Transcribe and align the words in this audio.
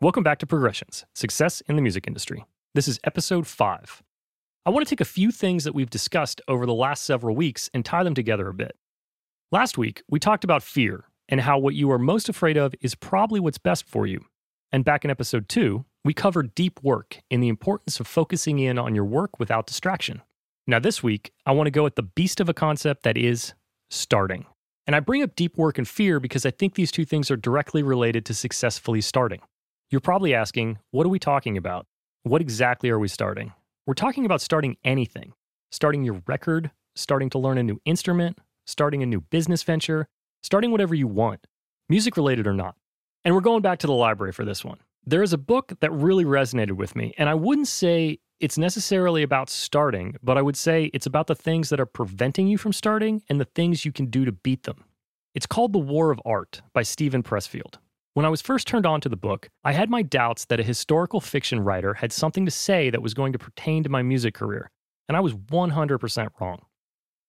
Welcome 0.00 0.24
back 0.24 0.38
to 0.40 0.46
Progressions 0.46 1.06
Success 1.14 1.60
in 1.62 1.76
the 1.76 1.82
Music 1.82 2.08
Industry. 2.08 2.44
This 2.74 2.88
is 2.88 2.98
episode 3.04 3.46
five. 3.46 4.02
I 4.66 4.70
want 4.70 4.84
to 4.84 4.90
take 4.90 5.00
a 5.00 5.04
few 5.04 5.30
things 5.30 5.62
that 5.64 5.74
we've 5.74 5.88
discussed 5.88 6.40
over 6.48 6.66
the 6.66 6.74
last 6.74 7.04
several 7.04 7.36
weeks 7.36 7.70
and 7.72 7.84
tie 7.84 8.02
them 8.02 8.14
together 8.14 8.48
a 8.48 8.54
bit. 8.54 8.76
Last 9.52 9.78
week, 9.78 10.02
we 10.08 10.18
talked 10.18 10.42
about 10.42 10.64
fear 10.64 11.04
and 11.28 11.40
how 11.40 11.58
what 11.58 11.76
you 11.76 11.92
are 11.92 11.98
most 11.98 12.28
afraid 12.28 12.56
of 12.56 12.74
is 12.80 12.96
probably 12.96 13.38
what's 13.38 13.56
best 13.56 13.88
for 13.88 14.04
you. 14.04 14.24
And 14.72 14.84
back 14.84 15.04
in 15.04 15.12
episode 15.12 15.48
two, 15.48 15.84
we 16.04 16.12
covered 16.12 16.56
deep 16.56 16.82
work 16.82 17.20
and 17.30 17.40
the 17.40 17.48
importance 17.48 18.00
of 18.00 18.08
focusing 18.08 18.58
in 18.58 18.80
on 18.80 18.96
your 18.96 19.04
work 19.04 19.38
without 19.38 19.66
distraction. 19.66 20.22
Now, 20.66 20.80
this 20.80 21.04
week, 21.04 21.32
I 21.46 21.52
want 21.52 21.68
to 21.68 21.70
go 21.70 21.86
at 21.86 21.94
the 21.94 22.02
beast 22.02 22.40
of 22.40 22.48
a 22.48 22.54
concept 22.54 23.04
that 23.04 23.16
is 23.16 23.54
starting. 23.90 24.46
And 24.88 24.96
I 24.96 25.00
bring 25.00 25.22
up 25.22 25.36
deep 25.36 25.56
work 25.56 25.78
and 25.78 25.86
fear 25.86 26.18
because 26.18 26.44
I 26.44 26.50
think 26.50 26.74
these 26.74 26.90
two 26.90 27.04
things 27.04 27.30
are 27.30 27.36
directly 27.36 27.84
related 27.84 28.26
to 28.26 28.34
successfully 28.34 29.00
starting. 29.00 29.40
You're 29.94 30.00
probably 30.00 30.34
asking, 30.34 30.78
what 30.90 31.06
are 31.06 31.08
we 31.08 31.20
talking 31.20 31.56
about? 31.56 31.86
What 32.24 32.40
exactly 32.40 32.90
are 32.90 32.98
we 32.98 33.06
starting? 33.06 33.52
We're 33.86 33.94
talking 33.94 34.26
about 34.26 34.40
starting 34.40 34.76
anything 34.82 35.34
starting 35.70 36.02
your 36.02 36.20
record, 36.26 36.72
starting 36.96 37.30
to 37.30 37.38
learn 37.38 37.58
a 37.58 37.62
new 37.62 37.80
instrument, 37.84 38.40
starting 38.66 39.04
a 39.04 39.06
new 39.06 39.20
business 39.20 39.62
venture, 39.62 40.08
starting 40.42 40.72
whatever 40.72 40.96
you 40.96 41.06
want, 41.06 41.46
music 41.88 42.16
related 42.16 42.44
or 42.44 42.52
not. 42.52 42.74
And 43.24 43.36
we're 43.36 43.40
going 43.40 43.62
back 43.62 43.78
to 43.78 43.86
the 43.86 43.92
library 43.92 44.32
for 44.32 44.44
this 44.44 44.64
one. 44.64 44.78
There 45.06 45.22
is 45.22 45.32
a 45.32 45.38
book 45.38 45.74
that 45.78 45.92
really 45.92 46.24
resonated 46.24 46.72
with 46.72 46.96
me, 46.96 47.14
and 47.16 47.28
I 47.28 47.34
wouldn't 47.34 47.68
say 47.68 48.18
it's 48.40 48.58
necessarily 48.58 49.22
about 49.22 49.48
starting, 49.48 50.16
but 50.24 50.36
I 50.36 50.42
would 50.42 50.56
say 50.56 50.90
it's 50.92 51.06
about 51.06 51.28
the 51.28 51.36
things 51.36 51.68
that 51.68 51.78
are 51.78 51.86
preventing 51.86 52.48
you 52.48 52.58
from 52.58 52.72
starting 52.72 53.22
and 53.28 53.40
the 53.40 53.44
things 53.44 53.84
you 53.84 53.92
can 53.92 54.06
do 54.06 54.24
to 54.24 54.32
beat 54.32 54.64
them. 54.64 54.86
It's 55.36 55.46
called 55.46 55.72
The 55.72 55.78
War 55.78 56.10
of 56.10 56.20
Art 56.24 56.62
by 56.72 56.82
Steven 56.82 57.22
Pressfield. 57.22 57.76
When 58.14 58.24
I 58.24 58.28
was 58.28 58.40
first 58.40 58.68
turned 58.68 58.86
on 58.86 59.00
to 59.00 59.08
the 59.08 59.16
book, 59.16 59.50
I 59.64 59.72
had 59.72 59.90
my 59.90 60.02
doubts 60.02 60.44
that 60.44 60.60
a 60.60 60.62
historical 60.62 61.20
fiction 61.20 61.58
writer 61.58 61.94
had 61.94 62.12
something 62.12 62.44
to 62.44 62.50
say 62.52 62.88
that 62.90 63.02
was 63.02 63.12
going 63.12 63.32
to 63.32 63.40
pertain 63.40 63.82
to 63.82 63.88
my 63.88 64.02
music 64.02 64.34
career, 64.34 64.70
and 65.08 65.16
I 65.16 65.20
was 65.20 65.34
100% 65.34 66.28
wrong. 66.40 66.60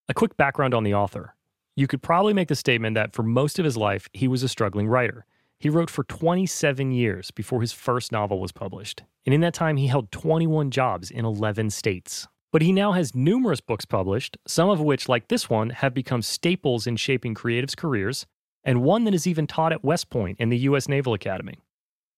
A 0.10 0.14
quick 0.14 0.38
background 0.38 0.76
on 0.76 0.84
the 0.84 0.94
author. 0.94 1.34
You 1.76 1.88
could 1.88 2.04
probably 2.04 2.34
make 2.34 2.50
the 2.50 2.56
statement 2.56 2.94
that 2.94 3.14
for 3.14 3.24
most 3.24 3.58
of 3.58 3.66
his 3.66 3.76
life, 3.76 4.08
he 4.14 4.28
was 4.28 4.44
a 4.44 4.48
struggling 4.48 4.88
writer. 4.88 5.26
He 5.58 5.72
wrote 5.72 5.90
for 5.90 6.04
27 6.04 6.92
years 6.92 7.32
before 7.32 7.62
his 7.62 7.74
first 7.74 8.12
novel 8.12 8.40
was 8.40 8.52
published, 8.52 9.02
and 9.26 9.34
in 9.34 9.42
that 9.42 9.56
time, 9.56 9.78
he 9.78 9.88
held 9.88 10.12
21 10.12 10.70
jobs 10.70 11.10
in 11.10 11.26
11 11.26 11.72
states. 11.72 12.28
But 12.52 12.62
he 12.62 12.72
now 12.72 12.92
has 12.92 13.16
numerous 13.16 13.60
books 13.60 13.86
published, 13.86 14.38
some 14.46 14.70
of 14.70 14.80
which, 14.80 15.10
like 15.10 15.30
this 15.30 15.50
one, 15.50 15.72
have 15.72 15.96
become 15.96 16.22
staples 16.22 16.86
in 16.86 16.96
shaping 16.96 17.34
creatives' 17.34 17.76
careers, 17.76 18.28
and 18.66 18.82
one 18.82 19.06
that 19.06 19.14
is 19.14 19.28
even 19.28 19.48
taught 19.48 19.72
at 19.72 19.84
West 19.84 20.10
Point 20.10 20.40
in 20.40 20.50
the 20.50 20.58
U.S. 20.60 20.90
Naval 20.90 21.14
Academy. 21.14 21.60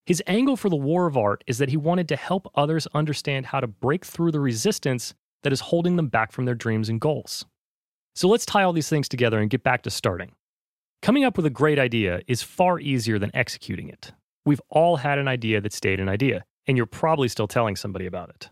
His 0.06 0.24
angle 0.26 0.56
for 0.56 0.70
the 0.70 0.78
War 0.78 1.06
of 1.06 1.18
Art 1.18 1.44
is 1.46 1.58
that 1.58 1.70
he 1.70 1.78
wanted 1.78 2.08
to 2.08 2.16
help 2.16 2.50
others 2.56 2.88
understand 2.94 3.48
how 3.48 3.60
to 3.60 3.68
break 3.68 4.06
through 4.06 4.32
the 4.32 4.40
resistance 4.40 5.14
that 5.44 5.52
is 5.52 5.60
holding 5.60 5.98
them 5.98 6.08
back 6.08 6.32
from 6.32 6.46
their 6.46 6.56
dreams 6.56 6.88
and 6.88 7.02
goals. 7.02 7.46
So 8.16 8.30
let's 8.30 8.46
tie 8.46 8.64
all 8.64 8.74
these 8.74 8.90
things 8.90 9.10
together 9.10 9.40
and 9.40 9.50
get 9.50 9.64
back 9.64 9.84
to 9.84 9.92
starting. 9.92 10.32
Coming 11.02 11.26
up 11.26 11.38
with 11.38 11.46
a 11.46 11.52
great 11.52 11.78
idea 11.78 12.22
is 12.26 12.42
far 12.42 12.80
easier 12.80 13.20
than 13.20 13.36
executing 13.36 13.90
it. 13.90 14.14
We've 14.46 14.62
all 14.70 14.96
had 14.96 15.20
an 15.20 15.28
idea 15.28 15.60
that 15.62 15.74
stayed 15.74 16.00
an 16.00 16.10
idea, 16.10 16.46
and 16.66 16.78
you're 16.78 16.86
probably 16.86 17.28
still 17.28 17.48
telling 17.48 17.76
somebody 17.76 18.06
about 18.06 18.30
it. 18.30 18.50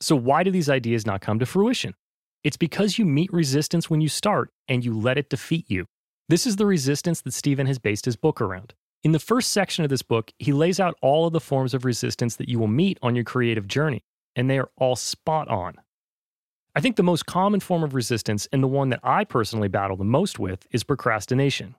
So, 0.00 0.14
why 0.14 0.42
do 0.42 0.50
these 0.50 0.68
ideas 0.68 1.06
not 1.06 1.20
come 1.20 1.38
to 1.38 1.46
fruition? 1.46 1.94
It's 2.44 2.56
because 2.56 2.98
you 2.98 3.04
meet 3.04 3.32
resistance 3.32 3.88
when 3.88 4.00
you 4.00 4.08
start 4.08 4.50
and 4.68 4.84
you 4.84 4.98
let 4.98 5.16
it 5.16 5.30
defeat 5.30 5.70
you. 5.70 5.86
This 6.30 6.46
is 6.46 6.56
the 6.56 6.66
resistance 6.66 7.22
that 7.22 7.32
Steven 7.32 7.66
has 7.66 7.78
based 7.78 8.04
his 8.04 8.16
book 8.16 8.42
around. 8.42 8.74
In 9.02 9.12
the 9.12 9.18
first 9.18 9.50
section 9.50 9.82
of 9.82 9.88
this 9.88 10.02
book, 10.02 10.30
he 10.38 10.52
lays 10.52 10.78
out 10.78 10.98
all 11.00 11.26
of 11.26 11.32
the 11.32 11.40
forms 11.40 11.72
of 11.72 11.86
resistance 11.86 12.36
that 12.36 12.50
you 12.50 12.58
will 12.58 12.66
meet 12.68 12.98
on 13.00 13.14
your 13.14 13.24
creative 13.24 13.66
journey, 13.66 14.04
and 14.36 14.50
they 14.50 14.58
are 14.58 14.70
all 14.76 14.94
spot 14.94 15.48
on. 15.48 15.76
I 16.76 16.80
think 16.80 16.96
the 16.96 17.02
most 17.02 17.24
common 17.24 17.60
form 17.60 17.82
of 17.82 17.94
resistance, 17.94 18.46
and 18.52 18.62
the 18.62 18.68
one 18.68 18.90
that 18.90 19.00
I 19.02 19.24
personally 19.24 19.68
battle 19.68 19.96
the 19.96 20.04
most 20.04 20.38
with, 20.38 20.66
is 20.70 20.84
procrastination. 20.84 21.76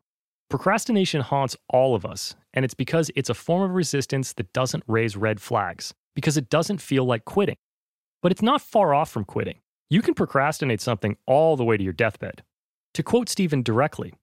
Procrastination 0.50 1.22
haunts 1.22 1.56
all 1.70 1.94
of 1.94 2.04
us, 2.04 2.36
and 2.52 2.66
it's 2.66 2.74
because 2.74 3.12
it's 3.16 3.30
a 3.30 3.36
form 3.36 3.62
of 3.62 3.76
resistance 3.76 4.34
that 4.34 4.52
doesn't 4.52 4.84
raise 4.88 5.16
red 5.16 5.40
flags, 5.40 5.94
because 6.16 6.38
it 6.38 6.50
doesn't 6.50 6.82
feel 6.82 7.06
like 7.06 7.24
quitting. 7.24 7.58
But 8.24 8.32
it's 8.32 8.42
not 8.42 8.64
far 8.64 8.96
off 8.96 9.12
from 9.12 9.26
quitting. 9.26 9.60
You 9.92 10.02
can 10.02 10.16
procrastinate 10.16 10.82
something 10.82 11.18
all 11.28 11.56
the 11.56 11.64
way 11.64 11.78
to 11.78 11.84
your 11.84 11.94
deathbed. 11.94 12.42
To 12.96 13.04
quote 13.04 13.30
Steven 13.30 13.62
directly, 13.62 14.16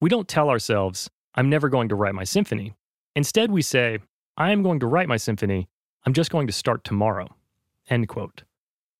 we 0.00 0.08
don't 0.08 0.28
tell 0.28 0.48
ourselves, 0.48 1.10
I'm 1.34 1.50
never 1.50 1.68
going 1.68 1.88
to 1.88 1.94
write 1.94 2.14
my 2.14 2.24
symphony. 2.24 2.74
Instead, 3.16 3.50
we 3.50 3.62
say, 3.62 3.98
I 4.36 4.52
am 4.52 4.62
going 4.62 4.80
to 4.80 4.86
write 4.86 5.08
my 5.08 5.16
symphony. 5.16 5.68
I'm 6.06 6.12
just 6.12 6.30
going 6.30 6.46
to 6.46 6.52
start 6.52 6.84
tomorrow. 6.84 7.28
End 7.88 8.08
quote. 8.08 8.44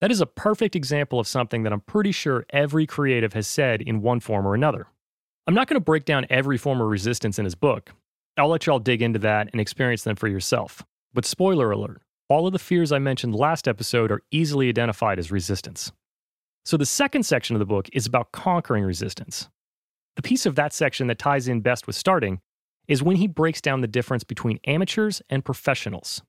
That 0.01 0.11
is 0.11 0.21
a 0.21 0.27
perfect 0.27 0.77
example 0.77 1.21
of 1.21 1.29
something 1.29 1.63
that 1.63 1.73
I'm 1.73 1.81
pretty 1.81 2.13
sure 2.13 2.47
every 2.51 2.87
creative 2.87 3.33
has 3.33 3.47
said 3.47 3.83
in 3.83 4.03
one 4.03 4.21
form 4.21 4.47
or 4.47 4.55
another. 4.55 4.87
I'm 5.47 5.55
not 5.55 5.69
going 5.69 5.81
to 5.81 5.85
break 5.85 6.05
down 6.05 6.27
every 6.31 6.59
form 6.59 6.81
of 6.81 6.89
resistance 6.89 7.39
in 7.39 7.45
his 7.45 7.55
book. 7.55 7.93
I'll 8.37 8.49
let 8.49 8.67
y'all 8.67 8.79
dig 8.79 9.03
into 9.03 9.19
that 9.21 9.49
and 9.53 9.61
experience 9.61 10.05
them 10.05 10.17
for 10.17 10.29
yourself. 10.29 10.85
But 11.15 11.25
spoiler 11.25 11.71
alert, 11.71 12.03
all 12.29 12.47
of 12.47 12.53
the 12.53 12.59
fears 12.59 12.93
I 12.93 12.99
mentioned 12.99 13.35
last 13.35 13.67
episode 13.67 14.13
are 14.13 14.23
easily 14.31 14.69
identified 14.69 15.19
as 15.19 15.33
resistance. 15.33 15.91
So 16.65 16.77
the 16.77 16.87
second 16.87 17.25
section 17.25 17.57
of 17.57 17.61
the 17.61 17.67
book 17.67 17.89
is 17.93 18.07
about 18.07 18.31
conquering 18.33 18.85
resistance. 18.85 19.49
The 20.19 20.23
piece 20.23 20.47
of 20.47 20.57
that 20.57 20.73
section 20.73 21.07
that 21.07 21.21
ties 21.21 21.47
in 21.47 21.61
best 21.61 21.87
with 21.87 21.95
starting 21.95 22.41
is 22.89 23.05
when 23.05 23.15
he 23.15 23.29
breaks 23.29 23.61
down 23.61 23.83
the 23.83 23.87
difference 23.87 24.25
between 24.25 24.59
amateurs 24.67 25.23
and 25.31 25.45
professionals, 25.45 26.23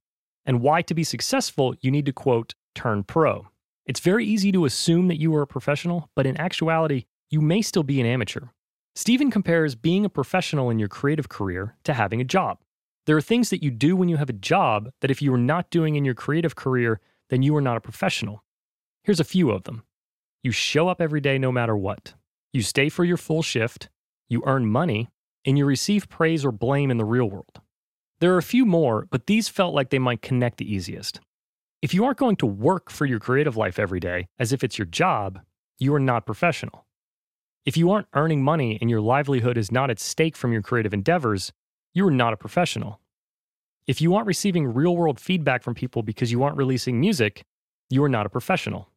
and 0.46 0.62
why 0.62 0.84
to 0.84 0.94
be 0.94 1.04
successful, 1.04 1.74
you 1.82 1.90
need 1.90 2.06
to 2.06 2.14
quote, 2.14 2.54
turn 2.76 3.02
pro. 3.04 3.48
It's 3.88 4.00
very 4.00 4.28
easy 4.28 4.52
to 4.52 4.66
assume 4.66 5.08
that 5.08 5.20
you 5.20 5.34
are 5.34 5.42
a 5.42 5.48
professional, 5.48 6.12
but 6.16 6.28
in 6.28 6.38
actuality, 6.38 7.06
you 7.32 7.42
may 7.42 7.64
still 7.64 7.82
be 7.82 8.00
an 8.00 8.06
amateur. 8.06 8.50
Steven 8.94 9.32
compares 9.32 9.74
being 9.74 10.06
a 10.06 10.10
professional 10.10 10.70
in 10.70 10.78
your 10.78 10.88
creative 10.88 11.28
career 11.28 11.76
to 11.84 11.96
having 11.96 12.22
a 12.22 12.26
job. 12.26 12.60
There 13.08 13.18
are 13.18 13.22
things 13.22 13.50
that 13.50 13.64
you 13.64 13.72
do 13.72 13.96
when 13.96 14.08
you 14.08 14.18
have 14.18 14.30
a 14.30 14.34
job 14.34 14.92
that 15.02 15.10
if 15.10 15.20
you 15.20 15.34
are 15.34 15.38
not 15.40 15.72
doing 15.72 15.96
in 15.96 16.06
your 16.06 16.14
creative 16.14 16.56
career, 16.56 17.02
then 17.32 17.42
you 17.42 17.56
are 17.56 17.62
not 17.62 17.78
a 17.78 17.82
professional. 17.82 18.44
Here's 19.04 19.20
a 19.20 19.24
few 19.24 19.50
of 19.50 19.64
them. 19.64 19.82
You 20.44 20.52
show 20.52 20.90
up 20.90 21.02
every 21.02 21.22
day 21.22 21.40
no 21.40 21.52
matter 21.52 21.76
what. 21.76 22.14
You 22.52 22.64
stay 22.64 22.90
for 22.90 23.04
your 23.04 23.18
full 23.18 23.44
shift, 23.44 23.90
you 24.28 24.42
earn 24.46 24.66
money, 24.66 25.10
and 25.46 25.58
you 25.58 25.66
receive 25.66 26.10
praise 26.10 26.44
or 26.44 26.52
blame 26.52 26.90
in 26.90 26.98
the 26.98 27.06
real 27.06 27.30
world. 27.30 27.62
There 28.20 28.34
are 28.34 28.40
a 28.40 28.44
few 28.44 28.66
more, 28.66 29.08
but 29.12 29.28
these 29.28 29.48
felt 29.48 29.74
like 29.74 29.92
they 29.92 30.00
might 30.00 30.22
connect 30.22 30.58
the 30.58 30.74
easiest. 30.74 31.20
If 31.82 31.94
you 31.94 32.04
aren't 32.04 32.18
going 32.18 32.36
to 32.38 32.46
work 32.46 32.90
for 32.90 33.06
your 33.06 33.20
creative 33.20 33.56
life 33.56 33.80
every 33.80 34.00
day 34.00 34.28
as 34.38 34.52
if 34.52 34.64
it's 34.64 34.78
your 34.78 34.88
job, 34.88 35.40
you 35.78 35.94
are 35.94 36.00
not 36.00 36.26
professional. 36.26 36.86
If 37.66 37.78
you 37.78 37.92
aren't 37.92 38.08
earning 38.14 38.44
money 38.44 38.78
and 38.82 38.90
your 38.90 39.00
livelihood 39.00 39.58
is 39.58 39.72
not 39.72 39.90
at 39.90 40.00
stake 40.00 40.36
from 40.36 40.52
your 40.52 40.62
creative 40.62 40.94
endeavors, 40.94 41.54
you 41.94 42.06
are 42.08 42.12
not 42.12 42.34
a 42.34 42.38
professional. 42.38 43.00
If 43.88 44.02
you 44.02 44.16
aren't 44.16 44.28
receiving 44.28 44.74
real 44.74 44.96
world 44.96 45.20
feedback 45.20 45.64
from 45.64 45.76
people 45.76 46.04
because 46.04 46.32
you 46.32 46.44
aren't 46.44 46.58
releasing 46.58 47.00
music, 47.00 47.44
you 47.90 48.04
are 48.04 48.10
not 48.10 48.26
a 48.26 48.30
professional. 48.30 48.90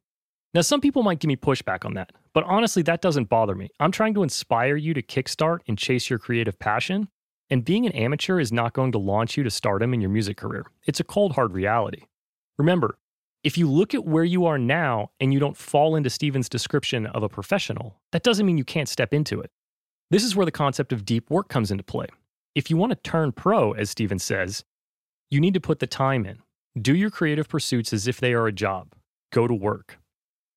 Now, 0.53 0.61
some 0.61 0.81
people 0.81 1.01
might 1.01 1.19
give 1.19 1.27
me 1.27 1.35
pushback 1.35 1.83
on 1.83 1.95
that, 1.95 2.11
but 2.33 2.43
honestly, 2.43 2.83
that 2.83 3.01
doesn't 3.01 3.29
bother 3.29 3.55
me. 3.55 3.69
I'm 3.79 3.91
trying 3.91 4.13
to 4.13 4.23
inspire 4.23 4.75
you 4.75 4.93
to 4.93 5.01
kickstart 5.01 5.59
and 5.67 5.77
chase 5.77 6.09
your 6.09 6.19
creative 6.19 6.59
passion. 6.59 7.07
And 7.49 7.65
being 7.65 7.85
an 7.85 7.91
amateur 7.93 8.39
is 8.39 8.51
not 8.51 8.73
going 8.73 8.91
to 8.93 8.97
launch 8.99 9.35
you 9.35 9.43
to 9.43 9.51
stardom 9.51 9.93
in 9.93 10.01
your 10.01 10.09
music 10.11 10.37
career. 10.37 10.65
It's 10.85 10.99
a 10.99 11.03
cold, 11.03 11.33
hard 11.33 11.53
reality. 11.53 12.03
Remember, 12.57 12.97
if 13.43 13.57
you 13.57 13.69
look 13.69 13.93
at 13.93 14.05
where 14.05 14.23
you 14.23 14.45
are 14.45 14.57
now 14.57 15.09
and 15.19 15.33
you 15.33 15.39
don't 15.39 15.57
fall 15.57 15.95
into 15.95 16.09
Steven's 16.09 16.47
description 16.47 17.07
of 17.07 17.23
a 17.23 17.29
professional, 17.29 17.99
that 18.11 18.23
doesn't 18.23 18.45
mean 18.45 18.57
you 18.57 18.63
can't 18.63 18.87
step 18.87 19.13
into 19.13 19.41
it. 19.41 19.51
This 20.11 20.23
is 20.23 20.35
where 20.35 20.45
the 20.45 20.51
concept 20.51 20.93
of 20.93 21.03
deep 21.03 21.29
work 21.29 21.49
comes 21.49 21.71
into 21.71 21.83
play. 21.83 22.07
If 22.55 22.69
you 22.69 22.77
want 22.77 22.91
to 22.91 22.95
turn 22.95 23.31
pro, 23.31 23.71
as 23.71 23.89
Steven 23.89 24.19
says, 24.19 24.63
you 25.29 25.41
need 25.41 25.55
to 25.55 25.59
put 25.59 25.79
the 25.79 25.87
time 25.87 26.25
in. 26.25 26.39
Do 26.79 26.95
your 26.95 27.09
creative 27.09 27.49
pursuits 27.49 27.91
as 27.91 28.07
if 28.07 28.19
they 28.19 28.33
are 28.33 28.47
a 28.47 28.51
job. 28.51 28.93
Go 29.31 29.47
to 29.47 29.53
work. 29.53 29.97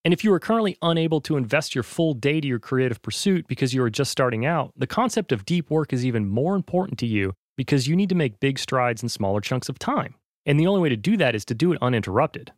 And 0.07 0.13
if 0.13 0.23
you 0.23 0.33
are 0.33 0.39
currently 0.39 0.79
unable 0.83 1.21
to 1.23 1.37
invest 1.37 1.75
your 1.75 1.83
full 1.83 2.15
day 2.15 2.41
to 2.41 2.47
your 2.47 2.61
creative 2.61 3.03
pursuit 3.03 3.49
because 3.49 3.75
you 3.75 3.83
are 3.83 3.91
just 3.91 4.13
starting 4.13 4.47
out, 4.47 4.71
the 4.77 4.87
concept 4.87 5.33
of 5.33 5.45
deep 5.45 5.69
work 5.69 5.93
is 5.93 6.07
even 6.07 6.29
more 6.29 6.55
important 6.55 6.97
to 7.01 7.09
you 7.09 7.35
because 7.57 7.89
you 7.89 7.97
need 7.97 8.11
to 8.11 8.15
make 8.15 8.39
big 8.39 8.61
strides 8.61 9.03
in 9.03 9.09
smaller 9.09 9.41
chunks 9.41 9.69
of 9.69 9.81
time. 9.81 10.15
And 10.45 10.61
the 10.61 10.67
only 10.69 10.81
way 10.81 10.91
to 10.91 10.97
do 10.97 11.17
that 11.17 11.35
is 11.35 11.45
to 11.47 11.57
do 11.57 11.73
it 11.73 11.83
uninterrupted. 11.83 12.53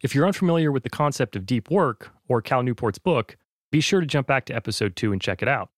If 0.00 0.12
you're 0.12 0.26
unfamiliar 0.26 0.72
with 0.72 0.82
the 0.82 0.90
concept 0.90 1.36
of 1.36 1.46
deep 1.46 1.70
work 1.70 2.10
or 2.26 2.42
Cal 2.42 2.64
Newport's 2.64 2.98
book, 2.98 3.36
be 3.70 3.80
sure 3.80 4.00
to 4.00 4.06
jump 4.06 4.26
back 4.26 4.44
to 4.46 4.56
episode 4.56 4.96
2 4.96 5.12
and 5.12 5.22
check 5.22 5.40
it 5.40 5.46
out. 5.46 5.70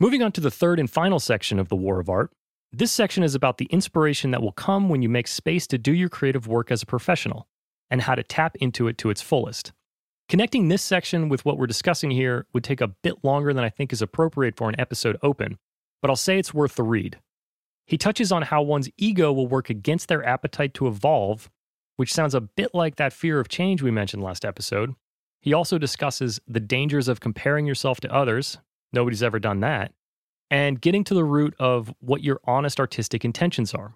Moving 0.00 0.20
on 0.20 0.32
to 0.32 0.40
the 0.40 0.50
third 0.50 0.80
and 0.80 0.90
final 0.90 1.20
section 1.20 1.60
of 1.60 1.68
The 1.68 1.76
War 1.76 2.00
of 2.00 2.08
Art, 2.08 2.32
this 2.72 2.90
section 2.90 3.22
is 3.22 3.36
about 3.36 3.58
the 3.58 3.66
inspiration 3.66 4.32
that 4.32 4.42
will 4.42 4.50
come 4.50 4.88
when 4.88 5.00
you 5.00 5.08
make 5.08 5.28
space 5.28 5.68
to 5.68 5.78
do 5.78 5.92
your 5.92 6.08
creative 6.08 6.48
work 6.48 6.72
as 6.72 6.82
a 6.82 6.86
professional 6.86 7.46
and 7.88 8.02
how 8.02 8.16
to 8.16 8.24
tap 8.24 8.56
into 8.56 8.88
it 8.88 8.98
to 8.98 9.10
its 9.10 9.22
fullest. 9.22 9.70
Connecting 10.28 10.68
this 10.68 10.82
section 10.82 11.28
with 11.28 11.44
what 11.44 11.58
we're 11.58 11.66
discussing 11.66 12.10
here 12.10 12.46
would 12.52 12.64
take 12.64 12.80
a 12.80 12.88
bit 12.88 13.22
longer 13.24 13.52
than 13.52 13.64
I 13.64 13.68
think 13.68 13.92
is 13.92 14.02
appropriate 14.02 14.56
for 14.56 14.68
an 14.68 14.80
episode 14.80 15.18
open, 15.22 15.58
but 16.00 16.10
I'll 16.10 16.16
say 16.16 16.38
it's 16.38 16.54
worth 16.54 16.76
the 16.76 16.82
read. 16.82 17.18
He 17.86 17.98
touches 17.98 18.32
on 18.32 18.42
how 18.42 18.62
one's 18.62 18.88
ego 18.96 19.32
will 19.32 19.46
work 19.46 19.68
against 19.68 20.08
their 20.08 20.24
appetite 20.24 20.72
to 20.74 20.86
evolve 20.86 21.50
which 21.96 22.12
sounds 22.12 22.34
a 22.34 22.40
bit 22.40 22.74
like 22.74 22.96
that 22.96 23.12
fear 23.12 23.40
of 23.40 23.48
change 23.48 23.82
we 23.82 23.90
mentioned 23.90 24.22
last 24.22 24.44
episode. 24.44 24.94
He 25.40 25.52
also 25.52 25.78
discusses 25.78 26.40
the 26.46 26.60
dangers 26.60 27.08
of 27.08 27.20
comparing 27.20 27.66
yourself 27.66 28.00
to 28.00 28.12
others. 28.12 28.58
Nobody's 28.92 29.22
ever 29.22 29.38
done 29.38 29.60
that. 29.60 29.92
And 30.50 30.80
getting 30.80 31.04
to 31.04 31.14
the 31.14 31.24
root 31.24 31.54
of 31.58 31.92
what 32.00 32.22
your 32.22 32.40
honest 32.44 32.80
artistic 32.80 33.24
intentions 33.24 33.74
are. 33.74 33.94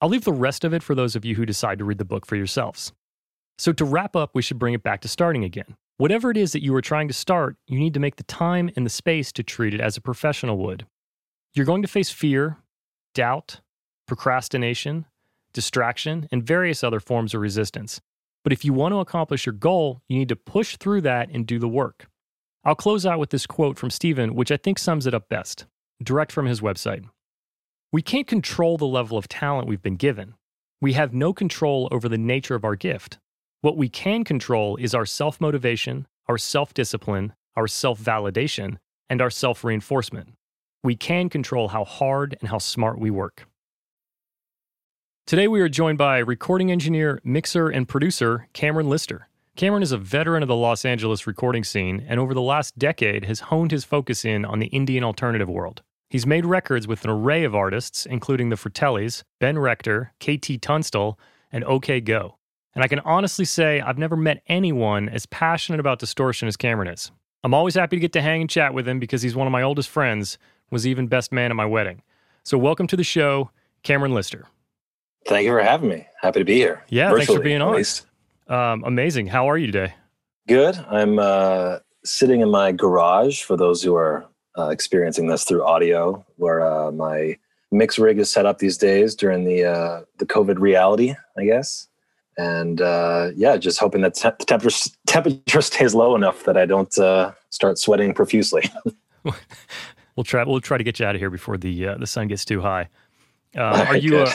I'll 0.00 0.08
leave 0.08 0.24
the 0.24 0.32
rest 0.32 0.64
of 0.64 0.74
it 0.74 0.82
for 0.82 0.94
those 0.94 1.16
of 1.16 1.24
you 1.24 1.34
who 1.34 1.46
decide 1.46 1.78
to 1.78 1.84
read 1.84 1.98
the 1.98 2.04
book 2.04 2.26
for 2.26 2.36
yourselves. 2.36 2.92
So, 3.58 3.72
to 3.72 3.84
wrap 3.84 4.14
up, 4.14 4.30
we 4.34 4.42
should 4.42 4.58
bring 4.58 4.74
it 4.74 4.82
back 4.82 5.00
to 5.02 5.08
starting 5.08 5.44
again. 5.44 5.76
Whatever 5.98 6.30
it 6.30 6.36
is 6.36 6.52
that 6.52 6.62
you 6.62 6.74
are 6.74 6.82
trying 6.82 7.08
to 7.08 7.14
start, 7.14 7.56
you 7.66 7.78
need 7.78 7.94
to 7.94 8.00
make 8.00 8.16
the 8.16 8.22
time 8.24 8.70
and 8.76 8.84
the 8.84 8.90
space 8.90 9.32
to 9.32 9.42
treat 9.42 9.72
it 9.72 9.80
as 9.80 9.96
a 9.96 10.02
professional 10.02 10.58
would. 10.58 10.86
You're 11.54 11.64
going 11.64 11.80
to 11.80 11.88
face 11.88 12.10
fear, 12.10 12.58
doubt, 13.14 13.60
procrastination, 14.06 15.06
distraction, 15.54 16.28
and 16.30 16.42
various 16.42 16.84
other 16.84 17.00
forms 17.00 17.32
of 17.32 17.40
resistance. 17.40 18.02
But 18.44 18.52
if 18.52 18.64
you 18.64 18.74
want 18.74 18.92
to 18.92 19.00
accomplish 19.00 19.46
your 19.46 19.54
goal, 19.54 20.02
you 20.06 20.18
need 20.18 20.28
to 20.28 20.36
push 20.36 20.76
through 20.76 21.00
that 21.00 21.30
and 21.30 21.46
do 21.46 21.58
the 21.58 21.66
work. 21.66 22.08
I'll 22.62 22.74
close 22.74 23.06
out 23.06 23.18
with 23.18 23.30
this 23.30 23.46
quote 23.46 23.78
from 23.78 23.90
Steven, 23.90 24.34
which 24.34 24.52
I 24.52 24.56
think 24.56 24.78
sums 24.78 25.06
it 25.06 25.14
up 25.14 25.28
best, 25.28 25.64
direct 26.02 26.30
from 26.30 26.46
his 26.46 26.60
website. 26.60 27.08
We 27.90 28.02
can't 28.02 28.26
control 28.26 28.76
the 28.76 28.86
level 28.86 29.16
of 29.16 29.28
talent 29.28 29.66
we've 29.66 29.82
been 29.82 29.96
given. 29.96 30.34
We 30.80 30.92
have 30.92 31.14
no 31.14 31.32
control 31.32 31.88
over 31.90 32.08
the 32.08 32.18
nature 32.18 32.54
of 32.54 32.64
our 32.64 32.76
gift. 32.76 33.18
What 33.66 33.76
we 33.76 33.88
can 33.88 34.22
control 34.22 34.76
is 34.76 34.94
our 34.94 35.04
self 35.04 35.40
motivation, 35.40 36.06
our 36.28 36.38
self 36.38 36.72
discipline, 36.72 37.32
our 37.56 37.66
self 37.66 38.00
validation, 38.00 38.76
and 39.10 39.20
our 39.20 39.28
self 39.28 39.64
reinforcement. 39.64 40.34
We 40.84 40.94
can 40.94 41.28
control 41.28 41.66
how 41.66 41.82
hard 41.84 42.36
and 42.38 42.48
how 42.48 42.58
smart 42.58 43.00
we 43.00 43.10
work. 43.10 43.48
Today, 45.26 45.48
we 45.48 45.60
are 45.62 45.68
joined 45.68 45.98
by 45.98 46.18
recording 46.18 46.70
engineer, 46.70 47.20
mixer, 47.24 47.68
and 47.68 47.88
producer 47.88 48.46
Cameron 48.52 48.88
Lister. 48.88 49.26
Cameron 49.56 49.82
is 49.82 49.90
a 49.90 49.98
veteran 49.98 50.44
of 50.44 50.48
the 50.48 50.54
Los 50.54 50.84
Angeles 50.84 51.26
recording 51.26 51.64
scene 51.64 52.06
and 52.08 52.20
over 52.20 52.34
the 52.34 52.40
last 52.40 52.78
decade 52.78 53.24
has 53.24 53.40
honed 53.50 53.72
his 53.72 53.84
focus 53.84 54.24
in 54.24 54.44
on 54.44 54.60
the 54.60 54.70
indie 54.70 54.94
and 54.94 55.04
alternative 55.04 55.48
world. 55.48 55.82
He's 56.08 56.24
made 56.24 56.46
records 56.46 56.86
with 56.86 57.02
an 57.02 57.10
array 57.10 57.42
of 57.42 57.56
artists, 57.56 58.06
including 58.06 58.50
the 58.50 58.56
Fratellis, 58.56 59.24
Ben 59.40 59.58
Rector, 59.58 60.12
KT 60.20 60.62
Tunstall, 60.62 61.18
and 61.50 61.64
OK 61.64 62.00
Go. 62.00 62.36
And 62.76 62.84
I 62.84 62.88
can 62.88 63.00
honestly 63.00 63.46
say 63.46 63.80
I've 63.80 63.96
never 63.96 64.16
met 64.16 64.42
anyone 64.48 65.08
as 65.08 65.24
passionate 65.24 65.80
about 65.80 65.98
distortion 65.98 66.46
as 66.46 66.58
Cameron 66.58 66.88
is. 66.88 67.10
I'm 67.42 67.54
always 67.54 67.74
happy 67.74 67.96
to 67.96 68.00
get 68.00 68.12
to 68.12 68.20
hang 68.20 68.42
and 68.42 68.50
chat 68.50 68.74
with 68.74 68.86
him 68.86 69.00
because 69.00 69.22
he's 69.22 69.34
one 69.34 69.46
of 69.46 69.50
my 69.50 69.62
oldest 69.62 69.88
friends, 69.88 70.36
was 70.70 70.86
even 70.86 71.06
best 71.06 71.32
man 71.32 71.50
at 71.50 71.56
my 71.56 71.64
wedding. 71.64 72.02
So 72.42 72.58
welcome 72.58 72.86
to 72.88 72.96
the 72.96 73.02
show, 73.02 73.50
Cameron 73.82 74.12
Lister. 74.12 74.44
Thank 75.26 75.46
you 75.46 75.52
for 75.52 75.62
having 75.62 75.88
me. 75.88 76.06
Happy 76.20 76.40
to 76.40 76.44
be 76.44 76.56
here. 76.56 76.84
Yeah, 76.90 77.14
thanks 77.14 77.32
for 77.32 77.40
being 77.40 77.62
on. 77.62 77.82
Um, 78.46 78.84
amazing. 78.84 79.28
How 79.28 79.48
are 79.48 79.56
you 79.56 79.66
today? 79.66 79.94
Good. 80.46 80.76
I'm 80.90 81.18
uh, 81.18 81.78
sitting 82.04 82.42
in 82.42 82.50
my 82.50 82.72
garage 82.72 83.42
for 83.42 83.56
those 83.56 83.82
who 83.82 83.96
are 83.96 84.26
uh, 84.58 84.68
experiencing 84.68 85.28
this 85.28 85.44
through 85.44 85.64
audio, 85.64 86.22
where 86.36 86.60
uh, 86.60 86.92
my 86.92 87.38
mix 87.72 87.98
rig 87.98 88.18
is 88.18 88.30
set 88.30 88.44
up 88.44 88.58
these 88.58 88.76
days 88.76 89.14
during 89.14 89.44
the 89.44 89.64
uh, 89.64 90.02
the 90.18 90.26
COVID 90.26 90.58
reality, 90.58 91.14
I 91.38 91.44
guess. 91.46 91.88
And 92.38 92.80
uh, 92.80 93.30
yeah, 93.34 93.56
just 93.56 93.78
hoping 93.78 94.02
that 94.02 94.14
te- 94.14 94.30
the 94.38 94.44
temperature 94.44 94.90
temperature 95.06 95.60
stays 95.62 95.94
low 95.94 96.14
enough 96.14 96.44
that 96.44 96.56
I 96.56 96.66
don't 96.66 96.96
uh, 96.98 97.32
start 97.50 97.78
sweating 97.78 98.12
profusely. 98.12 98.70
we'll 99.24 100.24
try. 100.24 100.44
We'll 100.44 100.60
try 100.60 100.78
to 100.78 100.84
get 100.84 101.00
you 101.00 101.06
out 101.06 101.14
of 101.14 101.20
here 101.20 101.30
before 101.30 101.56
the 101.56 101.94
the 101.98 102.06
sun 102.06 102.28
gets 102.28 102.44
too 102.44 102.60
high. 102.60 102.88
Uh, 103.56 103.86
are 103.88 103.96
you 103.96 104.18
uh, 104.18 104.32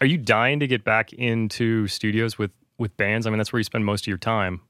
are 0.00 0.06
you 0.06 0.18
dying 0.18 0.60
to 0.60 0.66
get 0.66 0.84
back 0.84 1.12
into 1.12 1.86
studios 1.88 2.38
with 2.38 2.50
with 2.78 2.96
bands? 2.96 3.26
I 3.26 3.30
mean, 3.30 3.38
that's 3.38 3.52
where 3.52 3.60
you 3.60 3.64
spend 3.64 3.84
most 3.84 4.04
of 4.04 4.08
your 4.08 4.18
time. 4.18 4.60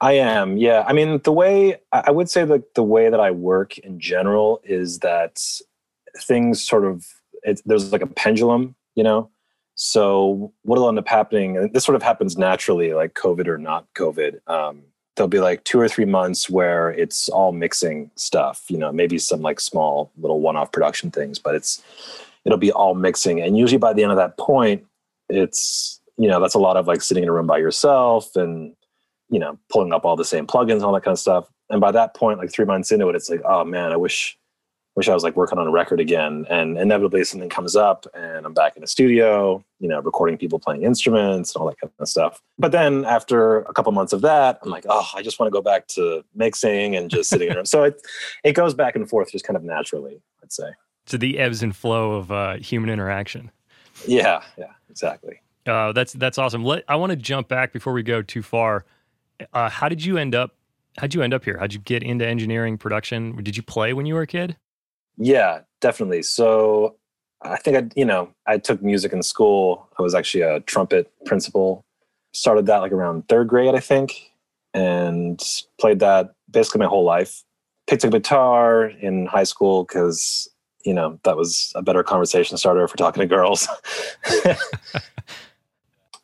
I 0.00 0.12
am, 0.12 0.56
yeah. 0.58 0.84
I 0.86 0.92
mean, 0.92 1.20
the 1.24 1.32
way 1.32 1.78
I 1.92 2.10
would 2.10 2.28
say 2.28 2.44
that 2.44 2.74
the 2.74 2.82
way 2.82 3.08
that 3.08 3.20
I 3.20 3.30
work 3.30 3.78
in 3.78 4.00
general 4.00 4.60
is 4.64 4.98
that 4.98 5.40
things 6.18 6.62
sort 6.62 6.84
of 6.84 7.06
it, 7.42 7.62
there's 7.64 7.92
like 7.92 8.02
a 8.02 8.06
pendulum, 8.06 8.74
you 8.94 9.02
know. 9.02 9.30
So 9.74 10.52
what'll 10.62 10.88
end 10.88 10.98
up 10.98 11.08
happening? 11.08 11.56
And 11.56 11.72
this 11.72 11.84
sort 11.84 11.96
of 11.96 12.02
happens 12.02 12.38
naturally, 12.38 12.94
like 12.94 13.14
COVID 13.14 13.48
or 13.48 13.58
not 13.58 13.86
COVID. 13.94 14.38
Um, 14.48 14.82
there'll 15.16 15.28
be 15.28 15.40
like 15.40 15.64
two 15.64 15.80
or 15.80 15.88
three 15.88 16.04
months 16.04 16.50
where 16.50 16.90
it's 16.90 17.28
all 17.28 17.52
mixing 17.52 18.10
stuff, 18.16 18.64
you 18.68 18.78
know, 18.78 18.92
maybe 18.92 19.18
some 19.18 19.42
like 19.42 19.60
small 19.60 20.10
little 20.16 20.40
one-off 20.40 20.72
production 20.72 21.10
things, 21.10 21.38
but 21.38 21.54
it's 21.54 21.82
it'll 22.44 22.58
be 22.58 22.72
all 22.72 22.94
mixing. 22.94 23.40
And 23.40 23.56
usually 23.56 23.78
by 23.78 23.92
the 23.92 24.02
end 24.02 24.12
of 24.12 24.18
that 24.18 24.36
point, 24.38 24.84
it's, 25.28 26.00
you 26.18 26.28
know, 26.28 26.40
that's 26.40 26.54
a 26.54 26.58
lot 26.58 26.76
of 26.76 26.86
like 26.86 27.00
sitting 27.00 27.22
in 27.22 27.28
a 27.28 27.32
room 27.32 27.46
by 27.46 27.58
yourself 27.58 28.36
and, 28.36 28.74
you 29.30 29.38
know, 29.38 29.58
pulling 29.70 29.92
up 29.92 30.04
all 30.04 30.16
the 30.16 30.24
same 30.24 30.46
plugins 30.46 30.74
and 30.74 30.84
all 30.84 30.92
that 30.92 31.04
kind 31.04 31.14
of 31.14 31.18
stuff. 31.18 31.48
And 31.70 31.80
by 31.80 31.92
that 31.92 32.14
point, 32.14 32.38
like 32.38 32.52
three 32.52 32.66
months 32.66 32.92
into 32.92 33.08
it, 33.08 33.16
it's 33.16 33.30
like, 33.30 33.40
oh 33.44 33.64
man, 33.64 33.92
I 33.92 33.96
wish, 33.96 34.38
wish 34.96 35.08
I 35.08 35.14
was 35.14 35.22
like 35.22 35.36
working 35.36 35.58
on 35.58 35.66
a 35.66 35.70
record 35.70 36.00
again. 36.00 36.46
And 36.48 36.78
inevitably 36.78 37.24
something 37.24 37.48
comes 37.48 37.74
up 37.74 38.06
and 38.14 38.46
I'm 38.46 38.54
back 38.54 38.76
in 38.76 38.80
the 38.80 38.86
studio, 38.86 39.64
you 39.80 39.88
know, 39.88 40.00
recording 40.00 40.38
people 40.38 40.58
playing 40.58 40.82
instruments 40.82 41.54
and 41.54 41.60
all 41.60 41.68
that 41.68 41.80
kind 41.80 41.92
of 41.98 42.08
stuff. 42.08 42.40
But 42.58 42.72
then 42.72 43.04
after 43.04 43.58
a 43.58 43.72
couple 43.72 43.90
months 43.92 44.12
of 44.12 44.20
that, 44.22 44.60
I'm 44.62 44.70
like, 44.70 44.86
oh, 44.88 45.08
I 45.14 45.22
just 45.22 45.38
want 45.38 45.48
to 45.48 45.52
go 45.52 45.62
back 45.62 45.88
to 45.88 46.24
mixing 46.34 46.96
and 46.96 47.10
just 47.10 47.28
sitting 47.30 47.48
in 47.48 47.54
a 47.54 47.56
room. 47.56 47.66
So 47.66 47.82
it, 47.84 48.00
it 48.44 48.52
goes 48.52 48.74
back 48.74 48.94
and 48.94 49.08
forth 49.08 49.32
just 49.32 49.44
kind 49.44 49.56
of 49.56 49.64
naturally, 49.64 50.20
I'd 50.42 50.52
say 50.52 50.70
to 51.06 51.18
the 51.18 51.38
ebbs 51.38 51.62
and 51.62 51.74
flow 51.74 52.12
of 52.12 52.32
uh, 52.32 52.56
human 52.56 52.90
interaction. 52.90 53.50
Yeah, 54.06 54.42
yeah, 54.56 54.72
exactly. 54.90 55.40
Uh, 55.66 55.92
that's 55.92 56.12
that's 56.14 56.38
awesome. 56.38 56.64
Let, 56.64 56.84
I 56.88 56.96
want 56.96 57.10
to 57.10 57.16
jump 57.16 57.48
back 57.48 57.72
before 57.72 57.92
we 57.92 58.02
go 58.02 58.22
too 58.22 58.42
far. 58.42 58.84
Uh, 59.52 59.68
how 59.68 59.88
did 59.88 60.04
you 60.04 60.18
end 60.18 60.34
up? 60.34 60.54
How'd 60.98 61.14
you 61.14 61.22
end 61.22 61.34
up 61.34 61.44
here? 61.44 61.58
How'd 61.58 61.72
you 61.72 61.80
get 61.80 62.02
into 62.02 62.26
engineering 62.26 62.78
production? 62.78 63.42
Did 63.42 63.56
you 63.56 63.62
play 63.62 63.92
when 63.92 64.06
you 64.06 64.14
were 64.14 64.22
a 64.22 64.26
kid? 64.26 64.56
Yeah, 65.16 65.60
definitely. 65.80 66.22
So 66.22 66.96
I 67.42 67.56
think 67.56 67.76
I, 67.76 67.88
you 67.94 68.04
know, 68.04 68.30
I 68.46 68.58
took 68.58 68.82
music 68.82 69.12
in 69.12 69.22
school. 69.22 69.88
I 69.98 70.02
was 70.02 70.14
actually 70.14 70.42
a 70.42 70.60
trumpet 70.60 71.10
principal. 71.24 71.84
Started 72.32 72.66
that 72.66 72.78
like 72.78 72.92
around 72.92 73.28
third 73.28 73.48
grade, 73.48 73.74
I 73.74 73.80
think, 73.80 74.32
and 74.72 75.40
played 75.78 76.00
that 76.00 76.34
basically 76.50 76.80
my 76.80 76.86
whole 76.86 77.04
life. 77.04 77.44
Picked 77.86 78.04
a 78.04 78.08
guitar 78.08 78.86
in 78.86 79.26
high 79.26 79.44
school 79.44 79.84
because 79.84 80.48
you 80.84 80.94
know 80.94 81.18
that 81.24 81.36
was 81.36 81.72
a 81.74 81.82
better 81.82 82.02
conversation 82.02 82.56
starter 82.56 82.86
for 82.86 82.96
talking 82.96 83.20
to 83.20 83.26
girls 83.26 83.66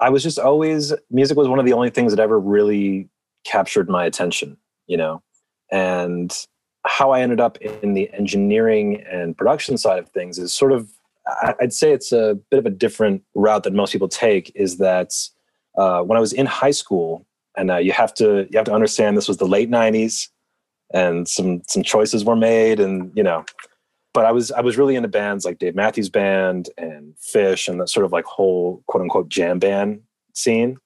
i 0.00 0.09
was 0.09 0.23
just 0.23 0.38
always 0.38 0.92
music 1.11 1.37
was 1.37 1.49
one 1.49 1.59
of 1.59 1.64
the 1.64 1.73
only 1.73 1.90
things 1.90 2.12
that 2.12 2.20
ever 2.20 2.38
really 2.38 3.09
captured 3.44 3.88
my 3.88 4.04
attention 4.04 4.56
you 4.87 4.97
know 4.97 5.23
and 5.73 6.47
how 6.87 7.10
i 7.10 7.20
ended 7.20 7.40
up 7.40 7.56
in 7.58 7.94
the 7.94 8.10
engineering 8.12 9.02
and 9.10 9.37
production 9.37 9.76
side 9.76 9.99
of 9.99 10.08
things 10.10 10.38
is 10.38 10.52
sort 10.52 10.72
of 10.72 10.90
i'd 11.60 11.72
say 11.72 11.92
it's 11.92 12.12
a 12.12 12.38
bit 12.50 12.58
of 12.58 12.66
a 12.66 12.70
different 12.70 13.22
route 13.34 13.62
that 13.62 13.72
most 13.72 13.92
people 13.92 14.08
take 14.08 14.50
is 14.54 14.78
that 14.78 15.12
uh, 15.78 16.02
when 16.02 16.16
i 16.16 16.20
was 16.20 16.32
in 16.32 16.46
high 16.46 16.70
school 16.70 17.26
and 17.56 17.70
uh, 17.70 17.76
you 17.76 17.92
have 17.92 18.14
to 18.14 18.46
you 18.50 18.56
have 18.56 18.66
to 18.66 18.72
understand 18.72 19.16
this 19.16 19.28
was 19.28 19.37
the 19.37 19.46
late 19.46 19.70
90s 19.70 20.28
and 20.92 21.28
some 21.28 21.62
some 21.66 21.82
choices 21.82 22.25
were 22.25 22.37
made 22.37 22.80
and 22.80 23.12
you 23.14 23.22
know 23.22 23.44
but 24.12 24.25
I 24.25 24.32
was 24.32 24.50
I 24.52 24.60
was 24.60 24.76
really 24.76 24.96
into 24.96 25.08
bands 25.08 25.44
like 25.44 25.58
Dave 25.58 25.75
Matthews 25.75 26.08
Band 26.08 26.68
and 26.76 27.14
Phish 27.16 27.68
and 27.68 27.80
that 27.80 27.88
sort 27.88 28.04
of 28.04 28.12
like 28.12 28.25
whole 28.25 28.82
quote 28.87 29.02
unquote 29.02 29.28
jam 29.28 29.58
band 29.58 30.00
scene. 30.34 30.78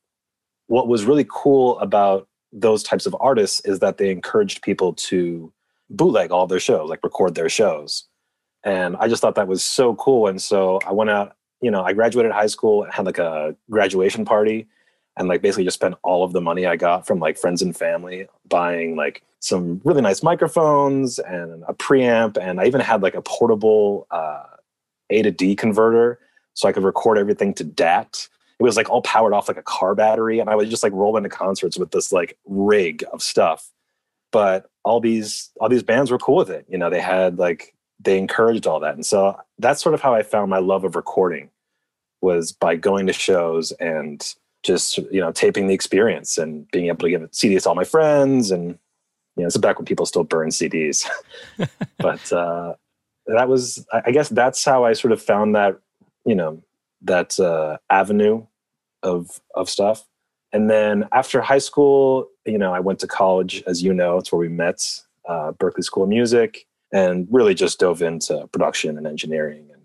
What 0.67 0.89
was 0.89 1.05
really 1.05 1.27
cool 1.29 1.79
about 1.81 2.29
those 2.53 2.83
types 2.83 3.07
of 3.07 3.17
artists 3.21 3.61
is 3.65 3.81
that 3.81 3.99
they 3.99 4.11
encouraged 4.11 4.63
people 4.63 4.93
to 4.95 5.53
bootleg 5.91 6.31
all 6.31 6.47
their 6.47 6.61
shows, 6.61 6.89
like 6.89 7.03
record 7.03 7.35
their 7.35 7.49
shows. 7.49 8.05
And 8.65 8.97
I 8.97 9.09
just 9.09 9.21
thought 9.21 9.35
that 9.35 9.49
was 9.49 9.63
so 9.63 9.95
cool. 9.97 10.27
And 10.27 10.41
so 10.41 10.81
I 10.87 10.93
went 10.93 11.11
out, 11.11 11.37
you 11.61 11.71
know, 11.71 11.83
I 11.83 11.93
graduated 11.93 12.33
high 12.33 12.47
school, 12.47 12.87
had 12.91 13.07
like 13.07 13.19
a 13.19 13.55
graduation 13.71 14.25
party, 14.25 14.67
and 15.17 15.29
like 15.29 15.43
basically 15.43 15.65
just 15.65 15.77
spent 15.77 15.95
all 16.03 16.25
of 16.25 16.33
the 16.33 16.41
money 16.41 16.67
I 16.67 16.77
got 16.77 17.07
from 17.07 17.21
like 17.21 17.39
friends 17.39 17.63
and 17.63 17.77
family 17.77 18.27
buying 18.49 18.97
like 18.97 19.23
some 19.41 19.81
really 19.85 20.01
nice 20.01 20.23
microphones 20.23 21.19
and 21.19 21.63
a 21.69 21.75
preamp. 21.75 22.39
And 22.41 22.61
I 22.61 22.67
even 22.67 22.81
had 22.81 23.03
like 23.03 23.15
a 23.15 23.23
portable 23.23 24.07
uh, 24.11 24.45
A 25.11 25.23
to 25.23 25.31
D 25.31 25.55
converter 25.55 26.19
so 26.55 26.69
I 26.69 26.73
could 26.73 26.85
record 26.85 27.19
everything 27.19 27.53
to 27.55 27.65
DAT. 27.65 28.29
It 28.59 28.63
was 28.63 28.77
like 28.77 28.89
all 28.89 29.03
powered 29.03 29.33
off 29.35 29.49
like 29.49 29.57
a 29.57 29.63
car 29.63 29.95
battery. 29.95 30.39
And 30.39 30.49
I 30.49 30.55
would 30.55 30.71
just 30.71 30.83
like 30.83 30.93
roll 30.93 31.17
into 31.17 31.29
concerts 31.29 31.77
with 31.77 31.91
this 31.91 32.13
like 32.13 32.39
rig 32.47 33.05
of 33.13 33.23
stuff. 33.23 33.71
But 34.33 34.71
all 34.85 35.01
these 35.01 35.51
all 35.61 35.69
these 35.69 35.83
bands 35.83 36.11
were 36.11 36.19
cool 36.19 36.37
with 36.37 36.51
it. 36.51 36.67
You 36.69 36.79
know, 36.79 36.91
they 36.91 37.01
had 37.01 37.39
like 37.39 37.75
they 38.01 38.19
encouraged 38.19 38.67
all 38.67 38.81
that. 38.81 38.95
And 38.95 39.07
so 39.07 39.39
that's 39.59 39.83
sort 39.83 39.95
of 39.95 40.01
how 40.01 40.15
I 40.15 40.23
found 40.23 40.51
my 40.51 40.59
love 40.59 40.85
of 40.85 40.97
recording 40.97 41.51
was 42.21 42.53
by 42.53 42.77
going 42.77 43.07
to 43.07 43.13
shows 43.13 43.73
and 43.73 44.35
just 44.63 44.97
you 44.97 45.21
know 45.21 45.31
taping 45.31 45.67
the 45.67 45.75
experience 45.75 46.39
and 46.39 46.67
being 46.71 46.87
able 46.87 46.99
to 46.99 47.11
give 47.11 47.23
CDs 47.33 47.65
to 47.65 47.69
all 47.69 47.75
my 47.75 47.85
friends 47.85 48.51
and 48.51 48.79
you 49.37 49.43
know, 49.43 49.47
it's 49.47 49.57
back 49.57 49.79
when 49.79 49.85
people 49.85 50.07
still 50.07 50.25
burn 50.25 50.51
CDs. 50.51 51.09
but 51.99 52.33
uh, 52.33 52.75
that 53.27 53.49
was, 53.49 53.85
I 53.93 54.11
guess, 54.11 54.29
that's 54.29 54.65
how 54.65 54.85
I 54.85 54.93
sort 54.93 55.13
of 55.13 55.21
found 55.21 55.55
that, 55.57 55.79
you 56.25 56.35
know, 56.35 56.63
that 57.03 57.39
uh, 57.39 57.79
avenue 57.91 58.47
of 59.03 59.41
of 59.55 59.69
stuff. 59.69 60.07
And 60.55 60.71
then 60.71 61.07
after 61.13 61.43
high 61.43 61.59
school, 61.59 62.29
you 62.47 62.57
know, 62.57 62.73
I 62.73 62.81
went 62.81 63.01
to 63.01 63.07
college, 63.07 63.63
as 63.67 63.83
you 63.83 63.93
know, 63.93 64.19
it's 64.19 64.33
where 64.33 64.39
we 64.39 64.49
met, 64.49 65.01
uh, 65.29 65.53
Berklee 65.53 65.85
School 65.85 66.05
of 66.05 66.09
Music, 66.09 66.67
and 66.93 67.29
really 67.31 67.55
just 67.55 67.81
dove 67.81 68.01
into 68.01 68.47
production 68.49 68.97
and 68.97 69.07
engineering 69.07 69.67
and 69.73 69.83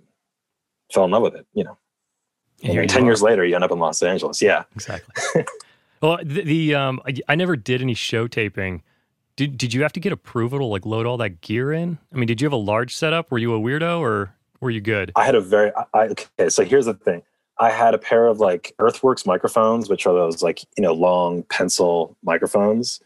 fell 0.93 1.05
in 1.05 1.11
love 1.11 1.23
with 1.23 1.35
it. 1.35 1.47
You 1.53 1.65
know, 1.65 1.77
and 2.63 2.89
ten 2.89 3.03
years 3.03 3.21
later, 3.21 3.43
you 3.43 3.55
end 3.55 3.63
up 3.63 3.71
in 3.71 3.79
Los 3.79 4.01
Angeles. 4.03 4.41
Yeah, 4.41 4.63
exactly. 4.75 5.43
well, 6.01 6.19
the, 6.23 6.43
the 6.43 6.75
um, 6.75 7.01
I, 7.05 7.15
I 7.27 7.35
never 7.35 7.57
did 7.57 7.81
any 7.81 7.95
show 7.95 8.27
taping 8.27 8.83
did 9.39 9.57
did 9.57 9.73
you 9.73 9.83
have 9.83 9.93
to 9.93 10.01
get 10.01 10.11
approval 10.11 10.59
to 10.59 10.65
like 10.65 10.85
load 10.85 11.05
all 11.05 11.15
that 11.15 11.39
gear 11.39 11.71
in? 11.71 11.97
I 12.13 12.17
mean, 12.17 12.27
did 12.27 12.41
you 12.41 12.45
have 12.45 12.53
a 12.53 12.57
large 12.57 12.93
setup? 12.93 13.31
Were 13.31 13.37
you 13.37 13.55
a 13.55 13.59
weirdo 13.59 13.99
or 13.99 14.35
were 14.59 14.69
you 14.69 14.81
good? 14.81 15.13
I 15.15 15.25
had 15.25 15.33
a 15.33 15.39
very 15.39 15.71
I, 15.93 16.09
okay. 16.09 16.49
So 16.49 16.65
here's 16.65 16.87
the 16.87 16.93
thing. 16.93 17.23
I 17.59 17.69
had 17.71 17.93
a 17.93 17.97
pair 17.97 18.27
of 18.27 18.39
like 18.39 18.73
Earthworks 18.79 19.25
microphones, 19.25 19.89
which 19.89 20.05
are 20.05 20.13
those 20.13 20.41
like 20.41 20.61
you 20.77 20.83
know 20.83 20.93
long 20.93 21.43
pencil 21.43 22.15
microphones 22.23 22.99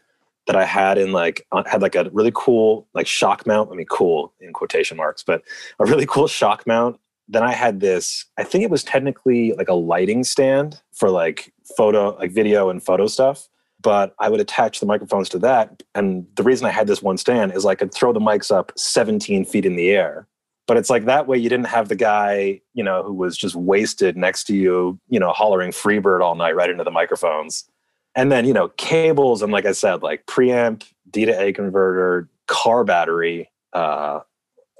that 0.46 0.56
I 0.56 0.64
had 0.64 0.98
in 0.98 1.12
like 1.12 1.46
uh, 1.52 1.64
had 1.66 1.82
like 1.82 1.94
a 1.94 2.08
really 2.12 2.32
cool 2.34 2.86
like 2.94 3.06
shock 3.06 3.46
mount. 3.46 3.70
I 3.72 3.74
mean, 3.74 3.86
cool 3.86 4.32
in 4.40 4.52
quotation 4.52 4.96
marks, 4.96 5.22
but 5.22 5.42
a 5.78 5.84
really 5.84 6.06
cool 6.06 6.28
shock 6.28 6.66
mount. 6.66 6.98
Then 7.26 7.42
I 7.42 7.52
had 7.52 7.80
this. 7.80 8.26
I 8.36 8.44
think 8.44 8.64
it 8.64 8.70
was 8.70 8.84
technically 8.84 9.52
like 9.54 9.68
a 9.68 9.74
lighting 9.74 10.24
stand 10.24 10.80
for 10.92 11.10
like 11.10 11.52
photo, 11.76 12.16
like 12.16 12.32
video 12.32 12.68
and 12.68 12.82
photo 12.82 13.06
stuff 13.06 13.48
but 13.84 14.14
I 14.18 14.30
would 14.30 14.40
attach 14.40 14.80
the 14.80 14.86
microphones 14.86 15.28
to 15.28 15.38
that. 15.40 15.82
And 15.94 16.26
the 16.34 16.42
reason 16.42 16.66
I 16.66 16.70
had 16.70 16.86
this 16.88 17.02
one 17.02 17.18
stand 17.18 17.52
is 17.52 17.66
I 17.66 17.74
could 17.74 17.92
throw 17.92 18.12
the 18.12 18.18
mics 18.18 18.50
up 18.50 18.72
17 18.76 19.44
feet 19.44 19.66
in 19.66 19.76
the 19.76 19.90
air. 19.90 20.26
But 20.66 20.78
it's 20.78 20.88
like 20.88 21.04
that 21.04 21.26
way 21.26 21.36
you 21.36 21.48
didn't 21.48 21.66
have 21.66 21.88
the 21.88 21.96
guy, 21.96 22.60
you 22.72 22.82
know, 22.82 23.02
who 23.02 23.12
was 23.12 23.36
just 23.36 23.54
wasted 23.54 24.16
next 24.16 24.44
to 24.44 24.56
you, 24.56 24.98
you 25.08 25.20
know, 25.20 25.30
hollering 25.30 25.72
Freebird 25.72 26.22
all 26.22 26.34
night 26.34 26.56
right 26.56 26.70
into 26.70 26.84
the 26.84 26.90
microphones. 26.90 27.68
And 28.14 28.32
then, 28.32 28.46
you 28.46 28.54
know, 28.54 28.68
cables 28.68 29.42
and 29.42 29.52
like 29.52 29.66
I 29.66 29.72
said, 29.72 30.02
like 30.02 30.24
preamp, 30.26 30.84
D 31.10 31.26
to 31.26 31.32
A 31.32 31.52
converter, 31.52 32.30
car 32.46 32.84
battery, 32.84 33.50
uh, 33.72 34.20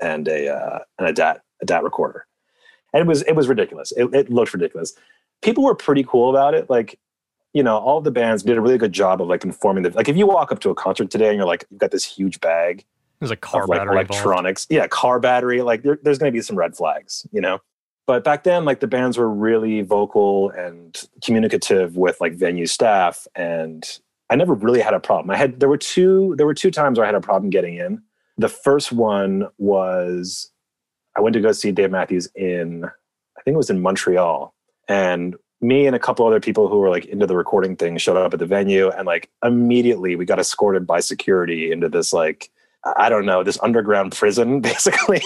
and 0.00 0.26
a 0.28 0.54
uh, 0.54 0.78
and 0.98 1.08
a 1.08 1.12
DAT 1.12 1.42
a 1.62 1.66
DAT 1.66 1.82
recorder. 1.82 2.26
And 2.92 3.00
it 3.02 3.06
was 3.06 3.22
it 3.22 3.32
was 3.32 3.48
ridiculous. 3.48 3.92
It, 3.92 4.12
it 4.14 4.30
looked 4.30 4.54
ridiculous. 4.54 4.94
People 5.42 5.64
were 5.64 5.74
pretty 5.74 6.04
cool 6.04 6.30
about 6.30 6.54
it. 6.54 6.70
Like 6.70 6.98
you 7.52 7.62
know, 7.62 7.78
all 7.78 8.00
the 8.00 8.10
bands 8.10 8.42
did 8.42 8.56
a 8.56 8.60
really 8.60 8.78
good 8.78 8.92
job 8.92 9.22
of 9.22 9.28
like 9.28 9.44
informing 9.44 9.84
the 9.84 9.90
like 9.90 10.08
if 10.08 10.16
you 10.16 10.26
walk 10.26 10.52
up 10.52 10.60
to 10.60 10.70
a 10.70 10.74
concert 10.74 11.10
today 11.10 11.28
and 11.28 11.36
you're 11.36 11.46
like, 11.46 11.64
you've 11.70 11.80
got 11.80 11.90
this 11.90 12.04
huge 12.04 12.40
bag. 12.40 12.84
There's 13.24 13.30
a 13.32 13.36
car 13.36 13.66
battery. 13.66 13.96
Like, 13.96 14.10
electronics. 14.10 14.66
Involved. 14.68 14.84
Yeah, 14.84 14.88
car 14.88 15.20
battery. 15.20 15.62
Like 15.62 15.82
there, 15.82 15.98
there's 16.02 16.18
gonna 16.18 16.32
be 16.32 16.42
some 16.42 16.56
red 16.56 16.76
flags, 16.76 17.26
you 17.32 17.40
know. 17.40 17.60
But 18.06 18.22
back 18.22 18.44
then, 18.44 18.64
like 18.64 18.80
the 18.80 18.86
bands 18.86 19.16
were 19.16 19.30
really 19.30 19.80
vocal 19.80 20.50
and 20.50 21.00
communicative 21.22 21.96
with 21.96 22.20
like 22.20 22.34
venue 22.34 22.66
staff. 22.66 23.26
And 23.34 23.84
I 24.30 24.36
never 24.36 24.54
really 24.54 24.80
had 24.80 24.94
a 24.94 25.00
problem. 25.00 25.30
I 25.30 25.36
had 25.36 25.60
there 25.60 25.68
were 25.68 25.78
two 25.78 26.34
there 26.36 26.46
were 26.46 26.54
two 26.54 26.70
times 26.70 26.98
where 26.98 27.06
I 27.06 27.08
had 27.08 27.14
a 27.14 27.20
problem 27.20 27.50
getting 27.50 27.76
in. 27.76 28.02
The 28.36 28.48
first 28.48 28.92
one 28.92 29.48
was 29.58 30.50
I 31.16 31.20
went 31.20 31.34
to 31.34 31.40
go 31.40 31.52
see 31.52 31.72
Dave 31.72 31.90
Matthews 31.90 32.28
in 32.34 32.84
I 32.84 33.42
think 33.42 33.54
it 33.54 33.58
was 33.58 33.70
in 33.70 33.80
Montreal. 33.80 34.54
And 34.86 35.36
me 35.60 35.86
and 35.86 35.96
a 35.96 36.00
couple 36.00 36.26
other 36.26 36.40
people 36.40 36.68
who 36.68 36.78
were 36.78 36.90
like 36.90 37.06
into 37.06 37.26
the 37.26 37.36
recording 37.36 37.74
thing 37.74 37.96
showed 37.96 38.18
up 38.18 38.34
at 38.34 38.38
the 38.38 38.44
venue 38.44 38.90
and 38.90 39.06
like 39.06 39.30
immediately 39.42 40.14
we 40.14 40.26
got 40.26 40.38
escorted 40.38 40.86
by 40.86 41.00
security 41.00 41.72
into 41.72 41.88
this 41.88 42.12
like 42.12 42.50
i 42.96 43.08
don't 43.08 43.26
know 43.26 43.42
this 43.42 43.58
underground 43.62 44.12
prison 44.12 44.60
basically 44.60 45.22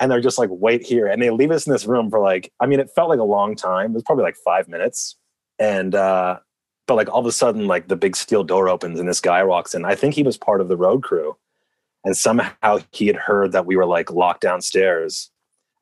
and 0.00 0.10
they're 0.10 0.20
just 0.20 0.38
like 0.38 0.50
wait 0.52 0.82
here 0.82 1.06
and 1.06 1.22
they 1.22 1.30
leave 1.30 1.50
us 1.50 1.66
in 1.66 1.72
this 1.72 1.86
room 1.86 2.10
for 2.10 2.20
like 2.20 2.52
i 2.60 2.66
mean 2.66 2.80
it 2.80 2.90
felt 2.94 3.08
like 3.08 3.18
a 3.18 3.24
long 3.24 3.54
time 3.54 3.90
it 3.90 3.94
was 3.94 4.02
probably 4.02 4.24
like 4.24 4.36
five 4.44 4.68
minutes 4.68 5.16
and 5.58 5.94
uh 5.94 6.38
but 6.86 6.94
like 6.94 7.08
all 7.08 7.20
of 7.20 7.26
a 7.26 7.32
sudden 7.32 7.66
like 7.66 7.88
the 7.88 7.96
big 7.96 8.14
steel 8.14 8.44
door 8.44 8.68
opens 8.68 9.00
and 9.00 9.08
this 9.08 9.20
guy 9.20 9.42
walks 9.42 9.74
in 9.74 9.84
i 9.84 9.94
think 9.94 10.14
he 10.14 10.22
was 10.22 10.36
part 10.36 10.60
of 10.60 10.68
the 10.68 10.76
road 10.76 11.02
crew 11.02 11.36
and 12.06 12.16
somehow 12.16 12.78
he 12.92 13.08
had 13.08 13.16
heard 13.16 13.50
that 13.52 13.66
we 13.66 13.74
were 13.76 13.84
like 13.84 14.12
locked 14.12 14.40
downstairs 14.40 15.30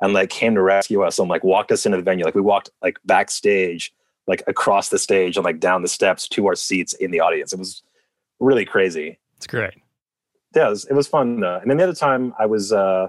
and 0.01 0.15
like 0.15 0.31
came 0.31 0.55
to 0.55 0.63
rescue 0.63 1.03
us 1.03 1.19
and 1.19 1.29
like 1.29 1.45
walked 1.45 1.71
us 1.71 1.85
into 1.87 1.99
the 1.99 2.03
venue. 2.03 2.25
Like 2.25 2.35
we 2.35 2.41
walked 2.41 2.71
like 2.83 2.99
backstage, 3.05 3.93
like 4.27 4.43
across 4.47 4.89
the 4.89 4.99
stage 4.99 5.37
and 5.37 5.45
like 5.45 5.61
down 5.61 5.83
the 5.83 5.89
steps 5.89 6.27
to 6.29 6.47
our 6.47 6.55
seats 6.55 6.95
in 6.95 7.11
the 7.11 7.21
audience. 7.21 7.53
It 7.53 7.59
was 7.59 7.83
really 8.41 8.65
crazy. 8.65 9.19
It's 9.37 9.47
great. 9.47 9.75
Yeah, 10.55 10.67
it 10.67 10.71
was, 10.71 10.85
it 10.87 10.95
was 10.95 11.09
fun. 11.09 11.43
Uh, 11.43 11.59
and 11.61 11.71
then 11.71 11.79
the 11.79 11.85
other 11.85 11.95
time 11.95 12.35
I 12.39 12.47
was, 12.47 12.73
uh, 12.73 13.09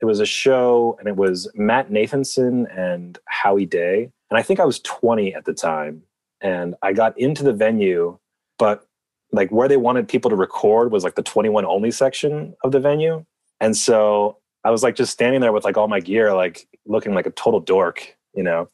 it 0.00 0.04
was 0.04 0.20
a 0.20 0.26
show 0.26 0.96
and 0.98 1.08
it 1.08 1.16
was 1.16 1.50
Matt 1.54 1.90
Nathanson 1.90 2.66
and 2.76 3.18
Howie 3.26 3.66
Day. 3.66 4.10
And 4.30 4.38
I 4.38 4.42
think 4.42 4.60
I 4.60 4.64
was 4.64 4.80
20 4.80 5.34
at 5.34 5.44
the 5.44 5.54
time. 5.54 6.02
And 6.40 6.74
I 6.82 6.92
got 6.92 7.16
into 7.18 7.44
the 7.44 7.52
venue, 7.52 8.18
but 8.58 8.84
like 9.30 9.50
where 9.50 9.68
they 9.68 9.76
wanted 9.76 10.08
people 10.08 10.28
to 10.30 10.36
record 10.36 10.90
was 10.90 11.04
like 11.04 11.14
the 11.14 11.22
21 11.22 11.64
only 11.64 11.90
section 11.90 12.54
of 12.64 12.72
the 12.72 12.80
venue. 12.80 13.24
And 13.60 13.76
so 13.76 14.38
I 14.64 14.70
was 14.70 14.82
like 14.82 14.96
just 14.96 15.12
standing 15.12 15.40
there 15.40 15.52
with 15.52 15.64
like 15.64 15.76
all 15.76 15.88
my 15.88 16.00
gear, 16.00 16.34
like 16.34 16.66
looking 16.84 17.14
like 17.14 17.26
a 17.26 17.30
total 17.30 17.60
dork, 17.60 18.16
you 18.34 18.42
know, 18.42 18.68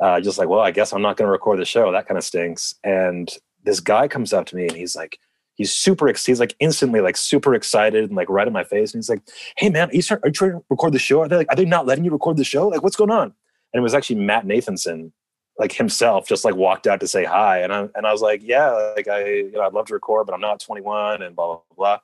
uh, 0.00 0.20
just 0.20 0.38
like, 0.38 0.48
well, 0.48 0.60
I 0.60 0.70
guess 0.70 0.92
I'm 0.92 1.02
not 1.02 1.16
going 1.16 1.26
to 1.26 1.32
record 1.32 1.60
the 1.60 1.64
show. 1.64 1.92
That 1.92 2.08
kind 2.08 2.18
of 2.18 2.24
stinks. 2.24 2.74
And 2.82 3.30
this 3.64 3.80
guy 3.80 4.08
comes 4.08 4.32
up 4.32 4.46
to 4.46 4.56
me 4.56 4.66
and 4.66 4.76
he's 4.76 4.96
like, 4.96 5.18
he's 5.60 5.74
super, 5.74 6.08
he's 6.08 6.40
like 6.40 6.56
instantly 6.58 7.02
like 7.02 7.18
super 7.18 7.54
excited 7.54 8.04
and 8.04 8.16
like 8.16 8.30
right 8.30 8.46
in 8.46 8.52
my 8.52 8.64
face. 8.64 8.94
And 8.94 8.98
he's 8.98 9.10
like, 9.10 9.20
hey 9.58 9.68
man, 9.68 9.90
are 9.90 9.94
you, 9.94 10.00
start, 10.00 10.22
are 10.24 10.28
you 10.28 10.32
trying 10.32 10.52
to 10.52 10.64
record 10.70 10.94
the 10.94 10.98
show? 10.98 11.20
Are 11.20 11.28
they 11.28 11.36
like, 11.36 11.48
are 11.50 11.56
they 11.56 11.66
not 11.66 11.84
letting 11.84 12.02
you 12.02 12.10
record 12.10 12.38
the 12.38 12.44
show? 12.44 12.68
Like, 12.68 12.82
what's 12.82 12.96
going 12.96 13.10
on? 13.10 13.34
And 13.74 13.78
it 13.78 13.82
was 13.82 13.92
actually 13.92 14.16
Matt 14.16 14.46
Nathanson, 14.46 15.12
like 15.58 15.72
himself, 15.72 16.26
just 16.26 16.46
like 16.46 16.54
walked 16.56 16.86
out 16.86 16.98
to 17.00 17.06
say 17.06 17.24
hi. 17.24 17.58
And 17.58 17.74
I, 17.74 17.88
and 17.94 18.06
I 18.06 18.10
was 18.10 18.22
like, 18.22 18.40
yeah, 18.42 18.70
like 18.96 19.06
I, 19.06 19.26
you 19.26 19.52
know, 19.52 19.60
I'd 19.60 19.74
love 19.74 19.84
to 19.88 19.92
record, 19.92 20.26
but 20.26 20.32
I'm 20.32 20.40
not 20.40 20.60
21 20.60 21.20
and 21.20 21.36
blah, 21.36 21.46
blah, 21.46 21.76
blah. 21.76 21.98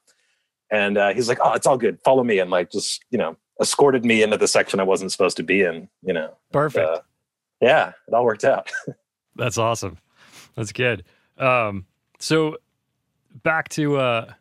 And 0.70 0.98
uh, 0.98 1.14
he's 1.14 1.28
like, 1.28 1.38
"Oh, 1.40 1.52
it's 1.52 1.64
all 1.64 1.78
good. 1.78 2.00
Follow 2.02 2.24
me," 2.24 2.40
and 2.40 2.50
like 2.50 2.72
just 2.72 3.04
you 3.10 3.18
know 3.18 3.36
escorted 3.62 4.04
me 4.04 4.24
into 4.24 4.36
the 4.36 4.48
section 4.48 4.80
I 4.80 4.82
wasn't 4.82 5.12
supposed 5.12 5.36
to 5.36 5.44
be 5.44 5.62
in. 5.62 5.88
You 6.02 6.12
know, 6.12 6.36
perfect. 6.50 6.84
uh, 6.84 7.00
yeah, 7.60 7.92
it 8.08 8.14
all 8.14 8.24
worked 8.24 8.42
out. 8.42 8.72
That's 9.36 9.58
awesome. 9.58 9.98
That's 10.56 10.72
good. 10.72 11.04
Um, 11.38 11.86
so 12.18 12.56
back 13.42 13.68
to 13.70 13.96
uh, 13.96 14.32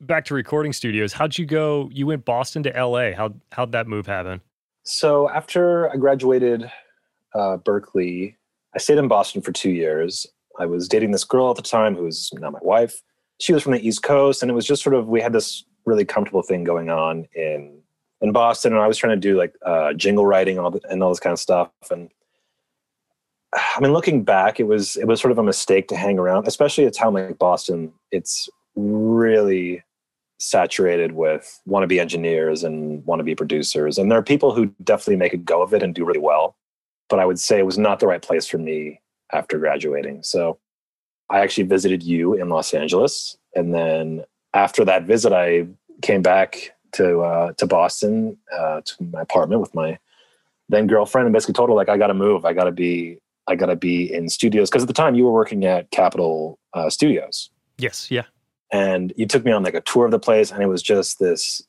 back 0.00 0.24
to 0.26 0.34
recording 0.34 0.72
studios. 0.72 1.12
How'd 1.12 1.38
you 1.38 1.46
go? 1.46 1.88
You 1.92 2.06
went 2.06 2.24
Boston 2.24 2.62
to 2.64 2.76
L.A. 2.76 3.12
How 3.12 3.34
how'd 3.52 3.72
that 3.72 3.86
move 3.86 4.06
happen? 4.06 4.40
So 4.82 5.28
after 5.30 5.90
I 5.90 5.96
graduated 5.96 6.70
uh, 7.34 7.58
Berklee, 7.58 8.34
I 8.74 8.78
stayed 8.78 8.98
in 8.98 9.08
Boston 9.08 9.42
for 9.42 9.52
two 9.52 9.70
years. 9.70 10.26
I 10.58 10.66
was 10.66 10.88
dating 10.88 11.12
this 11.12 11.24
girl 11.24 11.50
at 11.50 11.56
the 11.56 11.62
time 11.62 11.94
who 11.94 12.04
was 12.04 12.30
now 12.34 12.50
my 12.50 12.58
wife. 12.62 13.02
She 13.40 13.52
was 13.52 13.62
from 13.62 13.72
the 13.72 13.86
East 13.86 14.02
Coast, 14.02 14.42
and 14.42 14.50
it 14.50 14.54
was 14.54 14.66
just 14.66 14.82
sort 14.82 14.94
of 14.94 15.08
we 15.08 15.20
had 15.20 15.32
this 15.32 15.64
really 15.86 16.04
comfortable 16.04 16.42
thing 16.42 16.64
going 16.64 16.90
on 16.90 17.26
in 17.34 17.80
in 18.20 18.32
Boston, 18.32 18.72
and 18.72 18.82
I 18.82 18.86
was 18.86 18.98
trying 18.98 19.18
to 19.18 19.28
do 19.28 19.36
like 19.38 19.54
uh, 19.64 19.92
jingle 19.94 20.26
writing 20.26 20.58
and 20.58 20.64
all, 20.64 20.70
the, 20.70 20.80
and 20.90 21.02
all 21.02 21.08
this 21.08 21.20
kind 21.20 21.32
of 21.32 21.40
stuff. 21.40 21.70
And 21.90 22.10
I 23.52 23.80
mean, 23.80 23.92
looking 23.92 24.22
back, 24.22 24.60
it 24.60 24.64
was 24.64 24.96
it 24.96 25.06
was 25.06 25.20
sort 25.20 25.32
of 25.32 25.38
a 25.38 25.42
mistake 25.42 25.88
to 25.88 25.96
hang 25.96 26.18
around, 26.18 26.46
especially 26.46 26.84
a 26.84 26.90
town 26.90 27.14
like 27.14 27.38
Boston. 27.38 27.92
It's 28.12 28.48
really 28.76 29.82
saturated 30.38 31.12
with 31.12 31.60
wannabe 31.68 32.00
engineers 32.00 32.64
and 32.64 33.02
wannabe 33.04 33.36
producers. 33.36 33.98
And 33.98 34.10
there 34.10 34.18
are 34.18 34.22
people 34.22 34.54
who 34.54 34.72
definitely 34.82 35.16
make 35.16 35.34
a 35.34 35.36
go 35.36 35.62
of 35.62 35.74
it 35.74 35.82
and 35.82 35.94
do 35.94 36.04
really 36.04 36.20
well. 36.20 36.56
But 37.08 37.18
I 37.18 37.26
would 37.26 37.38
say 37.38 37.58
it 37.58 37.66
was 37.66 37.76
not 37.76 38.00
the 38.00 38.06
right 38.06 38.22
place 38.22 38.46
for 38.46 38.56
me 38.56 39.00
after 39.32 39.58
graduating. 39.58 40.22
So 40.22 40.58
I 41.28 41.40
actually 41.40 41.64
visited 41.64 42.02
you 42.02 42.34
in 42.34 42.48
Los 42.48 42.72
Angeles. 42.72 43.36
And 43.54 43.74
then 43.74 44.24
after 44.54 44.84
that 44.84 45.04
visit, 45.04 45.32
I 45.32 45.66
came 46.02 46.22
back 46.22 46.72
to 46.92 47.20
uh, 47.20 47.52
to 47.54 47.66
Boston 47.66 48.36
uh, 48.56 48.80
to 48.84 49.04
my 49.12 49.20
apartment 49.20 49.60
with 49.60 49.74
my 49.74 49.98
then 50.68 50.86
girlfriend 50.86 51.26
and 51.26 51.32
basically 51.32 51.54
told 51.54 51.68
her 51.68 51.74
like 51.74 51.88
I 51.88 51.96
got 51.96 52.08
to 52.08 52.14
move. 52.14 52.44
I 52.44 52.52
got 52.52 52.64
to 52.64 52.72
be 52.72 53.20
I 53.50 53.56
got 53.56 53.66
to 53.66 53.76
be 53.76 54.12
in 54.12 54.28
studios 54.28 54.70
because 54.70 54.82
at 54.82 54.88
the 54.88 54.94
time 54.94 55.14
you 55.14 55.24
were 55.24 55.32
working 55.32 55.64
at 55.64 55.90
Capitol 55.90 56.58
uh, 56.72 56.88
Studios. 56.88 57.50
Yes, 57.78 58.10
yeah. 58.10 58.24
And 58.72 59.12
you 59.16 59.26
took 59.26 59.44
me 59.44 59.52
on 59.52 59.62
like 59.62 59.74
a 59.74 59.80
tour 59.80 60.04
of 60.04 60.12
the 60.12 60.18
place, 60.18 60.50
and 60.52 60.62
it 60.62 60.66
was 60.66 60.82
just 60.82 61.18
this. 61.18 61.62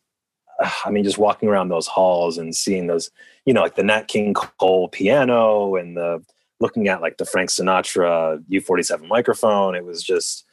I 0.85 0.91
mean, 0.91 1.03
just 1.03 1.17
walking 1.17 1.49
around 1.49 1.69
those 1.69 1.87
halls 1.87 2.37
and 2.37 2.55
seeing 2.55 2.85
those, 2.85 3.09
you 3.45 3.53
know, 3.53 3.61
like 3.61 3.75
the 3.75 3.83
Nat 3.83 4.07
King 4.07 4.35
Cole 4.35 4.89
piano 4.89 5.75
and 5.75 5.97
the 5.97 6.23
looking 6.59 6.87
at 6.87 7.01
like 7.01 7.17
the 7.17 7.25
Frank 7.25 7.49
Sinatra 7.49 8.43
U47 8.47 9.07
microphone. 9.07 9.73
It 9.73 9.83
was 9.83 10.03
just 10.03 10.45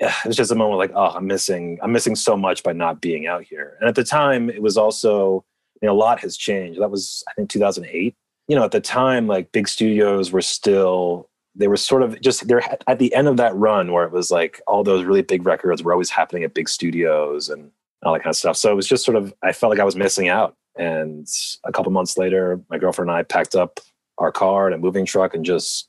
it 0.00 0.26
was 0.26 0.36
just 0.36 0.50
a 0.50 0.54
moment 0.54 0.78
like 0.78 0.92
oh 0.94 1.10
i'm 1.10 1.26
missing 1.26 1.78
i'm 1.82 1.92
missing 1.92 2.14
so 2.14 2.36
much 2.36 2.62
by 2.62 2.72
not 2.72 3.00
being 3.00 3.26
out 3.26 3.42
here 3.42 3.76
and 3.80 3.88
at 3.88 3.94
the 3.94 4.04
time 4.04 4.48
it 4.48 4.62
was 4.62 4.76
also 4.76 5.44
you 5.80 5.86
know 5.86 5.92
a 5.92 5.96
lot 5.96 6.20
has 6.20 6.36
changed 6.36 6.80
that 6.80 6.90
was 6.90 7.24
i 7.28 7.32
think 7.34 7.48
2008 7.50 8.14
you 8.50 8.56
know 8.56 8.64
at 8.64 8.72
the 8.72 8.80
time 8.80 9.28
like 9.28 9.52
big 9.52 9.68
studios 9.68 10.32
were 10.32 10.42
still 10.42 11.28
they 11.54 11.68
were 11.68 11.76
sort 11.76 12.02
of 12.02 12.20
just 12.20 12.48
they're 12.48 12.62
at 12.88 12.98
the 12.98 13.14
end 13.14 13.28
of 13.28 13.36
that 13.36 13.54
run 13.54 13.92
where 13.92 14.04
it 14.04 14.12
was 14.12 14.32
like 14.32 14.60
all 14.66 14.82
those 14.82 15.04
really 15.04 15.22
big 15.22 15.46
records 15.46 15.84
were 15.84 15.92
always 15.92 16.10
happening 16.10 16.42
at 16.42 16.52
big 16.52 16.68
studios 16.68 17.48
and 17.48 17.70
all 18.02 18.12
that 18.12 18.24
kind 18.24 18.32
of 18.32 18.36
stuff 18.36 18.56
so 18.56 18.68
it 18.72 18.74
was 18.74 18.88
just 18.88 19.04
sort 19.04 19.16
of 19.16 19.32
i 19.44 19.52
felt 19.52 19.70
like 19.70 19.78
i 19.78 19.84
was 19.84 19.94
missing 19.94 20.28
out 20.28 20.56
and 20.76 21.28
a 21.64 21.70
couple 21.70 21.92
months 21.92 22.18
later 22.18 22.60
my 22.70 22.76
girlfriend 22.76 23.08
and 23.08 23.16
i 23.16 23.22
packed 23.22 23.54
up 23.54 23.78
our 24.18 24.32
car 24.32 24.66
and 24.66 24.74
a 24.74 24.78
moving 24.78 25.06
truck 25.06 25.32
and 25.32 25.44
just 25.44 25.88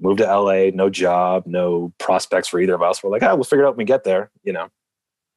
moved 0.00 0.18
to 0.18 0.24
LA, 0.24 0.70
no 0.72 0.88
job, 0.88 1.44
no 1.44 1.92
prospects 1.98 2.46
for 2.46 2.60
either 2.60 2.74
of 2.74 2.82
us. 2.82 3.02
We're 3.02 3.10
like, 3.10 3.24
ah, 3.24 3.34
we'll 3.34 3.42
figure 3.42 3.64
it 3.64 3.66
out 3.66 3.72
when 3.72 3.78
we 3.78 3.84
get 3.84 4.04
there, 4.04 4.30
you 4.44 4.52
know. 4.52 4.68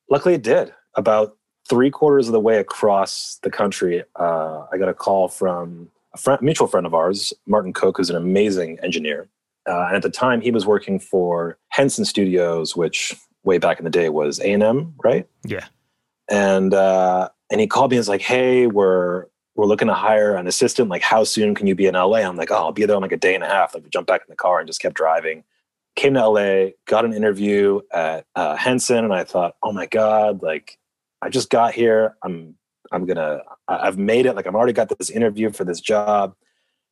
Luckily, 0.07 0.35
it 0.35 0.43
did. 0.43 0.71
About 0.95 1.35
three 1.67 1.89
quarters 1.89 2.27
of 2.27 2.33
the 2.33 2.39
way 2.39 2.59
across 2.59 3.39
the 3.41 3.49
country, 3.49 4.03
uh, 4.19 4.67
I 4.71 4.77
got 4.77 4.87
a 4.87 4.93
call 4.93 5.29
from 5.29 5.89
a 6.13 6.17
friend, 6.17 6.41
mutual 6.41 6.67
friend 6.67 6.85
of 6.85 6.93
ours, 6.93 7.33
Martin 7.47 7.73
Cook, 7.73 7.97
who's 7.97 8.09
an 8.09 8.15
amazing 8.15 8.79
engineer. 8.83 9.29
Uh, 9.67 9.85
and 9.87 9.95
at 9.95 10.01
the 10.01 10.09
time, 10.09 10.41
he 10.41 10.51
was 10.51 10.65
working 10.65 10.99
for 10.99 11.57
Henson 11.69 12.05
Studios, 12.05 12.75
which 12.75 13.15
way 13.43 13.57
back 13.57 13.79
in 13.79 13.83
the 13.83 13.91
day 13.91 14.09
was 14.09 14.39
A 14.39 14.51
and 14.51 14.63
M, 14.63 14.93
right? 15.03 15.27
Yeah. 15.45 15.65
And 16.29 16.73
uh, 16.73 17.29
and 17.51 17.61
he 17.61 17.67
called 17.67 17.91
me 17.91 17.97
and 17.97 18.01
was 18.01 18.09
like, 18.09 18.21
"Hey, 18.21 18.67
we're 18.67 19.25
we're 19.55 19.65
looking 19.65 19.87
to 19.87 19.93
hire 19.93 20.35
an 20.35 20.47
assistant. 20.47 20.89
Like, 20.89 21.01
how 21.01 21.23
soon 21.23 21.55
can 21.55 21.67
you 21.67 21.75
be 21.75 21.85
in 21.85 21.93
LA? 21.93 22.19
I'm 22.19 22.37
like, 22.37 22.51
oh, 22.51 22.55
I'll 22.55 22.71
be 22.71 22.85
there 22.85 22.95
in 22.95 23.01
like 23.01 23.11
a 23.11 23.17
day 23.17 23.35
and 23.35 23.43
a 23.43 23.47
half. 23.47 23.73
Like, 23.73 23.83
we 23.83 23.89
jumped 23.89 24.07
back 24.07 24.21
in 24.21 24.29
the 24.29 24.35
car 24.35 24.59
and 24.59 24.67
just 24.67 24.81
kept 24.81 24.95
driving. 24.95 25.43
Came 25.95 26.13
to 26.13 26.27
LA, 26.27 26.69
got 26.87 27.03
an 27.03 27.13
interview 27.13 27.81
at 27.91 28.25
uh, 28.35 28.55
Henson, 28.55 29.03
and 29.03 29.13
I 29.13 29.25
thought, 29.25 29.55
oh 29.61 29.73
my 29.73 29.87
god, 29.87 30.41
like, 30.41 30.77
I 31.21 31.29
just 31.29 31.49
got 31.49 31.73
here. 31.73 32.15
I'm 32.23 32.55
I'm 32.91 33.05
gonna 33.05 33.41
I've 33.67 33.97
made 33.97 34.25
it. 34.25 34.35
Like, 34.35 34.47
I've 34.47 34.55
already 34.55 34.73
got 34.73 34.91
this 34.97 35.09
interview 35.09 35.51
for 35.51 35.63
this 35.63 35.79
job, 35.79 36.35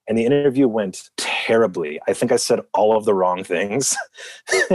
and 0.07 0.17
the 0.17 0.25
interview 0.25 0.67
went 0.67 1.09
terribly. 1.17 1.99
I 2.07 2.13
think 2.13 2.31
I 2.31 2.37
said 2.37 2.61
all 2.73 2.97
of 2.97 3.05
the 3.05 3.13
wrong 3.13 3.43
things. 3.43 3.95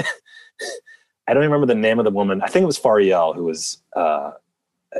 I 1.26 1.32
don't 1.32 1.42
remember 1.42 1.66
the 1.66 1.74
name 1.74 1.98
of 1.98 2.04
the 2.04 2.10
woman. 2.10 2.42
I 2.42 2.48
think 2.48 2.64
it 2.64 2.66
was 2.66 2.78
Fariel 2.78 3.34
who 3.34 3.44
was 3.44 3.78
uh, 3.96 4.32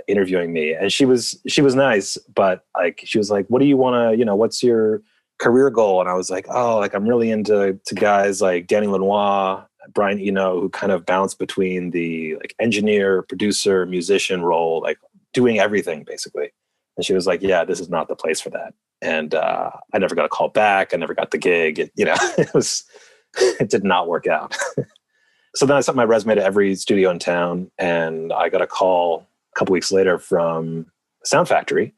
interviewing 0.07 0.53
me 0.53 0.75
and 0.75 0.93
she 0.93 1.05
was 1.05 1.41
she 1.47 1.63
was 1.63 1.75
nice 1.75 2.17
but 2.35 2.65
like 2.77 3.01
she 3.05 3.19
was 3.19 3.31
like 3.31 3.47
what 3.49 3.61
do 3.61 3.67
you 3.67 3.77
want 3.77 3.95
to 3.95 4.19
you 4.19 4.25
know 4.25 4.35
what's 4.35 4.63
your 4.63 5.03
career 5.39 5.71
goal 5.71 6.01
and 6.01 6.09
i 6.09 6.15
was 6.15 6.31
like 6.31 6.47
oh 6.49 6.79
like 6.79 6.95
i'm 6.95 7.09
really 7.09 7.31
into 7.31 7.79
to 7.87 7.95
guys 7.95 8.41
like 8.41 8.67
danny 8.67 8.87
Lanois, 8.87 9.63
brian 9.93 10.19
eno 10.19 10.61
who 10.61 10.69
kind 10.69 10.93
of 10.93 11.07
bounce 11.07 11.35
between 11.35 11.91
the 11.91 12.37
like 12.37 12.55
engineer 12.59 13.23
producer 13.23 13.87
musician 13.87 14.43
role 14.43 14.81
like 14.83 14.99
doing 15.35 15.59
everything 15.59 16.05
basically 16.07 16.51
and 16.97 17.05
she 17.05 17.13
was 17.13 17.27
like 17.27 17.43
yeah 17.43 17.65
this 17.65 17.81
is 17.81 17.91
not 17.91 18.09
the 18.09 18.17
place 18.17 18.41
for 18.41 18.51
that 18.51 18.73
and 19.03 19.35
uh, 19.35 19.71
i 19.93 19.99
never 19.99 20.15
got 20.15 20.25
a 20.25 20.29
call 20.29 20.49
back 20.49 20.95
i 20.95 20.97
never 20.97 21.15
got 21.15 21.31
the 21.31 21.39
gig 21.39 21.79
it, 21.79 21.93
you 21.95 22.05
know 22.05 22.17
it 22.39 22.53
was 22.55 22.85
it 23.37 23.69
did 23.69 23.85
not 23.85 24.09
work 24.09 24.27
out 24.27 24.57
so 25.55 25.67
then 25.67 25.77
i 25.77 25.81
sent 25.81 25.97
my 25.97 26.05
resume 26.05 26.35
to 26.35 26.43
every 26.43 26.75
studio 26.75 27.11
in 27.11 27.19
town 27.19 27.71
and 27.79 28.33
i 28.33 28.49
got 28.49 28.63
a 28.63 28.67
call 28.67 29.27
a 29.55 29.59
couple 29.59 29.73
weeks 29.73 29.93
later 29.93 30.19
from 30.19 30.87
Sound 31.25 31.49
Factory, 31.49 31.95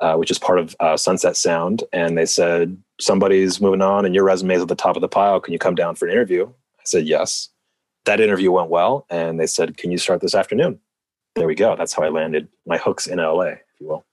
uh, 0.00 0.16
which 0.16 0.30
is 0.30 0.38
part 0.38 0.58
of 0.58 0.74
uh, 0.80 0.96
Sunset 0.96 1.36
Sound, 1.36 1.84
and 1.92 2.16
they 2.16 2.26
said 2.26 2.76
somebody's 3.00 3.60
moving 3.60 3.82
on, 3.82 4.04
and 4.04 4.14
your 4.14 4.24
resume 4.24 4.54
is 4.54 4.62
at 4.62 4.68
the 4.68 4.74
top 4.74 4.96
of 4.96 5.02
the 5.02 5.08
pile. 5.08 5.40
Can 5.40 5.52
you 5.52 5.58
come 5.58 5.74
down 5.74 5.94
for 5.94 6.06
an 6.06 6.12
interview? 6.12 6.46
I 6.46 6.82
said 6.84 7.06
yes. 7.06 7.48
That 8.04 8.20
interview 8.20 8.50
went 8.50 8.70
well, 8.70 9.06
and 9.10 9.38
they 9.38 9.46
said, 9.46 9.76
"Can 9.76 9.92
you 9.92 9.98
start 9.98 10.20
this 10.20 10.34
afternoon?" 10.34 10.80
There 11.34 11.46
we 11.46 11.54
go. 11.54 11.76
That's 11.76 11.92
how 11.92 12.02
I 12.02 12.08
landed 12.08 12.48
my 12.66 12.78
hooks 12.78 13.06
in 13.06 13.18
LA, 13.18 13.42
if 13.42 13.60
you 13.80 13.88
will. 13.88 14.04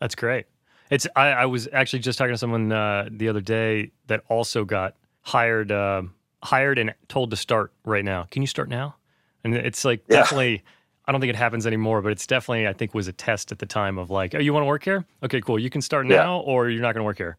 That's 0.00 0.14
great. 0.14 0.46
It's 0.90 1.06
I, 1.16 1.28
I 1.28 1.46
was 1.46 1.68
actually 1.72 2.00
just 2.00 2.18
talking 2.18 2.34
to 2.34 2.38
someone 2.38 2.70
uh, 2.70 3.08
the 3.10 3.28
other 3.28 3.40
day 3.40 3.90
that 4.06 4.22
also 4.28 4.64
got 4.64 4.94
hired 5.22 5.72
uh, 5.72 6.02
hired 6.42 6.78
and 6.78 6.94
told 7.08 7.30
to 7.30 7.36
start 7.36 7.72
right 7.84 8.04
now. 8.04 8.28
Can 8.30 8.42
you 8.42 8.46
start 8.46 8.68
now? 8.68 8.96
And 9.42 9.54
it's 9.54 9.84
like 9.84 10.04
yeah. 10.08 10.18
definitely 10.18 10.62
I 11.06 11.12
don't 11.12 11.20
think 11.20 11.30
it 11.30 11.36
happens 11.36 11.66
anymore, 11.66 12.00
but 12.02 12.12
it's 12.12 12.26
definitely 12.26 12.68
I 12.68 12.72
think 12.72 12.94
was 12.94 13.08
a 13.08 13.12
test 13.12 13.52
at 13.52 13.58
the 13.58 13.66
time 13.66 13.98
of 13.98 14.10
like, 14.10 14.34
oh, 14.34 14.38
you 14.38 14.52
want 14.52 14.62
to 14.62 14.68
work 14.68 14.84
here? 14.84 15.04
Okay, 15.22 15.40
cool. 15.40 15.58
You 15.58 15.70
can 15.70 15.82
start 15.82 16.06
now, 16.06 16.40
or 16.40 16.70
you're 16.70 16.82
not 16.82 16.94
going 16.94 17.02
to 17.02 17.06
work 17.06 17.18
here. 17.18 17.36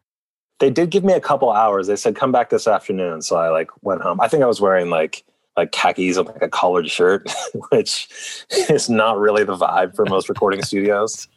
They 0.58 0.70
did 0.70 0.90
give 0.90 1.04
me 1.04 1.12
a 1.12 1.20
couple 1.20 1.50
hours. 1.50 1.86
They 1.86 1.96
said 1.96 2.16
come 2.16 2.32
back 2.32 2.50
this 2.50 2.66
afternoon, 2.66 3.22
so 3.22 3.36
I 3.36 3.48
like 3.48 3.70
went 3.82 4.02
home. 4.02 4.20
I 4.20 4.28
think 4.28 4.42
I 4.42 4.46
was 4.46 4.60
wearing 4.60 4.88
like 4.88 5.24
like 5.56 5.72
khakis 5.72 6.16
and 6.16 6.26
like 6.26 6.42
a 6.42 6.48
collared 6.48 6.90
shirt, 6.90 7.30
which 7.70 8.08
is 8.68 8.90
not 8.90 9.18
really 9.18 9.44
the 9.44 9.56
vibe 9.56 9.94
for 9.94 10.04
most 10.06 10.28
recording 10.28 10.62
studios. 10.62 11.28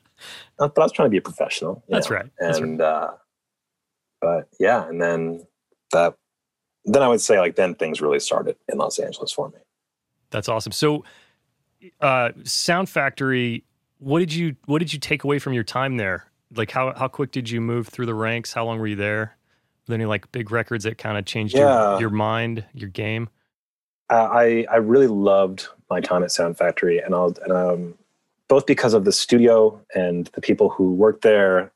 Uh, 0.60 0.68
but 0.68 0.82
I 0.82 0.86
was 0.86 0.92
trying 0.92 1.06
to 1.08 1.12
be 1.12 1.18
a 1.18 1.22
professional. 1.22 1.84
That's 1.88 2.10
know? 2.10 2.18
right. 2.18 2.30
That's 2.40 2.58
and 2.58 2.80
right. 2.80 2.86
uh, 2.86 3.12
but 4.22 4.50
yeah, 4.60 4.88
and 4.88 5.02
then 5.02 5.46
that 5.92 6.16
then 6.86 7.02
I 7.02 7.08
would 7.08 7.22
say 7.22 7.40
like 7.40 7.56
then 7.56 7.76
things 7.76 8.02
really 8.02 8.20
started 8.20 8.58
in 8.72 8.78
Los 8.78 9.00
Angeles 9.00 9.32
for 9.32 9.50
me. 9.50 9.60
That's 10.32 10.50
awesome. 10.50 10.72
So 10.72 11.04
uh, 12.02 12.32
Sound 12.44 12.90
Factory. 12.90 13.64
What 14.00 14.20
did 14.20 14.34
you 14.34 14.56
What 14.66 14.80
did 14.80 14.94
you 14.94 15.00
take 15.00 15.24
away 15.24 15.40
from 15.40 15.54
your 15.54 15.64
time 15.64 15.98
there? 15.98 16.26
Like 16.56 16.72
how 16.72 16.94
how 16.96 17.08
quick 17.08 17.32
did 17.32 17.50
you 17.50 17.62
move 17.62 17.88
through 17.88 18.06
the 18.06 18.14
ranks? 18.14 18.54
How 18.54 18.66
long 18.66 18.80
were 18.80 18.88
you 18.88 18.96
there? 18.96 19.38
Were 19.88 19.94
there 19.94 19.96
any 19.96 20.06
like 20.06 20.32
big 20.32 20.52
records 20.52 20.84
that 20.84 20.98
kind 20.98 21.18
of 21.18 21.26
changed 21.26 21.56
yeah. 21.56 21.92
your, 21.92 22.02
your 22.02 22.10
mind, 22.10 22.66
your 22.74 22.90
game? 22.90 23.30
Uh, 24.10 24.30
I 24.32 24.66
I 24.72 24.78
really 24.78 25.08
loved 25.08 25.68
my 25.90 26.02
time 26.02 26.24
at 26.24 26.32
Sound 26.32 26.58
Factory, 26.58 27.00
and 27.00 27.14
I'll 27.14 27.34
and 27.44 27.52
um, 27.52 27.96
both 28.48 28.66
because 28.66 28.94
of 28.94 29.06
the 29.06 29.12
studio 29.12 29.80
and 29.96 30.28
the 30.34 30.42
people 30.42 30.70
who 30.70 30.94
worked 30.94 31.22
there. 31.22 31.72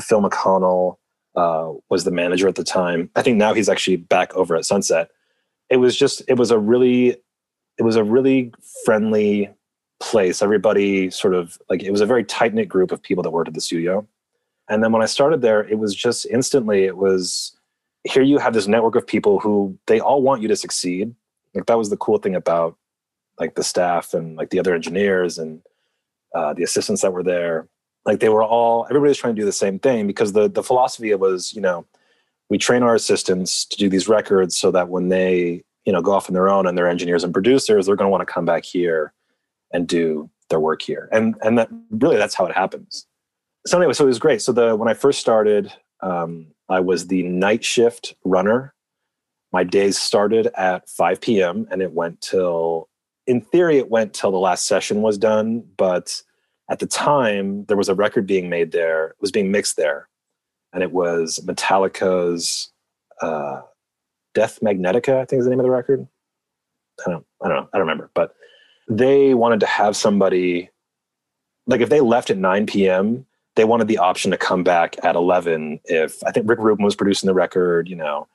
Phil 0.00 0.22
McConnell 0.22 0.96
uh, 1.34 1.72
was 1.88 2.04
the 2.04 2.12
manager 2.12 2.46
at 2.46 2.54
the 2.54 2.64
time. 2.64 3.10
I 3.16 3.22
think 3.22 3.36
now 3.36 3.52
he's 3.52 3.68
actually 3.68 3.96
back 3.96 4.32
over 4.34 4.54
at 4.54 4.64
Sunset. 4.64 5.10
It 5.70 5.78
was 5.78 5.96
just 5.96 6.22
it 6.28 6.34
was 6.34 6.50
a 6.50 6.58
really 6.58 7.16
it 7.78 7.82
was 7.82 7.96
a 7.96 8.04
really 8.04 8.52
friendly 8.84 9.50
place. 10.00 10.42
Everybody 10.42 11.10
sort 11.10 11.34
of 11.34 11.58
like 11.68 11.82
it 11.82 11.90
was 11.90 12.00
a 12.00 12.06
very 12.06 12.24
tight 12.24 12.54
knit 12.54 12.68
group 12.68 12.92
of 12.92 13.02
people 13.02 13.22
that 13.22 13.30
worked 13.30 13.48
at 13.48 13.54
the 13.54 13.60
studio. 13.60 14.06
And 14.68 14.82
then 14.82 14.92
when 14.92 15.02
I 15.02 15.06
started 15.06 15.40
there, 15.40 15.66
it 15.66 15.78
was 15.78 15.94
just 15.94 16.26
instantly, 16.26 16.84
it 16.84 16.96
was 16.96 17.56
here 18.04 18.22
you 18.22 18.38
have 18.38 18.54
this 18.54 18.66
network 18.66 18.96
of 18.96 19.06
people 19.06 19.40
who 19.40 19.76
they 19.86 20.00
all 20.00 20.22
want 20.22 20.42
you 20.42 20.48
to 20.48 20.56
succeed. 20.56 21.14
Like 21.54 21.66
that 21.66 21.78
was 21.78 21.90
the 21.90 21.96
cool 21.96 22.18
thing 22.18 22.34
about 22.34 22.76
like 23.38 23.54
the 23.54 23.64
staff 23.64 24.14
and 24.14 24.36
like 24.36 24.50
the 24.50 24.58
other 24.58 24.74
engineers 24.74 25.38
and 25.38 25.62
uh, 26.34 26.52
the 26.54 26.62
assistants 26.62 27.02
that 27.02 27.12
were 27.12 27.22
there. 27.22 27.68
Like 28.04 28.20
they 28.20 28.28
were 28.28 28.42
all 28.42 28.86
everybody 28.88 29.08
was 29.08 29.18
trying 29.18 29.34
to 29.34 29.40
do 29.40 29.46
the 29.46 29.52
same 29.52 29.78
thing 29.78 30.06
because 30.06 30.32
the 30.32 30.48
the 30.48 30.62
philosophy 30.62 31.14
was, 31.14 31.52
you 31.52 31.60
know, 31.60 31.86
we 32.48 32.58
train 32.58 32.82
our 32.82 32.94
assistants 32.94 33.64
to 33.66 33.76
do 33.76 33.88
these 33.88 34.08
records 34.08 34.56
so 34.56 34.70
that 34.70 34.88
when 34.88 35.08
they 35.08 35.62
you 35.84 35.92
know 35.92 36.00
go 36.00 36.12
off 36.12 36.28
on 36.28 36.34
their 36.34 36.48
own 36.48 36.66
and 36.66 36.76
they're 36.76 36.88
engineers 36.88 37.24
and 37.24 37.32
producers 37.32 37.86
they're 37.86 37.96
going 37.96 38.06
to 38.06 38.10
want 38.10 38.26
to 38.26 38.32
come 38.32 38.44
back 38.44 38.64
here 38.64 39.12
and 39.72 39.86
do 39.86 40.30
their 40.48 40.60
work 40.60 40.82
here. 40.82 41.08
And 41.12 41.34
and 41.42 41.58
that 41.58 41.68
really 41.90 42.16
that's 42.16 42.34
how 42.34 42.46
it 42.46 42.54
happens. 42.54 43.06
So 43.66 43.76
anyway 43.78 43.92
so 43.92 44.04
it 44.04 44.08
was 44.08 44.18
great. 44.18 44.42
So 44.42 44.52
the 44.52 44.76
when 44.76 44.88
i 44.88 44.94
first 44.94 45.20
started 45.20 45.72
um, 46.00 46.46
i 46.68 46.80
was 46.80 47.08
the 47.08 47.22
night 47.24 47.64
shift 47.64 48.14
runner 48.24 48.74
my 49.52 49.64
days 49.64 49.98
started 49.98 50.48
at 50.56 50.88
5 50.88 51.20
p.m 51.20 51.66
and 51.70 51.82
it 51.82 51.92
went 51.92 52.20
till 52.20 52.88
in 53.26 53.40
theory 53.40 53.78
it 53.78 53.90
went 53.90 54.14
till 54.14 54.30
the 54.30 54.38
last 54.38 54.66
session 54.66 55.02
was 55.02 55.18
done 55.18 55.64
but 55.76 56.22
at 56.70 56.78
the 56.78 56.86
time 56.86 57.64
there 57.66 57.76
was 57.76 57.88
a 57.88 57.94
record 57.94 58.26
being 58.26 58.48
made 58.48 58.72
there 58.72 59.08
it 59.08 59.16
was 59.20 59.30
being 59.30 59.50
mixed 59.50 59.76
there 59.76 60.08
and 60.72 60.82
it 60.82 60.92
was 60.92 61.38
metallica's 61.44 62.72
uh, 63.20 63.62
Death 64.34 64.60
Magnetica, 64.62 65.20
I 65.20 65.24
think 65.24 65.40
is 65.40 65.46
the 65.46 65.50
name 65.50 65.58
of 65.58 65.64
the 65.64 65.70
record. 65.70 66.06
I 67.04 67.10
don't, 67.10 67.26
I 67.42 67.48
don't 67.48 67.56
know, 67.56 67.68
I 67.72 67.78
don't 67.78 67.86
remember. 67.86 68.08
But 68.14 68.36
they 68.88 69.34
wanted 69.34 69.60
to 69.60 69.66
have 69.66 69.96
somebody 69.96 70.70
like 71.66 71.80
if 71.80 71.90
they 71.90 72.00
left 72.00 72.30
at 72.30 72.38
9 72.38 72.66
p.m 72.66 73.26
they 73.54 73.64
wanted 73.64 73.88
the 73.88 73.98
option 73.98 74.30
to 74.30 74.36
come 74.36 74.64
back 74.64 74.96
at 75.04 75.14
11 75.14 75.80
if 75.84 76.22
i 76.24 76.30
think 76.30 76.48
rick 76.48 76.58
rubin 76.58 76.84
was 76.84 76.96
producing 76.96 77.26
the 77.26 77.34
record 77.34 77.88
you 77.88 77.96
know 77.96 78.26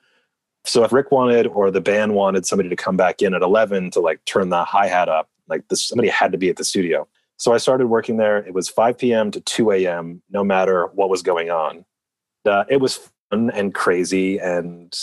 so 0.64 0.84
if 0.84 0.92
rick 0.92 1.10
wanted 1.10 1.46
or 1.48 1.70
the 1.70 1.80
band 1.80 2.14
wanted 2.14 2.46
somebody 2.46 2.68
to 2.68 2.76
come 2.76 2.96
back 2.96 3.22
in 3.22 3.34
at 3.34 3.42
11 3.42 3.90
to 3.92 4.00
like 4.00 4.24
turn 4.24 4.48
the 4.48 4.64
hi-hat 4.64 5.08
up 5.08 5.28
like 5.48 5.66
this 5.68 5.82
somebody 5.82 6.08
had 6.08 6.32
to 6.32 6.38
be 6.38 6.48
at 6.48 6.56
the 6.56 6.64
studio. 6.64 7.06
So 7.36 7.52
i 7.52 7.58
started 7.58 7.88
working 7.88 8.16
there. 8.16 8.38
It 8.38 8.54
was 8.54 8.68
5 8.68 8.98
p.m 8.98 9.30
to 9.30 9.40
2 9.40 9.72
a.m 9.72 10.22
no 10.30 10.44
matter 10.44 10.86
what 10.94 11.10
was 11.10 11.22
going 11.22 11.50
on. 11.50 11.84
Uh, 12.44 12.64
it 12.68 12.80
was 12.80 13.10
fun 13.30 13.50
and 13.50 13.74
crazy 13.74 14.38
and 14.38 14.96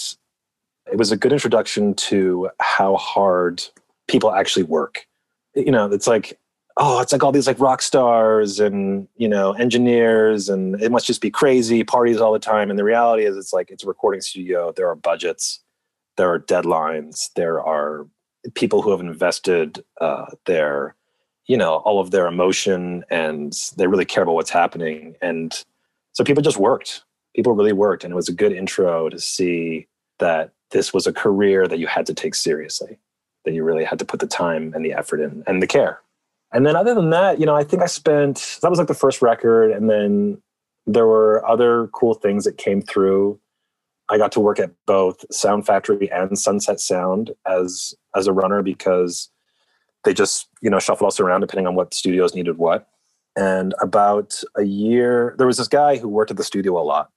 it 0.91 0.97
was 0.97 1.11
a 1.11 1.17
good 1.17 1.31
introduction 1.31 1.93
to 1.93 2.49
how 2.59 2.95
hard 2.97 3.63
people 4.07 4.31
actually 4.31 4.63
work. 4.63 5.07
You 5.55 5.71
know 5.71 5.91
it's 5.91 6.07
like 6.07 6.39
oh 6.77 7.01
it's 7.01 7.11
like 7.11 7.23
all 7.23 7.31
these 7.31 7.47
like 7.47 7.59
rock 7.59 7.81
stars 7.81 8.59
and 8.59 9.07
you 9.17 9.27
know 9.27 9.53
engineers 9.53 10.49
and 10.49 10.81
it 10.81 10.91
must 10.91 11.05
just 11.05 11.21
be 11.21 11.29
crazy 11.29 11.83
parties 11.83 12.17
all 12.17 12.33
the 12.33 12.39
time. 12.39 12.69
And 12.69 12.79
the 12.79 12.83
reality 12.83 13.25
is 13.25 13.37
it's 13.37 13.53
like 13.53 13.69
it's 13.69 13.83
a 13.83 13.87
recording 13.87 14.21
studio. 14.21 14.71
There 14.75 14.89
are 14.89 14.95
budgets. 14.95 15.59
There 16.17 16.31
are 16.31 16.39
deadlines. 16.39 17.29
There 17.35 17.61
are 17.61 18.07
people 18.55 18.81
who 18.81 18.91
have 18.91 19.01
invested 19.01 19.83
uh, 19.99 20.25
their 20.45 20.95
you 21.47 21.57
know 21.57 21.75
all 21.77 21.99
of 21.99 22.11
their 22.11 22.27
emotion 22.27 23.03
and 23.09 23.53
they 23.77 23.87
really 23.87 24.05
care 24.05 24.23
about 24.23 24.35
what's 24.35 24.49
happening. 24.49 25.15
And 25.21 25.53
so 26.13 26.23
people 26.23 26.43
just 26.43 26.57
worked. 26.57 27.03
People 27.35 27.53
really 27.53 27.73
worked. 27.73 28.03
And 28.03 28.11
it 28.11 28.15
was 28.15 28.29
a 28.29 28.33
good 28.33 28.51
intro 28.51 29.09
to 29.09 29.19
see 29.19 29.87
that 30.19 30.51
this 30.71 30.93
was 30.93 31.07
a 31.07 31.13
career 31.13 31.67
that 31.67 31.79
you 31.79 31.87
had 31.87 32.05
to 32.05 32.13
take 32.13 32.35
seriously 32.35 32.97
that 33.45 33.53
you 33.53 33.63
really 33.63 33.83
had 33.83 33.99
to 33.99 34.05
put 34.05 34.19
the 34.19 34.27
time 34.27 34.71
and 34.75 34.85
the 34.85 34.93
effort 34.93 35.19
in 35.19 35.43
and 35.47 35.61
the 35.61 35.67
care. 35.67 35.99
And 36.53 36.65
then 36.65 36.75
other 36.75 36.93
than 36.93 37.09
that, 37.11 37.39
you 37.39 37.45
know, 37.45 37.55
I 37.55 37.63
think 37.63 37.81
I 37.81 37.85
spent 37.85 38.59
that 38.61 38.69
was 38.69 38.79
like 38.79 38.87
the 38.87 38.93
first 38.93 39.21
record 39.21 39.71
and 39.71 39.89
then 39.89 40.41
there 40.85 41.05
were 41.07 41.47
other 41.47 41.87
cool 41.93 42.13
things 42.13 42.43
that 42.43 42.57
came 42.57 42.81
through. 42.81 43.39
I 44.09 44.17
got 44.17 44.31
to 44.33 44.39
work 44.39 44.59
at 44.59 44.71
both 44.85 45.23
Sound 45.33 45.65
Factory 45.65 46.11
and 46.11 46.37
Sunset 46.37 46.79
Sound 46.79 47.31
as 47.47 47.93
as 48.15 48.27
a 48.27 48.33
runner 48.33 48.61
because 48.61 49.29
they 50.03 50.13
just, 50.13 50.47
you 50.61 50.69
know, 50.69 50.79
shuffled 50.79 51.07
us 51.07 51.19
around 51.19 51.41
depending 51.41 51.67
on 51.67 51.75
what 51.75 51.93
studios 51.93 52.35
needed 52.35 52.57
what. 52.57 52.87
And 53.37 53.73
about 53.81 54.41
a 54.57 54.63
year, 54.63 55.35
there 55.37 55.47
was 55.47 55.57
this 55.57 55.69
guy 55.69 55.97
who 55.97 56.09
worked 56.09 56.31
at 56.31 56.37
the 56.37 56.43
studio 56.43 56.77
a 56.77 56.83
lot. 56.83 57.11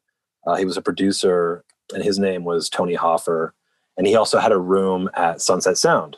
Uh, 0.47 0.55
he 0.55 0.65
was 0.65 0.77
a 0.77 0.83
producer, 0.83 1.65
and 1.93 2.05
his 2.05 2.19
name 2.19 2.45
was 2.45 2.69
Tony 2.69 2.95
Hoffer 2.95 3.55
and 3.97 4.07
he 4.07 4.17
also 4.17 4.39
had 4.39 4.53
a 4.53 4.59
room 4.59 5.09
at 5.15 5.41
Sunset 5.41 5.79
Sound. 5.79 6.17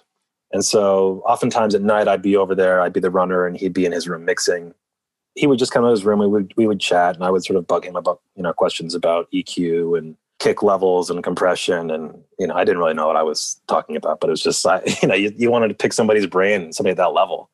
And 0.57 0.65
so 0.65 1.23
oftentimes 1.27 1.75
at 1.75 1.83
night 1.83 2.09
I'd 2.09 2.23
be 2.23 2.35
over 2.35 2.55
there, 2.55 2.81
I'd 2.81 2.95
be 2.95 2.99
the 2.99 3.11
runner 3.11 3.45
and 3.45 3.59
he'd 3.59 3.75
be 3.75 3.85
in 3.85 3.93
his 3.93 4.09
room 4.09 4.25
mixing. 4.25 4.73
He 5.35 5.47
would 5.47 5.59
just 5.59 5.71
come 5.71 5.85
to 5.85 5.91
his 5.91 6.03
room, 6.03 6.19
we 6.19 6.27
would 6.27 6.55
we 6.57 6.67
would 6.67 6.81
chat 6.81 7.15
and 7.15 7.23
I 7.23 7.31
would 7.31 7.45
sort 7.45 7.59
of 7.59 7.67
bug 7.67 7.85
him 7.85 7.95
about, 7.95 8.23
you 8.37 8.43
know, 8.43 8.55
questions 8.55 8.95
about 8.95 9.31
EQ 9.33 9.99
and 9.99 10.17
kick 10.39 10.63
levels 10.63 11.11
and 11.11 11.23
compression 11.23 11.91
and 11.91 12.23
you 12.39 12.47
know, 12.47 12.55
I 12.55 12.65
didn't 12.65 12.79
really 12.79 12.95
know 12.95 13.07
what 13.07 13.17
I 13.17 13.23
was 13.23 13.61
talking 13.69 13.97
about, 13.97 14.19
but 14.19 14.29
it 14.29 14.31
was 14.31 14.43
just 14.43 14.65
you 15.03 15.09
know, 15.09 15.15
you, 15.15 15.31
you 15.37 15.51
wanted 15.51 15.69
to 15.69 15.75
pick 15.75 15.93
somebody's 15.93 16.27
brain, 16.27 16.73
somebody 16.73 16.93
at 16.93 16.97
that 16.97 17.13
level. 17.13 17.51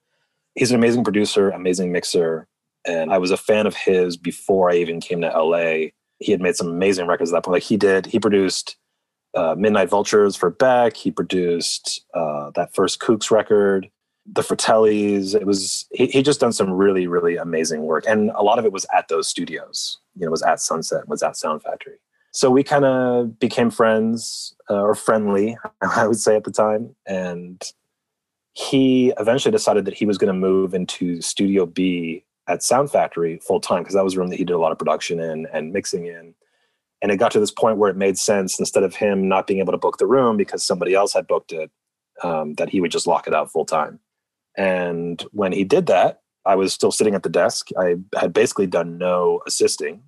He's 0.54 0.70
an 0.70 0.76
amazing 0.76 1.02
producer, 1.02 1.50
amazing 1.50 1.90
mixer, 1.90 2.46
and 2.86 3.12
I 3.12 3.18
was 3.18 3.32
a 3.32 3.36
fan 3.36 3.66
of 3.66 3.74
his 3.74 4.16
before 4.16 4.70
I 4.70 4.76
even 4.76 5.00
came 5.00 5.22
to 5.22 5.28
LA. 5.28 5.88
He 6.20 6.30
had 6.30 6.40
made 6.40 6.54
some 6.54 6.68
amazing 6.68 7.08
records 7.08 7.32
at 7.32 7.34
that 7.34 7.44
point. 7.44 7.54
Like 7.54 7.62
he 7.64 7.76
did, 7.76 8.06
he 8.06 8.20
produced 8.20 8.76
uh, 9.34 9.54
Midnight 9.56 9.88
Vultures 9.88 10.36
for 10.36 10.50
Beck. 10.50 10.96
He 10.96 11.10
produced 11.10 12.04
uh, 12.14 12.50
that 12.54 12.74
first 12.74 13.00
Kooks 13.00 13.30
record, 13.30 13.90
the 14.26 14.42
Fratellis. 14.42 15.34
It 15.34 15.46
was 15.46 15.86
he, 15.92 16.06
he 16.06 16.22
just 16.22 16.40
done 16.40 16.52
some 16.52 16.70
really 16.70 17.06
really 17.06 17.36
amazing 17.36 17.82
work, 17.82 18.04
and 18.06 18.30
a 18.34 18.42
lot 18.42 18.58
of 18.58 18.64
it 18.64 18.72
was 18.72 18.86
at 18.94 19.08
those 19.08 19.28
studios. 19.28 19.98
You 20.16 20.26
know, 20.26 20.30
was 20.30 20.42
at 20.42 20.60
Sunset, 20.60 21.08
was 21.08 21.22
at 21.22 21.36
Sound 21.36 21.62
Factory. 21.62 21.96
So 22.34 22.50
we 22.50 22.62
kind 22.62 22.86
of 22.86 23.38
became 23.38 23.70
friends 23.70 24.54
uh, 24.70 24.80
or 24.80 24.94
friendly, 24.94 25.56
I 25.82 26.06
would 26.06 26.18
say 26.18 26.36
at 26.36 26.44
the 26.44 26.50
time, 26.50 26.94
and 27.06 27.62
he 28.54 29.12
eventually 29.18 29.52
decided 29.52 29.84
that 29.86 29.94
he 29.94 30.06
was 30.06 30.18
going 30.18 30.32
to 30.32 30.38
move 30.38 30.74
into 30.74 31.20
Studio 31.22 31.66
B 31.66 32.24
at 32.48 32.62
Sound 32.62 32.90
Factory 32.90 33.38
full 33.38 33.60
time 33.60 33.82
because 33.82 33.94
that 33.94 34.04
was 34.04 34.14
a 34.14 34.18
room 34.18 34.28
that 34.28 34.36
he 34.36 34.44
did 34.44 34.54
a 34.54 34.58
lot 34.58 34.72
of 34.72 34.78
production 34.78 35.20
in 35.20 35.46
and 35.52 35.72
mixing 35.72 36.06
in 36.06 36.34
and 37.02 37.10
it 37.10 37.16
got 37.16 37.32
to 37.32 37.40
this 37.40 37.50
point 37.50 37.78
where 37.78 37.90
it 37.90 37.96
made 37.96 38.16
sense 38.16 38.58
instead 38.58 38.84
of 38.84 38.94
him 38.94 39.28
not 39.28 39.46
being 39.46 39.58
able 39.58 39.72
to 39.72 39.78
book 39.78 39.98
the 39.98 40.06
room 40.06 40.36
because 40.36 40.62
somebody 40.62 40.94
else 40.94 41.12
had 41.12 41.26
booked 41.26 41.52
it, 41.52 41.70
um, 42.22 42.54
that 42.54 42.68
he 42.68 42.80
would 42.80 42.92
just 42.92 43.08
lock 43.08 43.26
it 43.26 43.34
out 43.34 43.50
full 43.50 43.64
time. 43.64 43.98
And 44.56 45.20
when 45.32 45.52
he 45.52 45.64
did 45.64 45.86
that, 45.86 46.20
I 46.46 46.54
was 46.54 46.72
still 46.72 46.92
sitting 46.92 47.14
at 47.14 47.24
the 47.24 47.28
desk. 47.28 47.68
I 47.78 47.96
had 48.16 48.32
basically 48.32 48.66
done 48.66 48.98
no 48.98 49.42
assisting, 49.46 50.02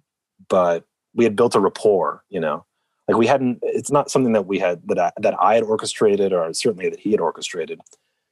but 0.48 0.85
we 1.14 1.24
had 1.24 1.37
built 1.37 1.54
a 1.54 1.61
rapport, 1.61 2.22
you 2.28 2.40
know. 2.40 2.64
Like 3.09 3.18
we 3.18 3.26
hadn't 3.26 3.59
it's 3.62 3.90
not 3.90 4.11
something 4.11 4.33
that 4.33 4.46
we 4.46 4.59
had 4.59 4.80
that 4.88 4.98
I, 4.98 5.12
that 5.20 5.35
I 5.38 5.57
had 5.57 5.64
orchestrated 5.64 6.33
or 6.33 6.52
certainly 6.54 6.88
that 6.88 7.00
he 7.00 7.11
had 7.11 7.20
orchestrated. 7.20 7.80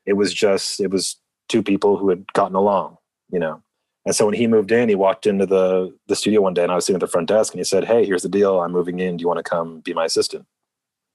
It 0.06 0.14
was 0.14 0.32
just 0.32 0.80
it 0.80 0.90
was 0.90 1.20
two 1.48 1.62
people 1.62 1.98
who 1.98 2.08
had 2.08 2.32
gotten 2.32 2.56
along, 2.56 2.96
you 3.30 3.38
know. 3.38 3.62
And 4.04 4.14
so 4.14 4.26
when 4.26 4.34
he 4.34 4.46
moved 4.46 4.72
in, 4.72 4.88
he 4.88 4.94
walked 4.94 5.26
into 5.26 5.46
the 5.46 5.96
the 6.08 6.16
studio 6.16 6.40
one 6.40 6.54
day, 6.54 6.62
and 6.62 6.72
I 6.72 6.74
was 6.74 6.86
sitting 6.86 6.96
at 6.96 7.06
the 7.06 7.10
front 7.10 7.28
desk, 7.28 7.52
and 7.52 7.60
he 7.60 7.64
said, 7.64 7.84
"Hey, 7.84 8.04
here's 8.04 8.22
the 8.22 8.28
deal. 8.28 8.60
I'm 8.60 8.72
moving 8.72 8.98
in. 8.98 9.16
Do 9.16 9.22
you 9.22 9.28
want 9.28 9.38
to 9.38 9.48
come 9.48 9.80
be 9.80 9.94
my 9.94 10.06
assistant?" 10.06 10.46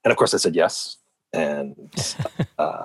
And 0.04 0.10
of 0.10 0.16
course, 0.16 0.32
I 0.32 0.38
said 0.38 0.54
yes. 0.54 0.96
And 1.32 1.76
uh, 2.58 2.84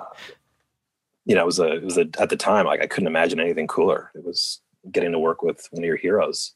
you 1.24 1.34
know, 1.34 1.42
it 1.42 1.46
was 1.46 1.58
a 1.58 1.72
it 1.76 1.84
was 1.84 1.96
a 1.96 2.06
at 2.18 2.28
the 2.28 2.36
time 2.36 2.66
like 2.66 2.82
I 2.82 2.86
couldn't 2.86 3.06
imagine 3.06 3.40
anything 3.40 3.66
cooler. 3.66 4.10
It 4.14 4.24
was 4.24 4.60
getting 4.90 5.12
to 5.12 5.18
work 5.18 5.42
with 5.42 5.66
one 5.70 5.82
of 5.82 5.86
your 5.86 5.96
heroes, 5.96 6.52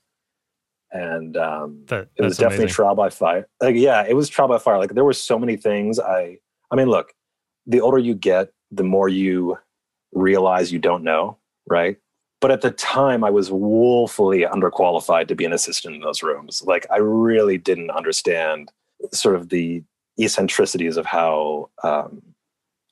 and 0.92 1.36
um, 1.38 1.84
that, 1.86 2.08
it 2.16 2.22
was 2.22 2.36
definitely 2.36 2.64
amazing. 2.64 2.74
trial 2.74 2.94
by 2.94 3.08
fire. 3.08 3.48
Like, 3.62 3.76
yeah, 3.76 4.04
it 4.06 4.14
was 4.14 4.28
trial 4.28 4.48
by 4.48 4.58
fire. 4.58 4.78
Like 4.78 4.94
there 4.94 5.04
were 5.04 5.14
so 5.14 5.38
many 5.38 5.56
things. 5.56 5.98
I 5.98 6.38
I 6.70 6.76
mean, 6.76 6.88
look, 6.88 7.14
the 7.66 7.80
older 7.80 7.98
you 7.98 8.14
get, 8.14 8.52
the 8.70 8.84
more 8.84 9.08
you 9.08 9.58
realize 10.12 10.70
you 10.70 10.78
don't 10.78 11.02
know, 11.02 11.38
right? 11.66 11.96
But 12.40 12.50
at 12.50 12.60
the 12.60 12.70
time 12.70 13.24
i 13.24 13.30
was 13.30 13.50
woefully 13.50 14.42
underqualified 14.42 15.28
to 15.28 15.34
be 15.34 15.44
an 15.44 15.52
assistant 15.52 15.94
in 15.96 16.00
those 16.00 16.22
rooms. 16.22 16.62
Like 16.64 16.86
i 16.90 16.96
really 16.96 17.58
didn't 17.58 17.90
understand 17.90 18.70
sort 19.12 19.36
of 19.36 19.48
the 19.48 19.82
eccentricities 20.18 20.96
of 20.96 21.06
how 21.06 21.70
um, 21.84 22.22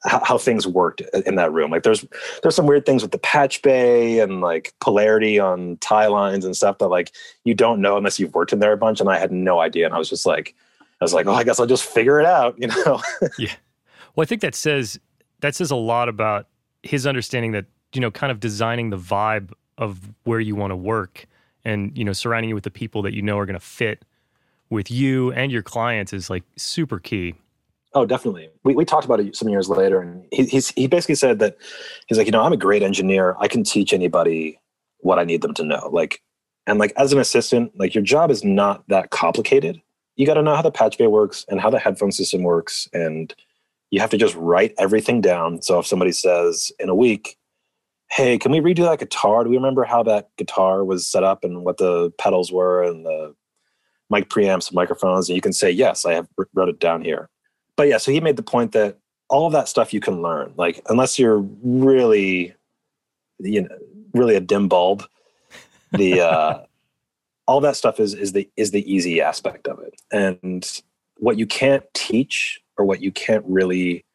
how, 0.04 0.22
how, 0.24 0.38
things 0.38 0.66
worked 0.66 1.00
in 1.26 1.34
that 1.36 1.52
room. 1.52 1.70
Like 1.70 1.82
there's 1.82 2.04
there's 2.42 2.54
some 2.54 2.66
weird 2.66 2.86
things 2.86 3.02
with 3.02 3.10
the 3.10 3.18
patch 3.18 3.62
bay 3.62 4.20
and 4.20 4.40
like 4.40 4.72
polarity 4.80 5.38
on 5.38 5.78
tie 5.78 6.06
lines 6.06 6.44
and 6.44 6.54
stuff 6.54 6.78
that 6.78 6.88
like 6.88 7.12
you 7.44 7.54
don't 7.54 7.80
know 7.80 7.96
unless 7.96 8.20
you've 8.20 8.34
worked 8.34 8.52
in 8.52 8.60
there 8.60 8.72
a 8.72 8.76
bunch 8.76 9.00
and 9.00 9.08
i 9.08 9.18
had 9.18 9.32
no 9.32 9.58
idea 9.58 9.84
and 9.84 9.94
i 9.94 9.98
was 9.98 10.08
just 10.08 10.26
like 10.26 10.54
i 11.00 11.04
was 11.04 11.12
like 11.12 11.26
oh 11.26 11.32
i 11.32 11.42
guess 11.42 11.58
i'll 11.58 11.66
just 11.66 11.84
figure 11.84 12.20
it 12.20 12.26
out 12.26 12.54
you 12.60 12.68
know? 12.68 13.00
Yeah. 13.38 13.52
Well 14.14 14.22
i 14.22 14.26
think 14.26 14.42
that 14.42 14.54
says 14.54 15.00
that 15.40 15.54
says 15.54 15.70
a 15.70 15.76
lot 15.76 16.08
about 16.08 16.46
his 16.82 17.06
understanding 17.06 17.52
that 17.52 17.66
you 17.96 18.00
know, 18.00 18.10
kind 18.10 18.30
of 18.30 18.38
designing 18.38 18.90
the 18.90 18.98
vibe 18.98 19.52
of 19.78 20.00
where 20.24 20.38
you 20.38 20.54
want 20.54 20.70
to 20.70 20.76
work 20.76 21.26
and, 21.64 21.96
you 21.96 22.04
know, 22.04 22.12
surrounding 22.12 22.50
you 22.50 22.54
with 22.54 22.64
the 22.64 22.70
people 22.70 23.02
that 23.02 23.14
you 23.14 23.22
know 23.22 23.38
are 23.38 23.46
going 23.46 23.58
to 23.58 23.64
fit 23.64 24.04
with 24.70 24.90
you 24.90 25.32
and 25.32 25.50
your 25.50 25.62
clients 25.62 26.12
is 26.12 26.30
like 26.30 26.44
super 26.56 26.98
key. 26.98 27.34
Oh, 27.94 28.04
definitely. 28.04 28.50
We, 28.62 28.74
we 28.74 28.84
talked 28.84 29.06
about 29.06 29.20
it 29.20 29.34
some 29.34 29.48
years 29.48 29.70
later, 29.70 30.00
and 30.00 30.26
he, 30.30 30.44
he's, 30.44 30.70
he 30.72 30.86
basically 30.86 31.14
said 31.14 31.38
that 31.38 31.56
he's 32.06 32.18
like, 32.18 32.26
you 32.26 32.32
know, 32.32 32.42
I'm 32.42 32.52
a 32.52 32.58
great 32.58 32.82
engineer. 32.82 33.34
I 33.40 33.48
can 33.48 33.64
teach 33.64 33.94
anybody 33.94 34.60
what 34.98 35.18
I 35.18 35.24
need 35.24 35.40
them 35.40 35.54
to 35.54 35.64
know. 35.64 35.88
Like, 35.90 36.20
and 36.66 36.78
like 36.78 36.92
as 36.98 37.12
an 37.14 37.18
assistant, 37.18 37.72
like 37.78 37.94
your 37.94 38.04
job 38.04 38.30
is 38.30 38.44
not 38.44 38.86
that 38.88 39.10
complicated. 39.10 39.80
You 40.16 40.26
got 40.26 40.34
to 40.34 40.42
know 40.42 40.54
how 40.54 40.62
the 40.62 40.70
patch 40.70 40.98
bay 40.98 41.06
works 41.06 41.46
and 41.48 41.60
how 41.60 41.70
the 41.70 41.78
headphone 41.78 42.12
system 42.12 42.42
works, 42.42 42.88
and 42.92 43.34
you 43.90 44.00
have 44.00 44.10
to 44.10 44.18
just 44.18 44.34
write 44.34 44.74
everything 44.78 45.20
down. 45.22 45.62
So 45.62 45.78
if 45.78 45.86
somebody 45.86 46.12
says 46.12 46.70
in 46.78 46.90
a 46.90 46.94
week, 46.94 47.38
hey, 48.10 48.38
can 48.38 48.52
we 48.52 48.60
redo 48.60 48.88
that 48.88 48.98
guitar? 48.98 49.44
Do 49.44 49.50
we 49.50 49.56
remember 49.56 49.84
how 49.84 50.02
that 50.04 50.28
guitar 50.36 50.84
was 50.84 51.06
set 51.06 51.24
up 51.24 51.44
and 51.44 51.64
what 51.64 51.78
the 51.78 52.10
pedals 52.18 52.52
were 52.52 52.82
and 52.82 53.04
the 53.04 53.34
mic 54.10 54.28
preamps 54.28 54.68
and 54.68 54.74
microphones? 54.74 55.28
And 55.28 55.36
you 55.36 55.42
can 55.42 55.52
say, 55.52 55.70
yes, 55.70 56.04
I 56.04 56.14
have 56.14 56.28
wrote 56.54 56.68
it 56.68 56.80
down 56.80 57.02
here. 57.02 57.28
But 57.76 57.88
yeah, 57.88 57.98
so 57.98 58.10
he 58.10 58.20
made 58.20 58.36
the 58.36 58.42
point 58.42 58.72
that 58.72 58.98
all 59.28 59.46
of 59.46 59.52
that 59.52 59.68
stuff 59.68 59.92
you 59.92 60.00
can 60.00 60.22
learn. 60.22 60.54
Like 60.56 60.80
unless 60.88 61.18
you're 61.18 61.40
really, 61.62 62.54
you 63.38 63.62
know, 63.62 63.78
really 64.14 64.36
a 64.36 64.40
dim 64.40 64.68
bulb, 64.68 65.04
the 65.92 66.20
uh, 66.20 66.62
all 67.46 67.60
that 67.60 67.76
stuff 67.76 68.00
is 68.00 68.14
is 68.14 68.32
the 68.32 68.48
is 68.56 68.70
the 68.70 68.90
easy 68.90 69.20
aspect 69.20 69.68
of 69.68 69.78
it. 69.80 70.00
And 70.10 70.82
what 71.18 71.38
you 71.38 71.46
can't 71.46 71.84
teach 71.92 72.60
or 72.78 72.84
what 72.84 73.02
you 73.02 73.12
can't 73.12 73.44
really 73.46 74.05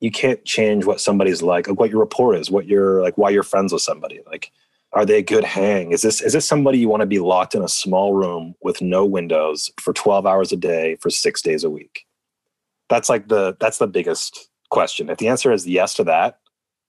you 0.00 0.10
can't 0.10 0.44
change 0.44 0.84
what 0.84 1.00
somebody's 1.00 1.42
like, 1.42 1.68
like 1.68 1.78
what 1.78 1.90
your 1.90 2.00
rapport 2.00 2.34
is, 2.34 2.50
what 2.50 2.66
you're 2.66 3.02
like, 3.02 3.16
why 3.16 3.30
you're 3.30 3.42
friends 3.42 3.72
with 3.72 3.82
somebody. 3.82 4.20
Like, 4.26 4.50
are 4.92 5.04
they 5.04 5.18
a 5.18 5.22
good 5.22 5.44
hang? 5.44 5.92
Is 5.92 6.02
this 6.02 6.20
is 6.20 6.32
this 6.32 6.46
somebody 6.46 6.78
you 6.78 6.88
want 6.88 7.00
to 7.00 7.06
be 7.06 7.18
locked 7.18 7.54
in 7.54 7.62
a 7.62 7.68
small 7.68 8.14
room 8.14 8.54
with 8.62 8.80
no 8.80 9.04
windows 9.04 9.70
for 9.80 9.92
12 9.92 10.26
hours 10.26 10.52
a 10.52 10.56
day 10.56 10.96
for 10.96 11.10
six 11.10 11.42
days 11.42 11.64
a 11.64 11.70
week? 11.70 12.06
That's 12.88 13.08
like 13.08 13.28
the 13.28 13.56
that's 13.58 13.78
the 13.78 13.86
biggest 13.86 14.48
question. 14.70 15.10
If 15.10 15.18
the 15.18 15.28
answer 15.28 15.52
is 15.52 15.66
yes 15.66 15.94
to 15.94 16.04
that, 16.04 16.38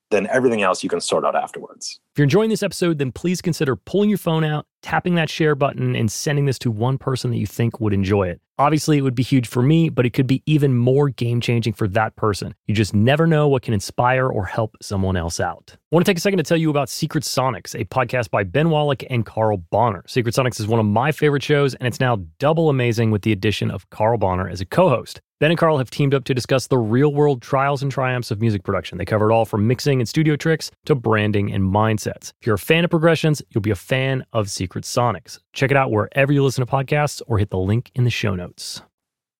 then 0.09 0.27
everything 0.27 0.61
else 0.61 0.83
you 0.83 0.89
can 0.89 1.01
sort 1.01 1.25
out 1.25 1.35
afterwards. 1.35 1.99
If 2.13 2.19
you're 2.19 2.23
enjoying 2.23 2.49
this 2.49 2.63
episode, 2.63 2.97
then 2.97 3.11
please 3.11 3.41
consider 3.41 3.75
pulling 3.75 4.09
your 4.09 4.17
phone 4.17 4.43
out, 4.43 4.65
tapping 4.87 5.15
that 5.15 5.29
share 5.29 5.53
button, 5.53 5.97
and 5.97 6.09
sending 6.09 6.45
this 6.45 6.57
to 6.57 6.71
one 6.71 6.97
person 6.97 7.29
that 7.29 7.37
you 7.37 7.45
think 7.45 7.81
would 7.81 7.91
enjoy 7.91 8.29
it. 8.29 8.39
Obviously, 8.57 8.97
it 8.97 9.01
would 9.01 9.15
be 9.15 9.21
huge 9.21 9.45
for 9.45 9.61
me, 9.61 9.89
but 9.89 10.05
it 10.05 10.11
could 10.11 10.27
be 10.27 10.41
even 10.45 10.77
more 10.77 11.09
game 11.09 11.41
changing 11.41 11.73
for 11.73 11.89
that 11.89 12.15
person. 12.15 12.55
You 12.67 12.73
just 12.73 12.95
never 12.95 13.27
know 13.27 13.49
what 13.49 13.63
can 13.63 13.73
inspire 13.73 14.29
or 14.29 14.45
help 14.45 14.77
someone 14.81 15.17
else 15.17 15.41
out. 15.41 15.73
I 15.75 15.77
want 15.91 16.05
to 16.05 16.09
take 16.09 16.17
a 16.17 16.21
second 16.21 16.37
to 16.37 16.43
tell 16.43 16.55
you 16.55 16.69
about 16.69 16.87
Secret 16.87 17.25
Sonics, 17.25 17.75
a 17.75 17.83
podcast 17.83 18.31
by 18.31 18.45
Ben 18.45 18.69
Wallach 18.69 19.03
and 19.09 19.25
Carl 19.25 19.57
Bonner. 19.57 20.05
Secret 20.07 20.33
Sonics 20.33 20.57
is 20.57 20.67
one 20.67 20.79
of 20.79 20.85
my 20.85 21.11
favorite 21.11 21.43
shows, 21.43 21.75
and 21.75 21.85
it's 21.85 21.99
now 21.99 22.23
double 22.39 22.69
amazing 22.69 23.11
with 23.11 23.23
the 23.23 23.33
addition 23.33 23.69
of 23.69 23.89
Carl 23.89 24.17
Bonner 24.17 24.47
as 24.47 24.61
a 24.61 24.65
co 24.65 24.87
host. 24.87 25.19
Ben 25.39 25.51
and 25.51 25.57
Carl 25.59 25.77
have 25.77 25.91
teamed 25.91 26.15
up 26.15 26.23
to 26.23 26.33
discuss 26.33 26.65
the 26.65 26.79
real 26.79 27.13
world 27.13 27.43
trials 27.43 27.83
and 27.83 27.91
triumphs 27.91 28.31
of 28.31 28.41
music 28.41 28.63
production. 28.63 28.97
They 28.97 29.05
cover 29.05 29.29
it 29.29 29.33
all 29.33 29.45
from 29.45 29.67
mixing 29.67 30.01
and 30.01 30.09
studio 30.09 30.35
tricks 30.35 30.71
to 30.85 30.95
branding 30.95 31.53
and 31.53 31.63
mindsets. 31.63 32.33
If 32.41 32.47
you're 32.47 32.55
a 32.55 32.59
fan 32.59 32.83
of 32.83 32.89
progressions, 32.89 33.43
you'll 33.51 33.61
be 33.61 33.69
a 33.69 33.75
fan 33.75 34.25
of 34.33 34.49
Secret 34.49 34.83
Sonics. 34.83 35.39
Check 35.53 35.69
it 35.69 35.77
out 35.77 35.91
wherever 35.91 36.33
you 36.33 36.43
listen 36.43 36.65
to 36.65 36.71
podcasts 36.71 37.21
or 37.27 37.37
hit 37.37 37.51
the 37.51 37.59
link 37.59 37.91
in 37.93 38.03
the 38.03 38.09
show 38.09 38.33
notes. 38.33 38.81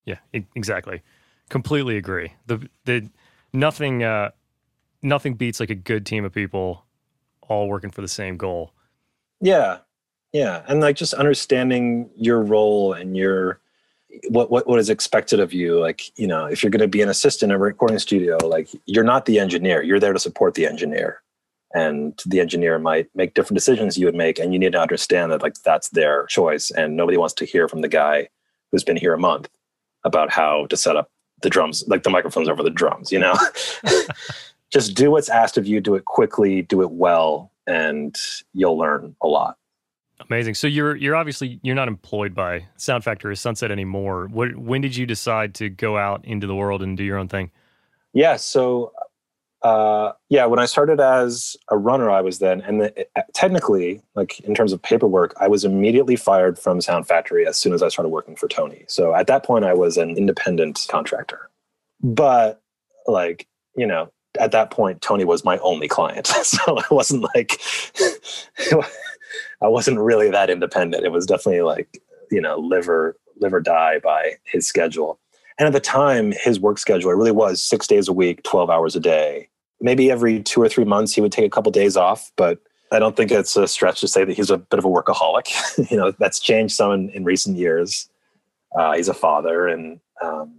Yeah, 0.06 0.20
exactly. 0.56 1.02
Completely 1.50 1.98
agree. 1.98 2.34
The 2.46 2.70
the 2.86 3.10
nothing 3.52 4.04
uh 4.04 4.30
nothing 5.02 5.34
beats 5.34 5.60
like 5.60 5.72
a 5.72 5.76
good 5.76 6.06
team 6.06 6.26
of 6.26 6.32
people 6.32 6.86
all 7.42 7.68
working 7.68 7.90
for 7.90 8.02
the 8.02 8.08
same 8.08 8.38
goal. 8.38 8.74
Yeah. 9.42 9.80
Yeah, 10.34 10.64
and 10.68 10.82
like 10.82 10.98
just 10.98 11.16
understanding 11.16 12.12
your 12.16 12.44
role 12.44 12.94
and 12.94 13.18
your 13.18 13.62
what 14.30 14.50
what 14.52 14.68
what 14.68 14.80
is 14.80 14.90
expected 14.90 15.40
of 15.40 15.54
you? 15.54 15.80
Like 15.80 16.18
you 16.20 16.28
know 16.28 16.46
if 16.46 16.64
you're 16.64 16.70
going 16.70 16.82
to 16.82 16.88
be 16.88 17.02
an 17.02 17.10
assistant 17.10 17.52
in 17.52 17.56
a 17.56 17.60
recording 17.60 18.00
studio 18.00 18.38
like 18.38 18.70
you're 18.86 19.04
not 19.04 19.26
the 19.26 19.40
engineer. 19.40 19.82
You're 19.82 20.00
there 20.00 20.14
to 20.14 20.20
support 20.20 20.54
the 20.54 20.66
engineer. 20.66 21.22
And 21.74 22.20
the 22.26 22.40
engineer 22.40 22.80
might 22.80 23.10
make 23.14 23.34
different 23.34 23.58
decisions 23.58 23.98
you 23.98 24.06
would 24.06 24.16
make 24.16 24.40
and 24.40 24.54
you 24.54 24.60
need 24.60 24.72
to 24.72 24.82
understand 24.82 25.32
that 25.32 25.42
like 25.42 25.56
that's 25.66 25.90
their 25.90 26.26
choice 26.28 26.72
and 26.72 26.96
nobody 26.96 27.18
wants 27.18 27.34
to 27.36 27.46
hear 27.46 27.68
from 27.68 27.82
the 27.82 27.90
guy 27.90 28.30
who's 28.72 28.86
been 28.86 28.96
here 28.96 29.14
a 29.14 29.20
month 29.20 29.50
about 30.06 30.32
how 30.32 30.66
to 30.68 30.78
set 30.78 30.96
up 30.96 31.12
the 31.42 31.50
drums 31.50 31.84
like 31.88 32.04
the 32.04 32.10
microphones 32.10 32.48
over 32.48 32.64
the 32.64 32.70
drums 32.70 33.12
you 33.12 33.20
know? 33.20 33.36
Just 34.72 34.96
do 34.96 35.12
what's 35.12 35.30
asked 35.30 35.58
of 35.58 35.68
you 35.68 35.82
do 35.82 35.96
it 35.96 36.06
quickly 36.06 36.62
do 36.62 36.82
it 36.82 36.92
well 36.92 37.52
and 37.68 38.16
you'll 38.54 38.78
learn 38.78 39.16
a 39.22 39.28
lot 39.28 39.58
Amazing. 40.20 40.56
So 40.56 40.68
you're 40.68 40.96
you're 40.96 41.16
obviously 41.16 41.60
you're 41.62 41.76
not 41.76 41.88
employed 41.88 42.34
by 42.34 42.66
Sound 42.78 43.04
Factory 43.04 43.32
or 43.32 43.36
Sunset 43.36 43.72
anymore. 43.72 44.28
What 44.32 44.56
when 44.56 44.82
did 44.82 44.96
you 44.96 45.06
decide 45.06 45.54
to 45.56 45.70
go 45.70 45.98
out 45.98 46.26
into 46.26 46.48
the 46.48 46.56
world 46.56 46.82
and 46.82 46.98
do 46.98 47.04
your 47.04 47.18
own 47.18 47.28
thing? 47.28 47.52
Yeah. 48.14 48.38
So 48.38 48.94
uh, 49.62 50.14
yeah, 50.30 50.46
when 50.46 50.60
I 50.60 50.66
started 50.66 51.00
as 51.00 51.58
a 51.70 51.78
runner, 51.78 52.10
I 52.12 52.22
was 52.22 52.40
then, 52.40 52.62
and 52.62 52.82
the, 52.82 53.08
uh, 53.16 53.24
technically, 53.34 54.02
like 54.16 54.40
in 54.42 54.54
terms 54.54 54.72
of 54.72 54.82
paperwork, 54.82 55.34
I 55.40 55.48
was 55.48 55.66
immediately 55.66 56.16
fired 56.16 56.60
from 56.60 56.80
Sound 56.80 57.08
Factory 57.08 57.48
as 57.48 57.58
soon 57.58 57.74
as 57.74 57.82
I 57.82 57.90
started 57.90 58.10
working 58.10 58.36
for 58.36 58.48
Tony. 58.48 58.86
So 58.88 59.16
at 59.16 59.28
that 59.28 59.44
point, 59.44 59.66
I 59.66 59.74
was 59.74 59.98
an 59.98 60.16
independent 60.16 60.86
contractor. 60.90 61.50
But 62.02 62.62
like 63.08 63.48
you 63.76 63.86
know, 63.86 64.12
at 64.40 64.52
that 64.52 64.72
point, 64.72 65.02
Tony 65.02 65.26
was 65.26 65.44
my 65.44 65.58
only 65.60 65.88
client, 65.88 66.28
so 66.44 66.80
I 66.80 66.86
wasn't 66.92 67.26
like 67.36 67.60
I 69.62 69.68
wasn't 69.68 70.00
really 70.00 70.30
that 70.32 70.50
independent. 70.50 71.06
It 71.06 71.12
was 71.12 71.26
definitely 71.26 71.62
like, 71.62 72.02
you 72.32 72.42
know, 72.42 72.58
live 72.58 72.90
or 72.90 73.16
live 73.40 73.54
or 73.54 73.62
die 73.62 74.00
by 74.04 74.34
his 74.46 74.68
schedule. 74.68 75.20
And 75.60 75.68
at 75.68 75.74
the 75.74 75.80
time, 75.80 76.34
his 76.34 76.60
work 76.60 76.78
schedule, 76.78 77.12
it 77.12 77.16
really 77.16 77.32
was 77.32 77.62
six 77.62 77.88
days 77.88 78.08
a 78.08 78.14
week, 78.14 78.44
12 78.44 78.70
hours 78.70 78.96
a 78.96 79.00
day. 79.00 79.50
Maybe 79.82 80.12
every 80.12 80.42
two 80.42 80.62
or 80.62 80.70
three 80.70 80.86
months 80.86 81.14
he 81.14 81.22
would 81.22 81.32
take 81.32 81.46
a 81.46 81.50
couple 81.50 81.72
days 81.72 81.98
off, 81.98 82.32
but 82.36 82.60
I 82.92 83.00
don't 83.00 83.16
think 83.16 83.32
it's 83.32 83.56
a 83.56 83.68
stretch 83.68 84.00
to 84.02 84.08
say 84.08 84.24
that 84.24 84.36
he's 84.36 84.50
a 84.50 84.58
bit 84.58 84.80
of 84.80 84.86
a 84.86 84.90
workaholic. 84.90 85.48
you 85.92 85.98
know, 85.98 86.12
that's 86.12 86.40
changed 86.40 86.76
some 86.76 86.92
in, 86.92 87.10
in 87.10 87.24
recent 87.24 87.58
years. 87.58 88.10
Uh, 88.78 88.94
he's 88.94 89.10
a 89.10 89.14
father 89.14 89.68
and, 89.68 90.00
um, 90.22 90.56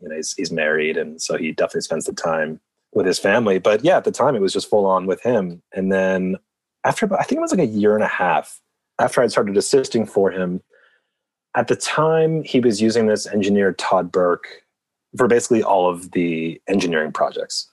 you 0.00 0.08
know, 0.08 0.16
he's, 0.16 0.32
he's 0.34 0.52
married. 0.52 0.96
And 0.96 1.20
so 1.20 1.36
he 1.36 1.52
definitely 1.52 1.82
spends 1.82 2.06
the 2.06 2.12
time 2.12 2.60
with 2.92 3.06
his 3.06 3.18
family. 3.18 3.58
But 3.58 3.84
yeah, 3.84 3.96
at 3.96 4.04
the 4.04 4.10
time 4.10 4.34
it 4.34 4.40
was 4.40 4.52
just 4.52 4.70
full 4.70 4.86
on 4.86 5.06
with 5.06 5.22
him. 5.22 5.62
And 5.72 5.92
then 5.92 6.36
after 6.84 7.06
about, 7.06 7.20
I 7.20 7.24
think 7.24 7.38
it 7.38 7.42
was 7.42 7.52
like 7.52 7.60
a 7.60 7.66
year 7.66 7.94
and 7.94 8.04
a 8.04 8.08
half 8.08 8.60
after 8.98 9.22
I'd 9.22 9.30
started 9.30 9.56
assisting 9.56 10.06
for 10.06 10.30
him. 10.30 10.62
At 11.56 11.68
the 11.68 11.76
time, 11.76 12.44
he 12.44 12.60
was 12.60 12.80
using 12.80 13.06
this 13.06 13.26
engineer, 13.26 13.72
Todd 13.72 14.12
Burke, 14.12 14.46
for 15.16 15.26
basically 15.26 15.62
all 15.62 15.90
of 15.90 16.12
the 16.12 16.60
engineering 16.68 17.12
projects. 17.12 17.68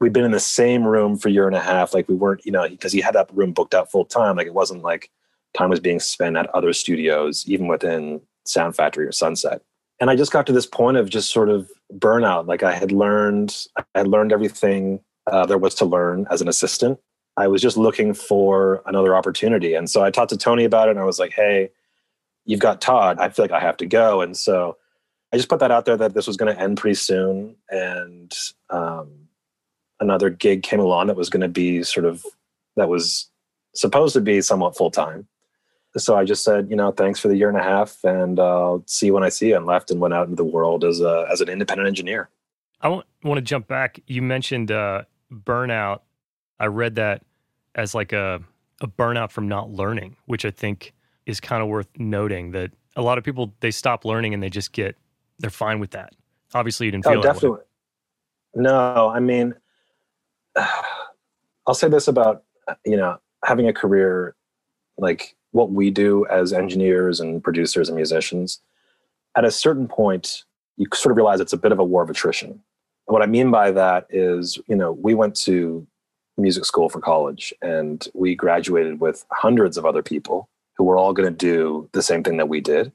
We'd 0.00 0.14
been 0.14 0.24
in 0.24 0.30
the 0.30 0.40
same 0.40 0.84
room 0.84 1.18
for 1.18 1.28
a 1.28 1.32
year 1.32 1.46
and 1.46 1.56
a 1.56 1.60
half. 1.60 1.92
Like 1.92 2.08
we 2.08 2.14
weren't, 2.14 2.46
you 2.46 2.52
know, 2.52 2.66
because 2.66 2.92
he 2.92 3.02
had 3.02 3.14
that 3.14 3.28
room 3.34 3.52
booked 3.52 3.74
out 3.74 3.90
full 3.90 4.06
time. 4.06 4.36
Like 4.36 4.46
it 4.46 4.54
wasn't 4.54 4.82
like 4.82 5.10
time 5.54 5.68
was 5.68 5.80
being 5.80 6.00
spent 6.00 6.36
at 6.36 6.48
other 6.54 6.72
studios, 6.72 7.44
even 7.46 7.66
within 7.66 8.22
Sound 8.46 8.74
Factory 8.74 9.06
or 9.06 9.12
Sunset. 9.12 9.60
And 10.00 10.08
I 10.08 10.16
just 10.16 10.32
got 10.32 10.46
to 10.46 10.52
this 10.52 10.64
point 10.64 10.96
of 10.96 11.10
just 11.10 11.30
sort 11.30 11.50
of 11.50 11.70
burnout. 11.92 12.46
Like 12.46 12.62
I 12.62 12.72
had 12.72 12.90
learned, 12.92 13.66
I 13.76 13.84
had 13.94 14.08
learned 14.08 14.32
everything 14.32 15.00
uh, 15.30 15.44
there 15.44 15.58
was 15.58 15.74
to 15.76 15.84
learn 15.84 16.26
as 16.30 16.40
an 16.40 16.48
assistant. 16.48 16.98
I 17.40 17.48
was 17.48 17.62
just 17.62 17.78
looking 17.78 18.12
for 18.12 18.82
another 18.84 19.16
opportunity. 19.16 19.74
And 19.74 19.88
so 19.88 20.04
I 20.04 20.10
talked 20.10 20.28
to 20.30 20.36
Tony 20.36 20.64
about 20.64 20.88
it 20.88 20.92
and 20.92 21.00
I 21.00 21.04
was 21.04 21.18
like, 21.18 21.32
hey, 21.32 21.70
you've 22.44 22.60
got 22.60 22.82
Todd. 22.82 23.18
I 23.18 23.30
feel 23.30 23.44
like 23.44 23.52
I 23.52 23.60
have 23.60 23.78
to 23.78 23.86
go. 23.86 24.20
And 24.20 24.36
so 24.36 24.76
I 25.32 25.36
just 25.36 25.48
put 25.48 25.60
that 25.60 25.70
out 25.70 25.86
there 25.86 25.96
that 25.96 26.12
this 26.12 26.26
was 26.26 26.36
going 26.36 26.54
to 26.54 26.60
end 26.60 26.76
pretty 26.76 26.96
soon. 26.96 27.56
And 27.70 28.36
um, 28.68 29.28
another 30.00 30.28
gig 30.28 30.62
came 30.62 30.80
along 30.80 31.06
that 31.06 31.16
was 31.16 31.30
going 31.30 31.40
to 31.40 31.48
be 31.48 31.82
sort 31.82 32.04
of, 32.04 32.24
that 32.76 32.90
was 32.90 33.30
supposed 33.74 34.12
to 34.14 34.20
be 34.20 34.42
somewhat 34.42 34.76
full 34.76 34.90
time. 34.90 35.26
So 35.96 36.16
I 36.16 36.24
just 36.24 36.44
said, 36.44 36.68
you 36.68 36.76
know, 36.76 36.92
thanks 36.92 37.20
for 37.20 37.28
the 37.28 37.36
year 37.36 37.48
and 37.48 37.58
a 37.58 37.62
half 37.62 37.96
and 38.04 38.38
I'll 38.38 38.82
uh, 38.82 38.84
see 38.86 39.06
you 39.06 39.14
when 39.14 39.24
I 39.24 39.30
see 39.30 39.48
you 39.48 39.56
and 39.56 39.64
left 39.64 39.90
and 39.90 39.98
went 39.98 40.12
out 40.12 40.24
into 40.24 40.36
the 40.36 40.44
world 40.44 40.84
as 40.84 41.00
a, 41.00 41.26
as 41.32 41.40
an 41.40 41.48
independent 41.48 41.88
engineer. 41.88 42.28
I 42.82 42.88
want, 42.88 43.06
to 43.24 43.40
jump 43.40 43.66
back. 43.66 44.00
You 44.06 44.22
mentioned 44.22 44.70
uh, 44.70 45.02
burnout. 45.32 46.00
I 46.58 46.66
read 46.66 46.96
that 46.96 47.22
as 47.74 47.94
like 47.94 48.12
a 48.12 48.40
a 48.80 48.86
burnout 48.86 49.30
from 49.30 49.46
not 49.48 49.70
learning, 49.70 50.16
which 50.26 50.44
I 50.44 50.50
think 50.50 50.94
is 51.26 51.40
kind 51.40 51.62
of 51.62 51.68
worth 51.68 51.88
noting 51.96 52.52
that 52.52 52.70
a 52.96 53.02
lot 53.02 53.18
of 53.18 53.24
people 53.24 53.52
they 53.60 53.70
stop 53.70 54.04
learning 54.04 54.34
and 54.34 54.42
they 54.42 54.50
just 54.50 54.72
get 54.72 54.96
they're 55.38 55.50
fine 55.50 55.80
with 55.80 55.90
that. 55.90 56.14
Obviously, 56.54 56.86
you 56.86 56.92
didn't 56.92 57.06
oh, 57.06 57.10
feel 57.10 57.18
oh, 57.20 57.22
definitely. 57.22 57.60
No, 58.54 59.08
I 59.08 59.20
mean, 59.20 59.54
I'll 61.66 61.74
say 61.74 61.88
this 61.88 62.08
about 62.08 62.44
you 62.84 62.96
know 62.96 63.18
having 63.44 63.68
a 63.68 63.72
career 63.72 64.34
like 64.98 65.34
what 65.52 65.70
we 65.70 65.90
do 65.90 66.26
as 66.26 66.52
engineers 66.52 67.20
and 67.20 67.42
producers 67.42 67.88
and 67.88 67.96
musicians. 67.96 68.60
At 69.36 69.44
a 69.44 69.50
certain 69.50 69.86
point, 69.88 70.44
you 70.76 70.86
sort 70.94 71.12
of 71.12 71.16
realize 71.16 71.40
it's 71.40 71.52
a 71.52 71.58
bit 71.58 71.72
of 71.72 71.78
a 71.78 71.84
war 71.84 72.02
of 72.02 72.10
attrition. 72.10 72.50
And 72.50 72.60
what 73.06 73.22
I 73.22 73.26
mean 73.26 73.50
by 73.50 73.70
that 73.70 74.06
is, 74.10 74.58
you 74.66 74.76
know, 74.76 74.92
we 74.92 75.14
went 75.14 75.36
to 75.36 75.86
music 76.40 76.64
school 76.64 76.88
for 76.88 77.00
college 77.00 77.52
and 77.62 78.08
we 78.14 78.34
graduated 78.34 79.00
with 79.00 79.24
hundreds 79.30 79.76
of 79.76 79.86
other 79.86 80.02
people 80.02 80.48
who 80.76 80.84
were 80.84 80.96
all 80.96 81.12
going 81.12 81.28
to 81.28 81.34
do 81.36 81.88
the 81.92 82.02
same 82.02 82.22
thing 82.22 82.36
that 82.38 82.48
we 82.48 82.60
did. 82.60 82.92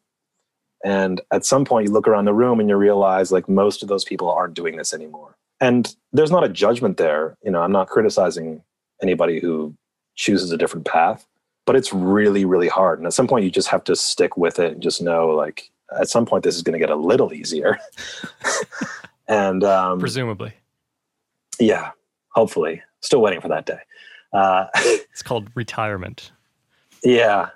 And 0.83 1.21
at 1.31 1.45
some 1.45 1.65
point 1.65 1.87
you 1.87 1.93
look 1.93 2.07
around 2.07 2.25
the 2.25 2.33
room 2.33 2.59
and 2.59 2.69
you 2.69 2.75
realize 2.75 3.31
like 3.31 3.47
most 3.49 3.81
of 3.81 3.89
those 3.89 4.03
people 4.03 4.29
aren't 4.29 4.53
doing 4.53 4.75
this 4.75 4.93
anymore. 4.93 5.35
And 5.61 5.95
there's 6.11 6.31
not 6.31 6.43
a 6.43 6.49
judgment 6.49 6.97
there. 6.97 7.37
You 7.43 7.51
know 7.51 7.61
i'm 7.61 7.71
not 7.71 7.89
criticizing 7.89 8.61
anybody 9.01 9.39
who 9.39 9.75
chooses 10.15 10.51
a 10.51 10.57
different 10.57 10.85
path 10.85 11.27
but 11.65 11.75
it's 11.75 11.91
really 11.91 12.45
really 12.45 12.67
hard. 12.67 12.99
And 12.99 13.07
at 13.07 13.13
some 13.13 13.27
point 13.27 13.43
you 13.43 13.51
just 13.51 13.69
have 13.69 13.83
to 13.85 13.95
stick 13.95 14.37
with 14.37 14.59
it 14.59 14.73
and 14.73 14.83
just 14.83 15.01
know 15.01 15.27
like 15.27 15.69
at 15.99 16.09
some 16.09 16.25
point 16.25 16.43
this 16.43 16.55
is 16.55 16.61
going 16.61 16.73
to 16.73 16.79
get 16.79 16.89
a 16.89 16.95
little 16.95 17.33
easier. 17.33 17.77
And 19.27 19.63
um, 19.63 19.99
presumably. 19.99 20.53
Yeah 21.59 21.93
hopefully 22.35 22.81
still 23.05 23.21
waiting 23.21 23.41
for 23.41 23.47
that 23.47 23.65
day. 23.65 23.79
Uh, 24.33 24.67
it's 24.75 25.21
called 25.21 25.49
retirement. 25.55 26.31
Yeah, 27.03 27.49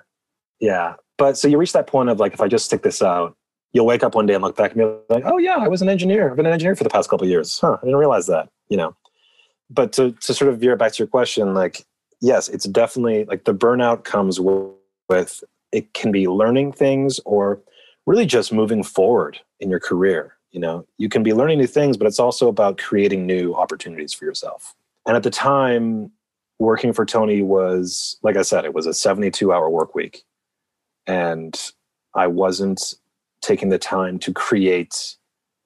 yeah. 0.60 0.94
But 1.18 1.36
so 1.36 1.48
you 1.48 1.58
reach 1.58 1.72
that 1.72 1.86
point 1.86 2.08
of 2.08 2.18
like, 2.18 2.32
if 2.32 2.40
I 2.40 2.48
just 2.48 2.64
stick 2.64 2.82
this 2.82 3.02
out, 3.02 3.36
you'll 3.72 3.86
wake 3.86 4.02
up 4.02 4.14
one 4.14 4.26
day 4.26 4.34
and 4.34 4.42
look 4.42 4.56
back 4.56 4.72
and 4.72 4.80
be 4.80 5.14
like, 5.14 5.24
oh 5.26 5.38
yeah, 5.38 5.56
I 5.56 5.68
was 5.68 5.82
an 5.82 5.88
engineer. 5.88 6.30
I've 6.30 6.36
been 6.36 6.46
an 6.46 6.52
engineer 6.52 6.76
for 6.76 6.84
the 6.84 6.90
past 6.90 7.10
couple 7.10 7.26
years. 7.26 7.58
Huh? 7.58 7.76
I 7.80 7.84
didn't 7.84 7.98
realize 7.98 8.26
that. 8.26 8.48
You 8.68 8.76
know. 8.76 8.96
But 9.68 9.92
to 9.94 10.12
to 10.12 10.34
sort 10.34 10.52
of 10.52 10.58
veer 10.60 10.76
back 10.76 10.92
to 10.92 10.98
your 10.98 11.08
question, 11.08 11.54
like, 11.54 11.84
yes, 12.20 12.48
it's 12.48 12.64
definitely 12.64 13.24
like 13.26 13.44
the 13.44 13.54
burnout 13.54 14.04
comes 14.04 14.40
with, 14.40 14.70
with 15.08 15.44
it 15.72 15.92
can 15.94 16.10
be 16.10 16.26
learning 16.26 16.72
things 16.72 17.20
or 17.24 17.60
really 18.06 18.26
just 18.26 18.52
moving 18.52 18.82
forward 18.82 19.38
in 19.60 19.70
your 19.70 19.78
career 19.78 20.36
you 20.50 20.60
know 20.60 20.84
you 20.98 21.08
can 21.08 21.22
be 21.22 21.32
learning 21.32 21.58
new 21.58 21.66
things 21.66 21.96
but 21.96 22.06
it's 22.06 22.18
also 22.18 22.48
about 22.48 22.78
creating 22.78 23.26
new 23.26 23.54
opportunities 23.54 24.12
for 24.12 24.24
yourself 24.24 24.74
and 25.06 25.16
at 25.16 25.22
the 25.22 25.30
time, 25.30 26.10
working 26.58 26.92
for 26.92 27.06
Tony 27.06 27.42
was, 27.42 28.18
like 28.22 28.36
I 28.36 28.42
said, 28.42 28.64
it 28.64 28.74
was 28.74 28.86
a 28.86 28.94
72 28.94 29.52
hour 29.52 29.70
work 29.70 29.94
week. 29.94 30.22
And 31.06 31.58
I 32.14 32.26
wasn't 32.26 32.94
taking 33.40 33.70
the 33.70 33.78
time 33.78 34.18
to 34.20 34.32
create 34.32 35.16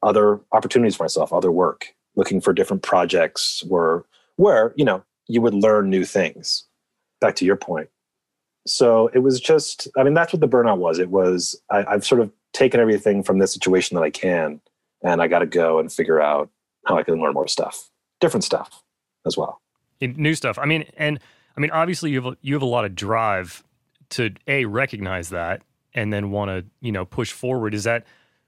other 0.03 0.41
opportunities 0.53 0.97
for 0.97 1.05
myself, 1.05 1.33
other 1.33 1.51
work, 1.51 1.95
looking 2.15 2.41
for 2.41 2.53
different 2.53 2.83
projects, 2.83 3.65
where, 3.67 4.05
where 4.37 4.73
you 4.77 4.85
know 4.85 5.03
you 5.27 5.41
would 5.41 5.55
learn 5.55 5.91
new 5.91 6.05
things. 6.05 6.65
Back 7.21 7.35
to 7.37 7.45
your 7.45 7.57
point. 7.57 7.89
So 8.67 9.09
it 9.09 9.19
was 9.19 9.41
just 9.41 9.89
i 9.97 10.03
mean 10.03 10.15
that's 10.15 10.33
what 10.33 10.41
the 10.41 10.49
burnout 10.49 10.79
was. 10.79 10.99
It 10.99 11.11
was 11.11 11.61
I, 11.71 11.85
i've 11.85 12.05
sort 12.05 12.21
of 12.21 12.31
taken 12.53 12.81
everything 12.81 13.23
from 13.23 13.39
this 13.39 13.53
situation 13.53 13.97
that 13.97 14.03
i 14.03 14.11
can 14.11 14.61
and 15.03 15.21
i 15.21 15.27
got 15.27 15.41
to 15.41 15.47
go 15.47 15.79
and 15.79 15.93
figure 15.93 16.21
out 16.21 16.49
how 16.87 16.97
i 16.97 17.03
can 17.03 17.21
learn 17.21 17.35
more 17.35 17.49
stuff 17.49 17.91
different 18.21 18.45
stuff 18.45 18.84
as 19.27 19.37
well. 19.37 19.61
New 20.01 20.35
stuff. 20.35 20.59
I 20.59 20.67
mean 20.67 20.85
and 20.97 21.19
i 21.57 21.61
mean 21.61 21.71
obviously 21.71 22.11
you 22.11 22.23
have 22.23 22.37
you 22.43 22.55
have 22.55 22.63
a 22.63 22.67
lot 22.67 22.85
of 22.85 22.95
drive 22.95 23.63
to 24.11 24.31
a 24.47 24.65
recognize 24.65 25.31
that 25.31 25.63
and 25.95 26.13
then 26.13 26.31
want 26.31 26.51
to 26.51 26.65
you 26.81 26.93
know 26.93 27.05
push 27.05 27.33
forward. 27.33 27.75
Is 27.75 27.85
that 27.85 28.05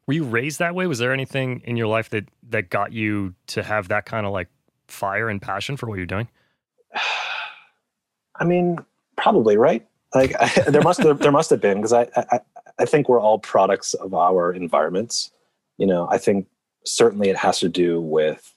were 0.06 0.14
you 0.14 0.24
raised 0.24 0.58
that 0.58 0.74
way? 0.74 0.86
Was 0.86 0.98
there 0.98 1.12
anything 1.12 1.62
in 1.64 1.76
your 1.76 1.86
life 1.86 2.10
that 2.10 2.28
that 2.50 2.70
got 2.70 2.92
you 2.92 3.34
to 3.48 3.62
have 3.62 3.88
that 3.88 4.06
kind 4.06 4.26
of 4.26 4.32
like 4.32 4.48
fire 4.88 5.28
and 5.28 5.40
passion 5.40 5.76
for 5.76 5.88
what 5.88 5.96
you're 5.96 6.06
doing? 6.06 6.28
I 8.36 8.44
mean 8.44 8.78
probably 9.16 9.56
right? 9.56 9.86
Like 10.14 10.34
I, 10.38 10.48
there 10.68 10.82
must 10.82 11.02
have, 11.02 11.18
there 11.20 11.32
must 11.32 11.50
have 11.50 11.60
been 11.60 11.78
because 11.78 11.92
I, 11.92 12.08
I 12.16 12.40
i 12.78 12.84
think 12.84 13.08
we're 13.08 13.20
all 13.20 13.38
products 13.38 13.94
of 13.94 14.14
our 14.14 14.52
environments. 14.52 15.30
You 15.78 15.86
know 15.86 16.08
i 16.10 16.18
think 16.18 16.46
certainly 16.84 17.28
it 17.28 17.36
has 17.36 17.58
to 17.60 17.68
do 17.68 18.00
with 18.00 18.54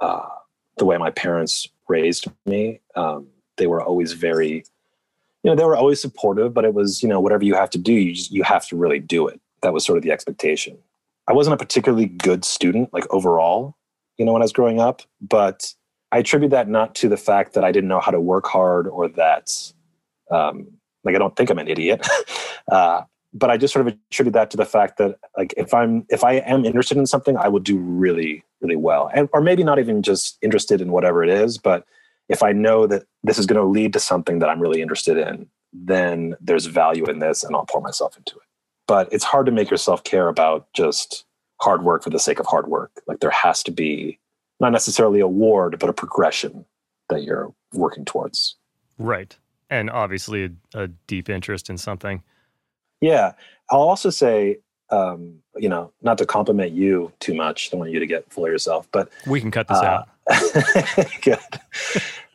uh, 0.00 0.28
the 0.78 0.84
way 0.84 0.96
my 0.96 1.10
parents 1.10 1.68
raised 1.88 2.26
me 2.46 2.80
um, 2.96 3.26
they 3.56 3.66
were 3.66 3.82
always 3.82 4.12
very 4.12 4.64
you 5.42 5.50
know 5.50 5.54
they 5.54 5.64
were 5.64 5.76
always 5.76 6.00
supportive 6.00 6.54
but 6.54 6.64
it 6.64 6.74
was 6.74 7.02
you 7.02 7.08
know 7.08 7.20
whatever 7.20 7.44
you 7.44 7.54
have 7.54 7.70
to 7.70 7.78
do 7.78 7.92
you 7.92 8.14
just 8.14 8.30
you 8.30 8.42
have 8.42 8.66
to 8.68 8.76
really 8.76 8.98
do 8.98 9.26
it. 9.26 9.40
That 9.62 9.72
was 9.72 9.84
sort 9.84 9.96
of 9.96 10.04
the 10.04 10.10
expectation. 10.10 10.76
I 11.26 11.32
wasn't 11.32 11.54
a 11.54 11.56
particularly 11.56 12.06
good 12.06 12.44
student 12.44 12.92
like 12.92 13.06
overall 13.12 13.76
you 14.18 14.24
know 14.24 14.32
when 14.32 14.42
i 14.42 14.44
was 14.44 14.52
growing 14.52 14.80
up 14.80 15.02
but 15.20 15.74
i 16.12 16.18
attribute 16.18 16.50
that 16.50 16.68
not 16.68 16.94
to 16.94 17.08
the 17.08 17.16
fact 17.16 17.54
that 17.54 17.64
i 17.64 17.72
didn't 17.72 17.88
know 17.88 18.00
how 18.00 18.10
to 18.10 18.20
work 18.20 18.46
hard 18.46 18.86
or 18.86 19.08
that 19.08 19.50
um, 20.30 20.68
like 21.02 21.14
i 21.14 21.18
don't 21.18 21.36
think 21.36 21.50
i'm 21.50 21.58
an 21.58 21.68
idiot. 21.68 22.06
Uh, 22.72 23.02
but 23.34 23.50
i 23.50 23.56
just 23.56 23.74
sort 23.74 23.86
of 23.86 23.92
attribute 24.10 24.32
that 24.32 24.50
to 24.50 24.56
the 24.56 24.64
fact 24.64 24.96
that 24.96 25.18
like 25.36 25.52
if 25.56 25.74
i'm 25.74 26.06
if 26.08 26.24
i 26.24 26.34
am 26.34 26.64
interested 26.64 26.96
in 26.96 27.06
something 27.06 27.36
i 27.36 27.48
will 27.48 27.60
do 27.60 27.76
really 27.78 28.42
really 28.60 28.76
well 28.76 29.10
and 29.12 29.28
or 29.32 29.40
maybe 29.40 29.62
not 29.62 29.78
even 29.78 30.02
just 30.02 30.38
interested 30.40 30.80
in 30.80 30.90
whatever 30.90 31.22
it 31.22 31.28
is 31.28 31.58
but 31.58 31.84
if 32.28 32.42
I 32.42 32.52
know 32.52 32.86
that 32.86 33.04
this 33.22 33.38
is 33.38 33.46
going 33.46 33.60
to 33.60 33.66
lead 33.66 33.92
to 33.92 34.00
something 34.00 34.38
that 34.38 34.48
I'm 34.48 34.60
really 34.60 34.80
interested 34.80 35.16
in, 35.16 35.48
then 35.72 36.36
there's 36.40 36.66
value 36.66 37.04
in 37.06 37.18
this 37.18 37.42
and 37.42 37.54
I'll 37.54 37.66
pour 37.66 37.80
myself 37.80 38.16
into 38.16 38.36
it. 38.36 38.42
But 38.86 39.12
it's 39.12 39.24
hard 39.24 39.46
to 39.46 39.52
make 39.52 39.70
yourself 39.70 40.04
care 40.04 40.28
about 40.28 40.72
just 40.72 41.24
hard 41.60 41.82
work 41.82 42.02
for 42.02 42.10
the 42.10 42.18
sake 42.18 42.38
of 42.38 42.46
hard 42.46 42.68
work. 42.68 42.90
Like 43.06 43.20
there 43.20 43.30
has 43.30 43.62
to 43.64 43.70
be 43.70 44.18
not 44.60 44.72
necessarily 44.72 45.20
a 45.20 45.26
ward, 45.26 45.78
but 45.78 45.90
a 45.90 45.92
progression 45.92 46.64
that 47.08 47.22
you're 47.22 47.52
working 47.72 48.04
towards. 48.04 48.56
Right. 48.98 49.36
And 49.68 49.90
obviously 49.90 50.44
a, 50.44 50.84
a 50.84 50.88
deep 50.88 51.28
interest 51.28 51.68
in 51.68 51.78
something. 51.78 52.22
Yeah. 53.04 53.32
I'll 53.70 53.80
also 53.80 54.10
say, 54.10 54.58
um, 54.90 55.40
you 55.56 55.68
know, 55.68 55.92
not 56.02 56.18
to 56.18 56.26
compliment 56.26 56.72
you 56.72 57.12
too 57.20 57.34
much. 57.34 57.70
Don't 57.70 57.80
want 57.80 57.92
you 57.92 58.00
to 58.00 58.06
get 58.06 58.32
full 58.32 58.44
of 58.46 58.50
yourself, 58.50 58.88
but 58.92 59.10
we 59.26 59.40
can 59.40 59.50
cut 59.50 59.68
this 59.68 59.78
uh, 59.78 60.04
out. 60.30 61.20
Good. 61.22 61.38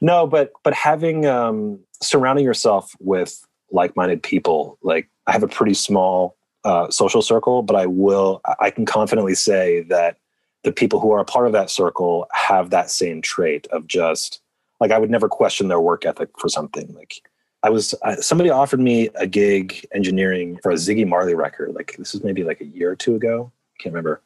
No, 0.01 0.27
but 0.27 0.51
but 0.63 0.73
having 0.73 1.25
um, 1.25 1.79
surrounding 2.01 2.45
yourself 2.45 2.95
with 2.99 3.45
like-minded 3.71 4.21
people, 4.23 4.77
like 4.83 5.09
I 5.27 5.31
have 5.31 5.43
a 5.43 5.47
pretty 5.47 5.73
small 5.73 6.37
uh, 6.63 6.89
social 6.89 7.21
circle, 7.21 7.63
but 7.63 7.75
I 7.75 7.85
will 7.87 8.41
I 8.59 8.69
can 8.69 8.85
confidently 8.85 9.35
say 9.35 9.81
that 9.89 10.17
the 10.63 10.71
people 10.71 10.99
who 10.99 11.11
are 11.11 11.19
a 11.19 11.25
part 11.25 11.47
of 11.47 11.53
that 11.53 11.69
circle 11.69 12.27
have 12.33 12.69
that 12.69 12.91
same 12.91 13.21
trait 13.21 13.67
of 13.71 13.87
just 13.87 14.41
like 14.79 14.91
I 14.91 14.97
would 14.97 15.09
never 15.09 15.27
question 15.27 15.67
their 15.67 15.79
work 15.79 16.05
ethic 16.05 16.29
for 16.37 16.49
something. 16.49 16.93
Like 16.93 17.21
I 17.63 17.69
was 17.69 17.93
somebody 18.21 18.49
offered 18.49 18.79
me 18.79 19.09
a 19.15 19.27
gig 19.27 19.85
engineering 19.93 20.59
for 20.63 20.71
a 20.71 20.75
Ziggy 20.75 21.05
Marley 21.07 21.35
record. 21.35 21.73
Like 21.75 21.95
this 21.97 22.15
is 22.15 22.23
maybe 22.23 22.43
like 22.43 22.61
a 22.61 22.65
year 22.65 22.91
or 22.91 22.95
two 22.95 23.15
ago. 23.15 23.51
I 23.75 23.83
Can't 23.83 23.93
remember. 23.93 24.21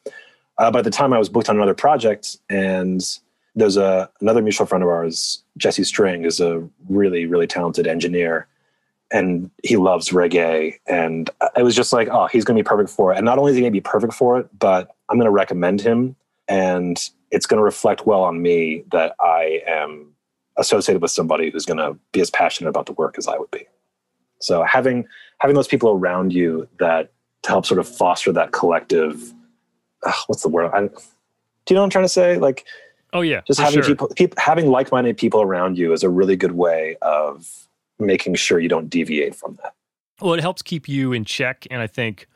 Uh, 0.58 0.70
by 0.70 0.82
the 0.82 0.90
time 0.90 1.12
I 1.12 1.18
was 1.18 1.28
booked 1.28 1.48
on 1.48 1.56
another 1.56 1.74
project, 1.74 2.36
and 2.48 3.02
there's 3.56 3.76
a 3.76 4.08
another 4.20 4.40
mutual 4.40 4.66
friend 4.66 4.84
of 4.84 4.88
ours, 4.88 5.42
Jesse 5.56 5.84
String, 5.84 6.24
is 6.24 6.40
a 6.40 6.66
really 6.88 7.26
really 7.26 7.48
talented 7.48 7.88
engineer, 7.88 8.46
and 9.10 9.50
he 9.64 9.76
loves 9.76 10.10
reggae. 10.10 10.74
And 10.86 11.28
it 11.56 11.64
was 11.64 11.74
just 11.74 11.92
like, 11.92 12.08
oh, 12.08 12.28
he's 12.28 12.44
going 12.44 12.56
to 12.56 12.62
be 12.62 12.68
perfect 12.68 12.90
for 12.90 13.12
it. 13.12 13.16
And 13.16 13.24
not 13.24 13.38
only 13.38 13.50
is 13.50 13.56
he 13.56 13.62
going 13.62 13.72
to 13.72 13.76
be 13.76 13.80
perfect 13.80 14.14
for 14.14 14.38
it, 14.38 14.48
but 14.58 14.94
I'm 15.08 15.16
going 15.16 15.26
to 15.26 15.32
recommend 15.32 15.80
him, 15.80 16.14
and 16.46 16.98
it's 17.32 17.46
going 17.46 17.58
to 17.58 17.64
reflect 17.64 18.06
well 18.06 18.22
on 18.22 18.40
me 18.40 18.84
that 18.92 19.16
I 19.18 19.60
am 19.66 20.14
associated 20.56 21.02
with 21.02 21.10
somebody 21.10 21.50
who's 21.50 21.64
going 21.64 21.78
to 21.78 21.98
be 22.12 22.20
as 22.20 22.30
passionate 22.30 22.70
about 22.70 22.86
the 22.86 22.92
work 22.92 23.16
as 23.18 23.26
I 23.26 23.36
would 23.38 23.50
be. 23.50 23.66
So 24.40 24.62
having 24.62 25.06
having 25.38 25.54
those 25.54 25.68
people 25.68 25.90
around 25.90 26.32
you 26.32 26.68
that 26.78 27.12
to 27.42 27.50
help 27.50 27.66
sort 27.66 27.80
of 27.80 27.88
foster 27.88 28.32
that 28.32 28.52
collective, 28.52 29.32
uh, 30.04 30.12
what's 30.26 30.42
the 30.42 30.48
word? 30.48 30.70
I, 30.72 30.80
do 30.80 30.86
you 31.70 31.74
know 31.74 31.80
what 31.80 31.84
I'm 31.84 31.90
trying 31.90 32.04
to 32.04 32.08
say? 32.10 32.38
Like 32.38 32.66
Oh 33.14 33.20
yeah, 33.20 33.42
just 33.46 33.60
having 33.60 33.80
sure. 33.80 33.90
people, 33.90 34.08
people, 34.08 34.36
having 34.40 34.66
like-minded 34.66 35.16
people 35.16 35.40
around 35.40 35.78
you 35.78 35.92
is 35.92 36.02
a 36.02 36.10
really 36.10 36.34
good 36.34 36.52
way 36.52 36.96
of 37.00 37.48
making 38.00 38.34
sure 38.34 38.58
you 38.58 38.68
don't 38.68 38.90
deviate 38.90 39.36
from 39.36 39.56
that. 39.62 39.72
Well, 40.20 40.34
it 40.34 40.40
helps 40.40 40.62
keep 40.62 40.88
you 40.88 41.12
in 41.12 41.24
check, 41.24 41.64
and 41.70 41.80
I 41.80 41.86
think 41.86 42.26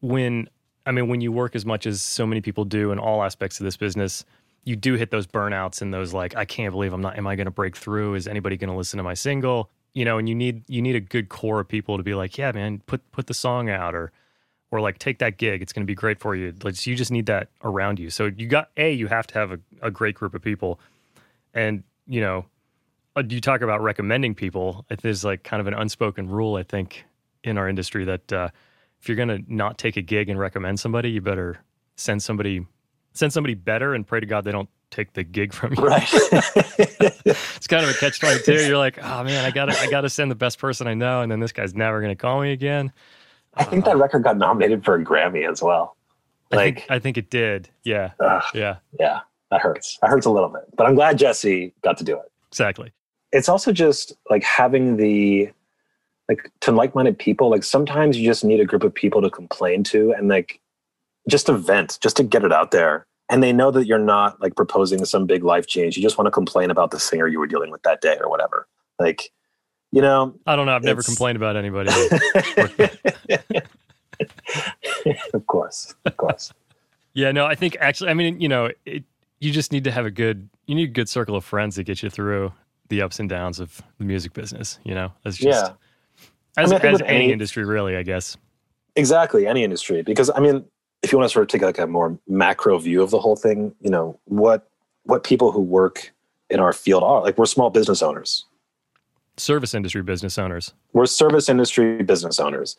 when 0.00 0.48
I 0.86 0.92
mean 0.92 1.08
when 1.08 1.20
you 1.20 1.30
work 1.30 1.54
as 1.54 1.66
much 1.66 1.86
as 1.86 2.00
so 2.00 2.26
many 2.26 2.40
people 2.40 2.64
do 2.64 2.90
in 2.90 2.98
all 2.98 3.22
aspects 3.22 3.60
of 3.60 3.64
this 3.64 3.76
business, 3.76 4.24
you 4.64 4.76
do 4.76 4.94
hit 4.94 5.10
those 5.10 5.26
burnouts 5.26 5.82
and 5.82 5.92
those 5.92 6.12
like 6.12 6.36
I 6.36 6.44
can't 6.44 6.72
believe 6.72 6.92
I'm 6.92 7.00
not. 7.00 7.16
Am 7.16 7.26
I 7.26 7.36
going 7.36 7.46
to 7.46 7.50
break 7.50 7.76
through? 7.76 8.14
Is 8.14 8.26
anybody 8.26 8.56
going 8.56 8.70
to 8.70 8.76
listen 8.76 8.96
to 8.96 9.02
my 9.02 9.14
single? 9.14 9.70
You 9.92 10.04
know, 10.04 10.18
and 10.18 10.28
you 10.28 10.34
need 10.34 10.64
you 10.68 10.82
need 10.82 10.96
a 10.96 11.00
good 11.00 11.28
core 11.28 11.60
of 11.60 11.68
people 11.68 11.96
to 11.96 12.02
be 12.02 12.14
like, 12.14 12.36
yeah, 12.38 12.50
man, 12.52 12.82
put 12.86 13.10
put 13.12 13.26
the 13.26 13.34
song 13.34 13.68
out 13.68 13.94
or 13.94 14.10
or 14.70 14.80
like 14.80 14.98
take 14.98 15.18
that 15.18 15.36
gig. 15.36 15.62
It's 15.62 15.72
going 15.72 15.84
to 15.84 15.86
be 15.86 15.94
great 15.94 16.18
for 16.18 16.34
you. 16.34 16.54
Like 16.62 16.84
you 16.86 16.96
just 16.96 17.12
need 17.12 17.26
that 17.26 17.48
around 17.62 17.98
you. 17.98 18.10
So 18.10 18.26
you 18.26 18.46
got 18.48 18.70
a 18.76 18.92
you 18.92 19.06
have 19.06 19.26
to 19.28 19.34
have 19.34 19.52
a, 19.52 19.58
a 19.82 19.90
great 19.90 20.14
group 20.14 20.34
of 20.34 20.42
people, 20.42 20.80
and 21.52 21.84
you 22.06 22.20
know, 22.20 22.46
uh, 23.16 23.22
you 23.28 23.40
talk 23.40 23.60
about 23.60 23.82
recommending 23.82 24.34
people. 24.34 24.84
There's 25.02 25.24
like 25.24 25.44
kind 25.44 25.60
of 25.60 25.66
an 25.66 25.74
unspoken 25.74 26.28
rule 26.28 26.56
I 26.56 26.62
think 26.62 27.04
in 27.44 27.58
our 27.58 27.68
industry 27.68 28.04
that 28.06 28.32
uh, 28.32 28.48
if 29.00 29.08
you're 29.08 29.16
going 29.16 29.28
to 29.28 29.44
not 29.46 29.76
take 29.76 29.96
a 29.98 30.02
gig 30.02 30.30
and 30.30 30.38
recommend 30.38 30.80
somebody, 30.80 31.10
you 31.10 31.20
better 31.20 31.58
send 31.96 32.22
somebody 32.22 32.66
send 33.14 33.32
somebody 33.32 33.54
better 33.54 33.94
and 33.94 34.06
pray 34.06 34.20
to 34.20 34.26
God 34.26 34.44
they 34.44 34.52
don't 34.52 34.68
take 34.90 35.12
the 35.12 35.24
gig 35.24 35.52
from 35.52 35.74
you. 35.74 35.82
Right. 35.82 36.08
it's 36.12 37.66
kind 37.66 37.84
of 37.84 37.90
a 37.90 37.94
catch 37.94 38.20
twenty 38.20 38.40
two. 38.42 38.54
You're 38.66 38.78
like, 38.78 38.98
oh 39.02 39.24
man, 39.24 39.44
I 39.44 39.50
gotta 39.50 39.78
I 39.78 39.88
gotta 39.90 40.10
send 40.10 40.30
the 40.30 40.36
best 40.36 40.58
person 40.58 40.86
I 40.86 40.94
know, 40.94 41.22
and 41.22 41.30
then 41.30 41.40
this 41.40 41.52
guy's 41.52 41.74
never 41.74 42.00
gonna 42.00 42.16
call 42.16 42.40
me 42.40 42.52
again. 42.52 42.92
I 43.56 43.64
think 43.64 43.84
that 43.84 43.96
record 43.96 44.24
got 44.24 44.36
nominated 44.36 44.84
for 44.84 44.96
a 44.96 45.04
Grammy 45.04 45.48
as 45.48 45.62
well. 45.62 45.96
Like, 46.50 46.60
I 46.60 46.64
think, 46.64 46.90
I 46.90 46.98
think 46.98 47.18
it 47.18 47.30
did. 47.30 47.68
Yeah. 47.84 48.10
Uh, 48.20 48.40
yeah. 48.52 48.76
Yeah. 48.98 49.20
That 49.50 49.60
hurts. 49.60 49.98
That 50.02 50.10
hurts 50.10 50.26
a 50.26 50.30
little 50.30 50.48
bit. 50.48 50.64
But 50.76 50.86
I'm 50.86 50.94
glad 50.94 51.18
Jesse 51.18 51.72
got 51.82 51.96
to 51.98 52.04
do 52.04 52.16
it. 52.16 52.30
Exactly. 52.50 52.92
It's 53.32 53.48
also 53.48 53.72
just 53.72 54.12
like 54.30 54.42
having 54.42 54.96
the 54.96 55.50
like 56.28 56.50
to 56.60 56.72
like-minded 56.72 57.18
people. 57.18 57.50
Like 57.50 57.64
sometimes 57.64 58.16
you 58.16 58.26
just 58.26 58.44
need 58.44 58.60
a 58.60 58.64
group 58.64 58.82
of 58.82 58.94
people 58.94 59.22
to 59.22 59.30
complain 59.30 59.84
to 59.84 60.12
and 60.12 60.28
like 60.28 60.60
just 61.28 61.46
to 61.46 61.54
vent, 61.54 61.98
just 62.02 62.16
to 62.16 62.22
get 62.22 62.44
it 62.44 62.52
out 62.52 62.70
there. 62.70 63.06
And 63.30 63.42
they 63.42 63.52
know 63.52 63.70
that 63.70 63.86
you're 63.86 63.98
not 63.98 64.40
like 64.40 64.54
proposing 64.54 65.04
some 65.04 65.26
big 65.26 65.44
life 65.44 65.66
change. 65.66 65.96
You 65.96 66.02
just 66.02 66.18
want 66.18 66.26
to 66.26 66.30
complain 66.30 66.70
about 66.70 66.90
the 66.90 67.00
singer 67.00 67.26
you 67.26 67.38
were 67.38 67.46
dealing 67.46 67.70
with 67.70 67.82
that 67.82 68.00
day 68.00 68.18
or 68.20 68.28
whatever. 68.28 68.68
Like 68.98 69.32
you 69.94 70.02
know 70.02 70.34
i 70.44 70.56
don't 70.56 70.66
know 70.66 70.74
i've 70.74 70.82
never 70.82 71.02
complained 71.02 71.36
about 71.36 71.56
anybody 71.56 71.88
of 75.32 75.46
course 75.46 75.94
of 76.04 76.16
course 76.16 76.52
yeah 77.14 77.30
no 77.30 77.46
i 77.46 77.54
think 77.54 77.76
actually 77.80 78.10
i 78.10 78.14
mean 78.14 78.40
you 78.40 78.48
know 78.48 78.68
it, 78.84 79.04
you 79.38 79.52
just 79.52 79.70
need 79.70 79.84
to 79.84 79.92
have 79.92 80.04
a 80.04 80.10
good 80.10 80.48
you 80.66 80.74
need 80.74 80.88
a 80.88 80.92
good 80.92 81.08
circle 81.08 81.36
of 81.36 81.44
friends 81.44 81.76
that 81.76 81.84
get 81.84 82.02
you 82.02 82.10
through 82.10 82.52
the 82.88 83.00
ups 83.00 83.20
and 83.20 83.28
downs 83.28 83.60
of 83.60 83.80
the 83.98 84.04
music 84.04 84.32
business 84.32 84.80
you 84.82 84.94
know 84.94 85.12
as 85.24 85.36
just 85.36 85.64
yeah. 85.64 85.74
as, 86.56 86.72
I 86.72 86.76
mean, 86.76 86.94
as 86.94 87.00
any, 87.02 87.14
any 87.14 87.32
industry 87.32 87.64
really 87.64 87.96
i 87.96 88.02
guess 88.02 88.36
exactly 88.96 89.46
any 89.46 89.62
industry 89.62 90.02
because 90.02 90.28
i 90.34 90.40
mean 90.40 90.64
if 91.04 91.12
you 91.12 91.18
want 91.18 91.28
to 91.28 91.32
sort 91.32 91.42
of 91.42 91.48
take 91.48 91.62
like 91.62 91.78
a 91.78 91.86
more 91.86 92.18
macro 92.26 92.78
view 92.78 93.02
of 93.02 93.10
the 93.10 93.20
whole 93.20 93.36
thing 93.36 93.74
you 93.80 93.90
know 93.90 94.18
what 94.24 94.68
what 95.04 95.22
people 95.22 95.52
who 95.52 95.60
work 95.60 96.12
in 96.50 96.58
our 96.58 96.72
field 96.72 97.02
are 97.02 97.22
like 97.22 97.38
we're 97.38 97.46
small 97.46 97.70
business 97.70 98.02
owners 98.02 98.46
service 99.36 99.74
industry 99.74 100.02
business 100.02 100.38
owners. 100.38 100.72
We're 100.92 101.06
service 101.06 101.48
industry 101.48 102.02
business 102.02 102.38
owners. 102.38 102.76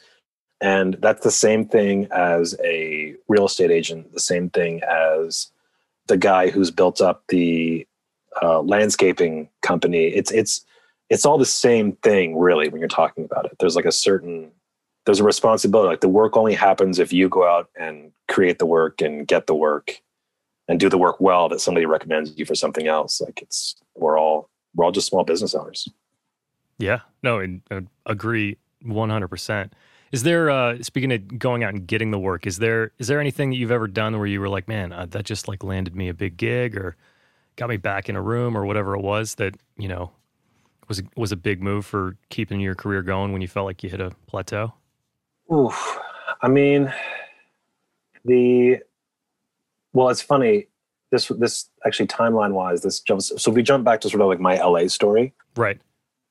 And 0.62 0.98
that's 1.02 1.24
the 1.24 1.32
same 1.32 1.68
thing 1.68 2.08
as 2.12 2.56
a 2.64 3.16
real 3.28 3.46
estate 3.46 3.72
agent, 3.72 4.14
the 4.14 4.20
same 4.20 4.50
thing 4.50 4.82
as 4.84 5.52
the 6.08 6.18
guy 6.18 6.50
who's 6.50 6.72
built 6.72 7.02
up 7.02 7.24
the 7.28 7.86
uh, 8.42 8.62
landscaping 8.62 9.50
company. 9.62 10.08
It's 10.08 10.32
it's 10.32 10.66
it's 11.10 11.26
all 11.26 11.38
the 11.38 11.46
same 11.46 11.94
thing, 11.98 12.38
really, 12.38 12.70
when 12.70 12.80
you're 12.80 12.88
talking 12.88 13.26
about 13.26 13.46
it. 13.46 13.58
There's 13.60 13.76
like 13.76 13.86
a 13.86 13.92
certain 13.92 14.52
there's 15.06 15.20
a 15.20 15.24
responsibility. 15.24 15.90
Like 15.90 16.02
the 16.02 16.10
work 16.10 16.36
only 16.38 16.54
happens 16.54 17.00
if 17.00 17.14
you 17.14 17.30
go 17.30 17.48
out 17.48 17.70
and 17.80 18.12
create 18.28 18.60
the 18.60 18.66
work 18.66 19.02
and 19.02 19.28
get 19.28 19.48
the 19.48 19.56
work. 19.56 20.02
and 20.68 20.80
do 20.80 20.90
the 20.90 20.98
work 20.98 21.20
well 21.20 21.48
that 21.50 21.62
somebody 21.62 21.86
recommends 21.86 22.36
you 22.38 22.44
for 22.44 22.56
something 22.56 22.88
else. 22.88 23.22
Like 23.22 23.40
it's 23.42 23.76
we're 23.96 24.20
all 24.20 24.50
we're 24.74 24.84
all 24.86 24.92
just 24.92 25.08
small 25.08 25.24
business 25.24 25.54
owners. 25.54 25.88
Yeah, 26.80 27.02
no, 27.22 27.40
and 27.40 27.62
uh, 27.70 27.82
agree 28.06 28.58
one 28.82 29.12
hundred 29.12 29.28
percent. 29.28 29.74
Is 30.12 30.24
there 30.24 30.50
uh, 30.50 30.82
speaking 30.82 31.12
of 31.14 31.38
going 31.38 31.64
out 31.64 31.74
and 31.74 31.86
getting 31.86 32.12
the 32.12 32.20
work? 32.20 32.48
Is 32.48 32.58
there 32.58 32.92
is 32.98 33.08
there 33.08 33.20
anything 33.20 33.52
that 33.52 33.58
you've 33.58 33.72
ever 33.72 33.88
done 33.88 34.18
where 34.18 34.26
you 34.28 34.40
were 34.42 34.50
like, 34.50 34.68
man, 34.68 34.92
uh, 34.92 35.06
that 35.12 35.26
just 35.26 35.48
like 35.48 35.64
landed 35.64 35.96
me 35.96 36.10
a 36.10 36.14
big 36.14 36.36
gig 36.38 36.76
or 36.76 36.96
got 37.58 37.70
me 37.70 37.78
back 37.78 38.10
in 38.10 38.16
a 38.16 38.22
room 38.22 38.58
or 38.58 38.66
whatever 38.66 38.96
it 38.96 39.02
was 39.02 39.36
that 39.36 39.56
you 39.78 39.88
know 39.88 40.12
was 40.88 41.04
was 41.16 41.32
a 41.32 41.38
big 41.38 41.62
move 41.62 41.86
for 41.86 42.18
keeping 42.30 42.60
your 42.60 42.76
career 42.76 43.04
going 43.04 43.34
when 43.34 43.42
you 43.42 43.48
felt 43.48 43.66
like 43.66 43.84
you 43.84 43.90
hit 43.92 44.02
a 44.02 44.12
plateau? 44.26 44.74
Oof. 45.54 46.00
I 46.42 46.48
mean, 46.48 46.94
the 48.24 48.80
well, 49.94 50.10
it's 50.10 50.22
funny. 50.22 50.68
This 51.12 51.28
this 51.40 51.70
actually 51.86 52.08
timeline 52.08 52.52
wise, 52.52 52.82
this 52.82 53.00
jumps. 53.00 53.32
So 53.42 53.52
we 53.52 53.64
jump 53.64 53.84
back 53.84 54.02
to 54.02 54.10
sort 54.10 54.22
of 54.22 54.28
like 54.28 54.40
my 54.40 54.58
LA 54.58 54.88
story, 54.88 55.34
right? 55.56 55.80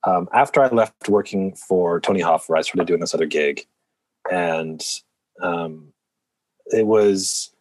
Um, 0.05 0.29
after 0.33 0.61
I 0.61 0.69
left 0.69 1.09
working 1.09 1.55
for 1.55 2.01
Tony 2.01 2.21
Hoffer, 2.21 2.57
I 2.57 2.61
started 2.61 2.87
doing 2.87 3.01
this 3.01 3.15
other 3.15 3.27
gig, 3.27 3.67
and 4.31 4.85
um, 5.41 5.93
it 6.67 6.87
was 6.87 7.53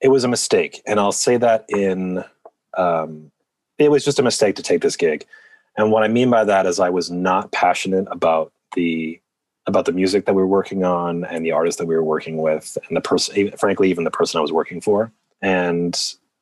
it 0.00 0.08
was 0.08 0.24
a 0.24 0.28
mistake. 0.28 0.82
And 0.86 1.00
I'll 1.00 1.12
say 1.12 1.36
that 1.38 1.64
in 1.68 2.24
um, 2.76 3.30
it 3.78 3.90
was 3.90 4.04
just 4.04 4.18
a 4.18 4.22
mistake 4.22 4.56
to 4.56 4.62
take 4.62 4.82
this 4.82 4.96
gig. 4.96 5.24
And 5.76 5.92
what 5.92 6.02
I 6.02 6.08
mean 6.08 6.28
by 6.30 6.44
that 6.44 6.66
is 6.66 6.80
I 6.80 6.90
was 6.90 7.10
not 7.10 7.52
passionate 7.52 8.06
about 8.10 8.52
the 8.74 9.20
about 9.68 9.84
the 9.84 9.92
music 9.92 10.24
that 10.24 10.34
we 10.34 10.42
were 10.42 10.48
working 10.48 10.82
on 10.82 11.24
and 11.26 11.44
the 11.44 11.52
artists 11.52 11.78
that 11.78 11.86
we 11.86 11.94
were 11.94 12.02
working 12.02 12.38
with 12.38 12.76
and 12.88 12.96
the 12.96 13.00
person 13.00 13.52
frankly 13.58 13.90
even 13.90 14.02
the 14.02 14.10
person 14.10 14.38
I 14.38 14.42
was 14.42 14.50
working 14.50 14.80
for. 14.80 15.12
And 15.42 15.96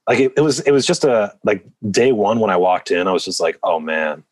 like 0.09 0.21
it, 0.21 0.33
it 0.37 0.41
was 0.41 0.61
it 0.61 0.71
was 0.71 0.87
just 0.87 1.05
a 1.05 1.35
like 1.45 1.67
day 1.91 2.13
one 2.13 2.39
when 2.39 2.51
I 2.51 2.57
walked 2.57 2.91
in, 2.91 3.09
I 3.09 3.13
was 3.13 3.25
just 3.25 3.41
like, 3.41 3.59
oh 3.63 3.81
man, 3.81 4.23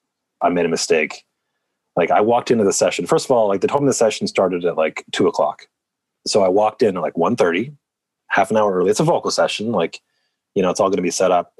I 0.40 0.49
made 0.49 0.64
a 0.64 0.68
mistake. 0.68 1.24
Like 1.97 2.11
I 2.11 2.20
walked 2.20 2.51
into 2.51 2.64
the 2.64 2.72
session. 2.72 3.07
First 3.07 3.26
of 3.26 3.32
all, 3.32 3.49
like 3.49 3.61
the 3.61 3.66
time 3.66 3.84
the 3.84 3.92
session 3.92 4.26
started 4.28 4.64
at 4.64 4.76
like 4.76 5.05
two 5.12 5.26
o'clock. 5.26 5.68
So 6.26 6.42
I 6.42 6.49
walked 6.49 6.82
in 6.82 6.97
at 6.97 7.03
like 7.03 7.14
1.30, 7.14 7.74
half 8.28 8.51
an 8.51 8.57
hour 8.57 8.72
early. 8.72 8.90
It's 8.90 9.01
a 9.01 9.05
vocal 9.05 9.30
session, 9.30 9.72
like, 9.72 10.01
you 10.55 10.62
know, 10.62 10.70
it's 10.70 10.80
all 10.80 10.88
gonna 10.88 11.03
be 11.03 11.11
set 11.11 11.30
up. 11.32 11.55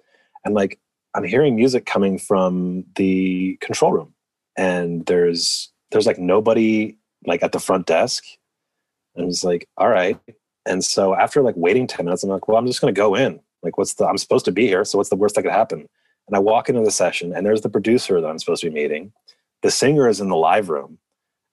And 0.45 0.55
like 0.55 0.79
I'm 1.15 1.25
hearing 1.25 1.57
music 1.57 1.85
coming 1.85 2.17
from 2.17 2.85
the 2.95 3.59
control 3.61 3.93
room. 3.93 4.15
And 4.57 5.05
there's 5.07 5.73
there's 5.91 6.07
like 6.07 6.19
nobody 6.19 6.97
like 7.27 7.43
at 7.43 7.53
the 7.53 7.61
front 7.61 7.87
desk. 7.87 8.25
And 9.15 9.25
I 9.25 9.27
was 9.27 9.45
like, 9.45 9.69
all 9.77 9.89
right. 9.89 10.19
And 10.67 10.85
so 10.85 11.15
after 11.15 11.43
like 11.43 11.57
waiting 11.57 11.87
10 11.87 12.05
minutes, 12.05 12.23
I'm 12.23 12.31
like, 12.31 12.49
well, 12.49 12.57
I'm 12.57 12.67
just 12.67 12.81
gonna 12.81 12.93
go 12.93 13.15
in. 13.15 13.41
Like, 13.63 13.79
what's 13.79 13.95
the 13.95 14.07
I'm 14.07 14.19
supposed 14.19 14.45
to 14.45 14.53
be 14.53 14.67
here. 14.67 14.85
So 14.85 14.99
what's 14.99 15.11
the 15.11 15.17
worst 15.17 15.35
that 15.35 15.43
could 15.43 15.53
happen? 15.53 15.89
And 16.27 16.37
I 16.37 16.39
walk 16.39 16.69
into 16.69 16.83
the 16.83 16.91
session 16.91 17.35
and 17.35 17.45
there's 17.45 17.63
the 17.63 17.69
producer 17.69 18.21
that 18.21 18.29
I'm 18.29 18.39
supposed 18.39 18.63
to 18.63 18.71
be 18.71 18.75
meeting. 18.75 19.13
The 19.63 19.71
singer 19.71 20.09
is 20.09 20.21
in 20.21 20.29
the 20.29 20.37
live 20.37 20.69
room. 20.69 20.99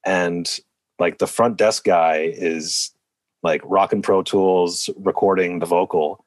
And 0.06 0.50
like 1.00 1.18
the 1.18 1.28
front 1.28 1.58
desk 1.58 1.84
guy 1.84 2.32
is 2.34 2.92
like 3.44 3.62
rocking 3.66 4.02
Pro 4.02 4.22
Tools, 4.22 4.90
recording 4.98 5.60
the 5.60 5.66
vocal. 5.66 6.26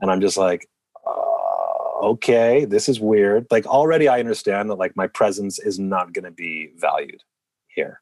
And 0.00 0.10
I'm 0.10 0.20
just 0.20 0.36
like, 0.36 0.68
uh, 1.06 2.06
okay, 2.06 2.64
this 2.64 2.88
is 2.88 3.00
weird. 3.00 3.46
Like 3.50 3.66
already 3.66 4.08
I 4.08 4.20
understand 4.20 4.70
that 4.70 4.76
like 4.76 4.96
my 4.96 5.06
presence 5.08 5.58
is 5.58 5.78
not 5.78 6.12
going 6.12 6.24
to 6.24 6.30
be 6.30 6.70
valued 6.76 7.22
here. 7.66 8.00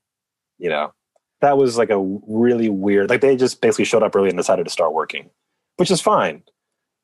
You 0.59 0.71
know, 0.71 0.93
that 1.41 1.59
was 1.59 1.77
like 1.77 1.91
a 1.91 1.99
really 2.27 2.69
weird, 2.69 3.11
like 3.11 3.21
they 3.21 3.37
just 3.37 3.61
basically 3.61 3.85
showed 3.85 4.03
up 4.03 4.15
early 4.17 4.29
and 4.29 4.37
decided 4.37 4.65
to 4.65 4.71
start 4.71 4.93
working, 4.93 5.31
which 5.77 5.91
is 5.91 6.01
fine. 6.01 6.43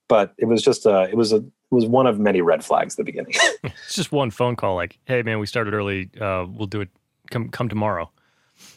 But 0.08 0.34
it 0.38 0.46
was 0.46 0.62
just 0.62 0.86
a, 0.86 1.02
it 1.04 1.16
was 1.16 1.32
a, 1.32 1.36
it 1.36 1.44
was 1.70 1.86
one 1.86 2.06
of 2.06 2.18
many 2.18 2.40
red 2.40 2.64
flags 2.64 2.94
at 2.94 2.98
the 2.98 3.04
beginning. 3.04 3.34
it's 3.64 3.94
just 3.94 4.12
one 4.12 4.30
phone 4.30 4.56
call 4.56 4.74
like, 4.74 4.98
hey 5.04 5.22
man, 5.22 5.38
we 5.38 5.46
started 5.46 5.74
early. 5.74 6.10
Uh, 6.20 6.46
we'll 6.48 6.66
do 6.66 6.80
it. 6.80 6.88
Come, 7.30 7.48
come 7.48 7.68
tomorrow. 7.68 8.10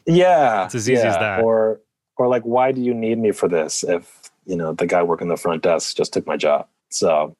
Yeah. 0.05 0.65
It's 0.65 0.75
as 0.75 0.89
easy 0.89 1.01
yeah. 1.01 1.09
as 1.09 1.15
that. 1.15 1.39
Or, 1.41 1.81
or 2.17 2.27
like, 2.27 2.43
why 2.43 2.71
do 2.71 2.81
you 2.81 2.93
need 2.93 3.17
me 3.17 3.31
for 3.31 3.49
this 3.49 3.83
if, 3.83 4.31
you 4.45 4.55
know, 4.55 4.73
the 4.73 4.85
guy 4.85 5.03
working 5.03 5.27
the 5.27 5.35
front 5.35 5.63
desk 5.63 5.97
just 5.97 6.13
took 6.13 6.25
my 6.25 6.37
job? 6.37 6.67
So 6.89 7.35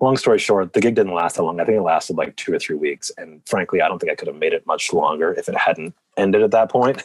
long 0.00 0.16
story 0.16 0.38
short, 0.38 0.72
the 0.72 0.80
gig 0.80 0.94
didn't 0.94 1.14
last 1.14 1.36
that 1.36 1.42
long. 1.42 1.60
I 1.60 1.64
think 1.64 1.78
it 1.78 1.82
lasted 1.82 2.16
like 2.16 2.36
two 2.36 2.52
or 2.52 2.58
three 2.58 2.76
weeks. 2.76 3.10
And 3.18 3.40
frankly, 3.46 3.80
I 3.82 3.88
don't 3.88 3.98
think 3.98 4.12
I 4.12 4.14
could 4.14 4.28
have 4.28 4.36
made 4.36 4.52
it 4.52 4.66
much 4.66 4.92
longer 4.92 5.32
if 5.32 5.48
it 5.48 5.56
hadn't 5.56 5.94
ended 6.16 6.42
at 6.42 6.52
that 6.52 6.70
point. 6.70 7.02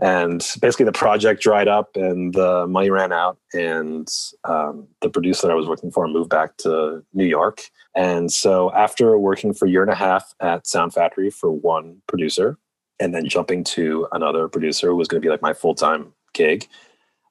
And 0.00 0.44
basically, 0.60 0.86
the 0.86 0.92
project 0.92 1.40
dried 1.40 1.68
up 1.68 1.94
and 1.94 2.34
the 2.34 2.66
money 2.66 2.90
ran 2.90 3.12
out. 3.12 3.38
And 3.52 4.08
um, 4.42 4.88
the 5.00 5.08
producer 5.08 5.46
that 5.46 5.52
I 5.52 5.56
was 5.56 5.68
working 5.68 5.92
for 5.92 6.08
moved 6.08 6.30
back 6.30 6.56
to 6.58 7.04
New 7.12 7.26
York. 7.26 7.62
And 7.94 8.32
so, 8.32 8.72
after 8.72 9.16
working 9.16 9.54
for 9.54 9.66
a 9.66 9.70
year 9.70 9.82
and 9.82 9.92
a 9.92 9.94
half 9.94 10.34
at 10.40 10.66
Sound 10.66 10.92
Factory 10.92 11.30
for 11.30 11.52
one 11.52 12.02
producer, 12.08 12.58
and 13.00 13.14
then 13.14 13.28
jumping 13.28 13.62
to 13.64 14.08
another 14.12 14.48
producer 14.48 14.88
who 14.88 14.96
was 14.96 15.08
going 15.08 15.20
to 15.20 15.24
be 15.24 15.30
like 15.30 15.42
my 15.42 15.52
full 15.52 15.74
time 15.74 16.12
gig, 16.32 16.66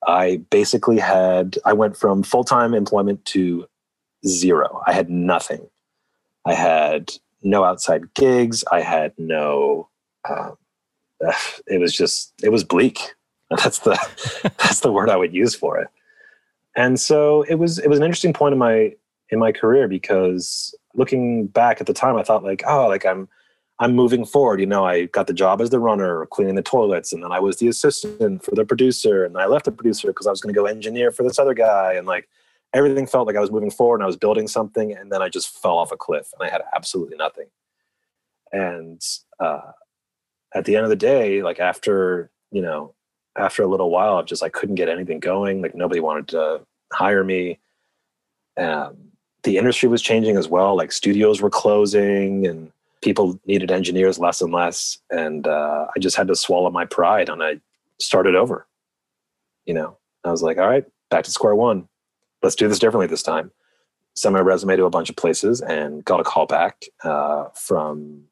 I 0.08 0.38
basically 0.50 1.00
had, 1.00 1.58
I 1.66 1.74
went 1.74 1.98
from 1.98 2.24
full 2.24 2.44
time 2.44 2.74
employment 2.74 3.26
to 3.26 3.68
zero. 4.26 4.82
I 4.88 4.94
had 4.94 5.10
nothing. 5.10 5.68
I 6.46 6.54
had 6.54 7.12
no 7.42 7.64
outside 7.64 8.14
gigs. 8.14 8.64
I 8.72 8.82
had 8.82 9.14
no. 9.18 9.90
Um, 10.28 10.58
it 11.68 11.80
was 11.80 11.96
just 11.96 12.34
it 12.44 12.50
was 12.50 12.64
bleak. 12.64 13.00
That's 13.50 13.80
the 13.80 14.00
that's 14.58 14.80
the 14.80 14.92
word 14.92 15.10
I 15.10 15.16
would 15.16 15.34
use 15.34 15.54
for 15.54 15.78
it. 15.78 15.88
And 16.76 17.00
so 17.00 17.44
it 17.44 17.56
was 17.56 17.78
it 17.78 17.88
was 17.88 18.00
an 18.00 18.06
interesting 18.06 18.34
point 18.34 18.54
in 18.54 18.58
my 18.58 18.94
in 19.30 19.38
my 19.38 19.52
career 19.52 19.88
because 19.88 20.74
looking 20.96 21.48
back 21.48 21.80
at 21.80 21.86
the 21.86 21.94
time, 21.94 22.16
I 22.16 22.24
thought 22.24 22.44
like, 22.44 22.64
oh, 22.66 22.88
like 22.88 23.06
I'm 23.06 23.28
I'm 23.80 23.96
moving 23.96 24.26
forward. 24.26 24.60
You 24.60 24.66
know, 24.66 24.86
I 24.86 25.06
got 25.06 25.28
the 25.28 25.34
job 25.34 25.62
as 25.62 25.70
the 25.70 25.80
runner, 25.80 26.26
cleaning 26.28 26.56
the 26.56 26.64
toilets, 26.64 27.14
and 27.14 27.24
then 27.24 27.32
I 27.32 27.40
was 27.40 27.58
the 27.58 27.68
assistant 27.68 28.44
for 28.44 28.56
the 28.56 28.66
producer, 28.66 29.24
and 29.24 29.38
I 29.38 29.46
left 29.46 29.66
the 29.66 29.72
producer 29.72 30.08
because 30.08 30.26
I 30.26 30.32
was 30.32 30.42
going 30.42 30.54
to 30.54 30.60
go 30.60 30.66
engineer 30.66 31.12
for 31.12 31.24
this 31.24 31.38
other 31.38 31.54
guy, 31.54 31.94
and 31.94 32.08
like 32.08 32.30
everything 32.74 33.06
felt 33.06 33.28
like 33.28 33.36
I 33.36 33.40
was 33.40 33.52
moving 33.52 33.72
forward 33.72 33.98
and 33.98 34.04
I 34.04 34.08
was 34.08 34.18
building 34.18 34.48
something, 34.48 34.94
and 34.94 35.12
then 35.12 35.22
I 35.22 35.30
just 35.30 35.62
fell 35.62 35.78
off 35.78 35.92
a 35.92 35.98
cliff 35.98 36.30
and 36.34 36.48
I 36.48 36.52
had 36.52 36.62
absolutely 36.76 37.18
nothing. 37.18 37.48
And 38.52 39.02
uh, 39.40 39.72
at 40.54 40.66
the 40.66 40.76
end 40.76 40.84
of 40.84 40.90
the 40.90 40.96
day, 40.96 41.42
like 41.42 41.60
after 41.60 42.32
you 42.52 42.62
know, 42.62 42.94
after 43.38 43.64
a 43.64 43.68
little 43.68 43.90
while, 43.90 44.18
I 44.18 44.22
just 44.24 44.44
I 44.44 44.50
couldn't 44.50 44.76
get 44.76 44.90
anything 44.90 45.20
going. 45.20 45.62
Like 45.62 45.76
nobody 45.76 46.00
wanted 46.00 46.28
to 46.30 46.62
hire 46.92 47.24
me. 47.24 47.60
Um, 48.58 48.96
the 49.44 49.58
industry 49.58 49.90
was 49.90 50.02
changing 50.02 50.38
as 50.38 50.48
well. 50.48 50.76
Like 50.76 50.92
studios 50.92 51.42
were 51.42 51.50
closing, 51.50 52.48
and 52.48 52.72
people 53.02 53.40
needed 53.46 53.72
engineers 53.72 54.20
less 54.20 54.42
and 54.42 54.54
less. 54.54 55.00
And 55.10 55.48
uh, 55.48 55.88
I 55.96 56.00
just 56.00 56.16
had 56.16 56.28
to 56.28 56.36
swallow 56.36 56.70
my 56.70 56.86
pride, 56.86 57.30
and 57.30 57.44
I 57.44 57.60
started 58.00 58.36
over. 58.36 58.68
You 59.66 59.74
know, 59.74 59.98
I 60.24 60.32
was 60.32 60.44
like, 60.44 60.58
all 60.58 60.68
right, 60.68 60.86
back 61.10 61.24
to 61.24 61.32
square 61.32 61.56
one 61.56 61.88
let's 62.44 62.56
do 62.56 62.68
this 62.68 62.80
differently 62.80 63.08
this 63.08 63.24
time. 63.24 63.52
Sent 64.16 64.34
my 64.34 64.42
resume 64.42 64.76
to 64.76 64.86
a 64.86 64.90
bunch 64.90 65.10
of 65.10 65.16
places 65.16 65.62
and 65.62 66.06
got 66.06 66.20
a 66.20 66.24
call 66.24 66.46
back 66.46 66.84
uh, 67.04 67.46
from 67.56 68.26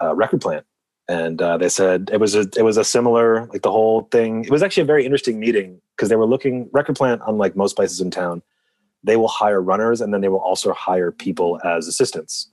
a 0.00 0.14
record 0.14 0.40
plant. 0.40 0.66
And 1.08 1.40
uh, 1.40 1.56
they 1.56 1.68
said 1.68 2.10
it 2.12 2.20
was 2.20 2.34
a 2.34 2.48
it 2.56 2.62
was 2.62 2.76
a 2.76 2.84
similar 2.84 3.46
like 3.46 3.62
the 3.62 3.70
whole 3.70 4.02
thing. 4.10 4.44
It 4.44 4.50
was 4.50 4.62
actually 4.62 4.82
a 4.82 4.86
very 4.86 5.04
interesting 5.04 5.38
meeting 5.38 5.80
because 5.96 6.08
they 6.08 6.16
were 6.16 6.26
looking 6.26 6.68
record 6.72 6.96
plant 6.96 7.22
unlike 7.26 7.56
most 7.56 7.76
places 7.76 8.00
in 8.00 8.10
town. 8.10 8.42
They 9.04 9.16
will 9.16 9.28
hire 9.28 9.62
runners 9.62 10.00
and 10.00 10.12
then 10.12 10.20
they 10.20 10.28
will 10.28 10.40
also 10.40 10.72
hire 10.72 11.12
people 11.12 11.60
as 11.64 11.86
assistants. 11.86 12.50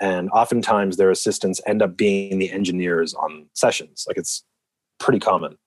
And 0.00 0.30
oftentimes 0.30 0.96
their 0.96 1.10
assistants 1.10 1.60
end 1.66 1.80
up 1.80 1.96
being 1.96 2.38
the 2.38 2.50
engineers 2.50 3.14
on 3.14 3.46
sessions. 3.52 4.04
Like 4.08 4.16
it's 4.16 4.42
pretty 4.98 5.20
common 5.20 5.58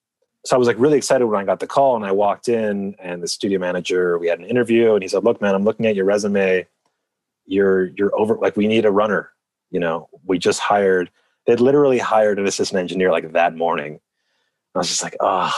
so 0.46 0.56
I 0.56 0.60
was 0.60 0.68
like 0.68 0.78
really 0.78 0.98
excited 0.98 1.26
when 1.26 1.39
I 1.39 1.43
got 1.43 1.60
the 1.60 1.68
call 1.68 1.96
and 1.96 2.06
I 2.06 2.12
walked 2.12 2.50
in 2.50 2.96
and 3.00 3.22
the 3.22 3.28
studio 3.28 3.58
manager, 3.58 4.20
we 4.20 4.28
had 4.28 4.39
an 4.39 4.46
interview 4.46 4.93
and 4.93 5.02
he 5.02 5.08
said, 5.08 5.24
look, 5.24 5.41
man, 5.41 5.56
I'm 5.56 5.64
looking 5.64 5.88
at 5.88 5.96
your 5.96 6.06
resume. 6.06 6.68
You're, 7.48 7.88
you're 7.98 8.16
over, 8.18 8.36
like 8.36 8.56
we 8.56 8.68
need 8.68 8.86
a 8.86 8.91
runner. 8.91 9.32
You 9.72 9.80
know, 9.80 10.08
we 10.24 10.38
just 10.38 10.60
hired, 10.60 11.10
they'd 11.48 11.60
literally 11.60 11.98
hired 11.98 12.38
an 12.38 12.46
assistant 12.46 12.80
engineer 12.80 13.12
like 13.12 13.32
that 13.34 13.56
morning. 13.56 14.00
I 14.76 14.78
was 14.78 14.88
just 14.88 15.02
like, 15.02 15.16
oh, 15.20 15.52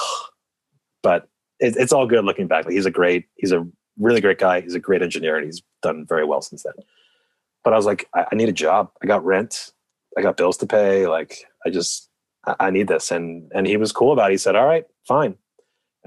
but 1.04 1.28
it, 1.60 1.76
it's 1.76 1.92
all 1.92 2.08
good 2.08 2.24
looking 2.24 2.48
back. 2.48 2.64
Like 2.64 2.74
he's 2.74 2.86
a 2.86 2.92
great, 2.92 3.26
he's 3.36 3.52
a 3.52 3.68
really 4.00 4.22
great 4.22 4.40
guy. 4.40 4.62
He's 4.62 4.76
a 4.76 4.80
great 4.80 5.02
engineer 5.02 5.36
and 5.36 5.46
he's 5.46 5.62
done 5.82 6.06
very 6.08 6.24
well 6.24 6.42
since 6.42 6.64
then. 6.64 6.74
But 7.66 7.74
I 7.74 7.76
was 7.76 7.86
like, 7.86 8.08
I, 8.16 8.26
I 8.32 8.36
need 8.36 8.48
a 8.48 8.54
job. 8.54 8.90
I 9.04 9.06
got 9.06 9.26
rent. 9.26 9.74
I 10.18 10.22
got 10.22 10.38
bills 10.38 10.56
to 10.58 10.66
pay. 10.66 11.08
Like 11.08 11.44
I 11.66 11.72
just, 11.72 12.07
I 12.60 12.70
need 12.70 12.88
this. 12.88 13.12
And 13.12 13.52
and 13.54 13.68
he 13.68 13.78
was 13.78 13.92
cool 13.92 14.14
about 14.14 14.30
it. 14.30 14.34
He 14.34 14.38
said, 14.38 14.56
All 14.56 14.66
right, 14.66 14.86
fine. 15.08 15.38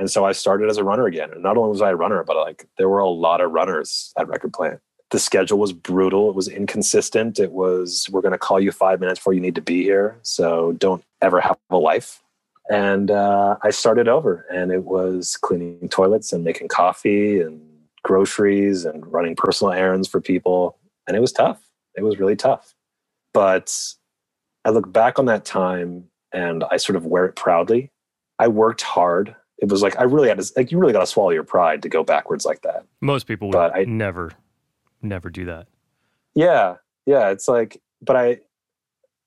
And 0.01 0.11
so 0.11 0.25
I 0.25 0.33
started 0.33 0.71
as 0.71 0.79
a 0.79 0.85
runner 0.85 1.07
again. 1.07 1.31
And 1.31 1.43
not 1.43 1.59
only 1.59 1.71
was 1.71 1.83
I 1.83 1.91
a 1.91 1.95
runner, 1.95 2.25
but 2.25 2.37
like 2.37 2.67
there 2.79 2.89
were 2.89 3.01
a 3.01 3.09
lot 3.09 3.43
of 3.43 3.51
runners 3.51 4.15
at 4.19 4.29
Record 4.29 4.55
Plant. 4.55 4.81
The 5.11 5.19
schedule 5.19 5.59
was 5.59 5.75
brutal. 5.75 6.31
It 6.31 6.35
was 6.37 6.49
inconsistent. 6.49 7.39
It 7.39 7.53
was, 7.53 8.09
we're 8.11 8.23
going 8.23 8.33
to 8.33 8.39
call 8.39 8.59
you 8.61 8.73
five 8.73 9.01
minutes 9.01 9.19
before 9.19 9.35
you 9.35 9.41
need 9.41 9.57
to 9.57 9.61
be 9.61 9.83
here. 9.83 10.19
So 10.23 10.73
don't 10.73 11.05
ever 11.21 11.41
have 11.41 11.59
a 11.69 11.77
life. 11.77 12.23
And 12.71 13.11
uh, 13.11 13.57
I 13.63 13.71
started 13.71 14.09
over 14.09 14.47
and 14.51 14.73
it 14.73 14.85
was 14.85 15.37
cleaning 15.37 15.89
toilets 15.91 16.33
and 16.33 16.45
making 16.45 16.69
coffee 16.69 17.41
and 17.41 17.61
groceries 18.03 18.87
and 18.87 19.07
running 19.13 19.37
personal 19.37 19.73
errands 19.73 20.09
for 20.09 20.21
people. 20.21 20.79
And 21.07 21.17
it 21.17 21.21
was 21.21 21.33
tough. 21.33 21.61
It 21.95 22.05
was 22.05 22.19
really 22.19 22.37
tough. 22.37 22.75
But 23.35 23.77
I 24.65 24.71
look 24.71 24.91
back 24.91 25.19
on 25.19 25.27
that 25.27 25.45
time 25.45 26.05
and 26.33 26.65
I 26.71 26.77
sort 26.77 26.97
of 26.97 27.07
wear 27.07 27.25
it 27.27 27.37
proudly. 27.37 27.91
I 28.39 28.49
worked 28.49 28.83
hard. 28.83 29.35
It 29.59 29.69
was 29.69 29.83
like 29.83 29.99
I 29.99 30.05
really 30.05 30.29
had 30.29 30.39
to 30.39 30.53
like 30.57 30.71
you 30.71 30.79
really 30.79 30.93
got 30.93 31.01
to 31.01 31.07
swallow 31.07 31.31
your 31.31 31.45
pride 31.45 31.83
to 31.83 31.89
go 31.89 32.03
backwards 32.03 32.45
like 32.47 32.63
that. 32.63 32.87
Most 33.01 33.27
people 33.27 33.49
would 33.49 33.53
but 33.53 33.75
I, 33.75 33.85
never, 33.85 34.33
never 35.03 35.29
do 35.31 35.45
that. 35.47 35.67
Yeah, 36.35 36.77
yeah. 37.07 37.31
It's 37.31 37.49
like, 37.49 37.81
but 38.01 38.17
I, 38.17 38.41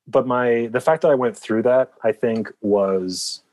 but 0.08 0.26
my 0.26 0.68
the 0.72 0.82
fact 0.82 1.02
that 1.04 1.12
I 1.12 1.16
went 1.16 1.38
through 1.38 1.64
that, 1.64 1.92
I 2.04 2.12
think 2.12 2.52
was, 2.62 3.44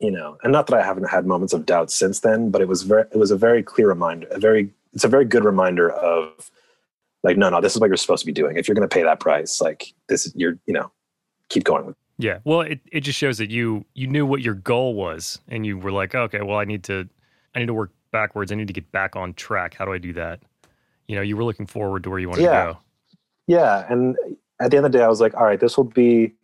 you 0.00 0.10
know, 0.10 0.38
and 0.42 0.52
not 0.52 0.66
that 0.66 0.78
I 0.78 0.84
haven't 0.84 1.08
had 1.08 1.26
moments 1.26 1.52
of 1.52 1.66
doubt 1.66 1.90
since 1.90 2.20
then, 2.20 2.50
but 2.50 2.60
it 2.60 2.68
was 2.68 2.82
very, 2.82 3.04
it 3.12 3.16
was 3.16 3.30
a 3.30 3.36
very 3.36 3.62
clear 3.62 3.88
reminder, 3.88 4.26
a 4.30 4.38
very, 4.38 4.70
it's 4.92 5.04
a 5.04 5.08
very 5.08 5.24
good 5.24 5.44
reminder 5.44 5.90
of, 5.90 6.50
like, 7.22 7.36
no, 7.36 7.50
no, 7.50 7.60
this 7.60 7.74
is 7.74 7.80
what 7.80 7.88
you're 7.88 7.96
supposed 7.96 8.20
to 8.20 8.26
be 8.26 8.32
doing. 8.32 8.56
If 8.56 8.66
you're 8.66 8.74
going 8.74 8.88
to 8.88 8.92
pay 8.92 9.02
that 9.02 9.20
price, 9.20 9.60
like 9.60 9.92
this, 10.08 10.32
you're, 10.34 10.58
you 10.66 10.72
know, 10.72 10.90
keep 11.50 11.64
going 11.64 11.84
with. 11.84 11.96
Yeah. 12.20 12.38
Well, 12.44 12.60
it, 12.60 12.80
it 12.92 13.00
just 13.00 13.18
shows 13.18 13.38
that 13.38 13.50
you 13.50 13.84
you 13.94 14.06
knew 14.06 14.26
what 14.26 14.42
your 14.42 14.54
goal 14.54 14.94
was 14.94 15.40
and 15.48 15.64
you 15.64 15.78
were 15.78 15.90
like, 15.92 16.14
okay, 16.14 16.42
well, 16.42 16.58
I 16.58 16.64
need 16.64 16.84
to 16.84 17.08
I 17.54 17.60
need 17.60 17.66
to 17.66 17.74
work 17.74 17.92
backwards. 18.12 18.52
I 18.52 18.56
need 18.56 18.66
to 18.66 18.72
get 18.72 18.90
back 18.92 19.16
on 19.16 19.34
track. 19.34 19.74
How 19.74 19.84
do 19.84 19.92
I 19.92 19.98
do 19.98 20.12
that? 20.12 20.40
You 21.06 21.16
know, 21.16 21.22
you 21.22 21.36
were 21.36 21.44
looking 21.44 21.66
forward 21.66 22.04
to 22.04 22.10
where 22.10 22.18
you 22.18 22.28
want 22.28 22.40
yeah. 22.40 22.64
to 22.66 22.72
go. 22.72 22.78
Yeah. 23.46 23.86
And 23.88 24.16
at 24.60 24.70
the 24.70 24.76
end 24.76 24.86
of 24.86 24.92
the 24.92 24.98
day, 24.98 25.04
I 25.04 25.08
was 25.08 25.20
like, 25.20 25.34
all 25.34 25.44
right, 25.44 25.58
this 25.58 25.76
will 25.76 25.84
be 25.84 26.34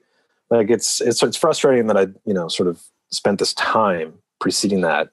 like 0.50 0.70
it's 0.70 1.00
it's 1.00 1.22
it's 1.22 1.36
frustrating 1.36 1.86
that 1.88 1.96
I, 1.96 2.06
you 2.24 2.34
know, 2.34 2.48
sort 2.48 2.68
of 2.68 2.82
spent 3.10 3.38
this 3.38 3.52
time 3.54 4.14
preceding 4.40 4.80
that 4.80 5.10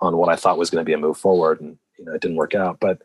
on 0.00 0.16
what 0.16 0.30
I 0.30 0.36
thought 0.36 0.58
was 0.58 0.70
going 0.70 0.82
to 0.82 0.86
be 0.86 0.94
a 0.94 0.98
move 0.98 1.18
forward 1.18 1.60
and 1.60 1.76
you 1.98 2.04
know, 2.06 2.14
it 2.14 2.22
didn't 2.22 2.36
work 2.38 2.54
out. 2.54 2.80
But 2.80 3.02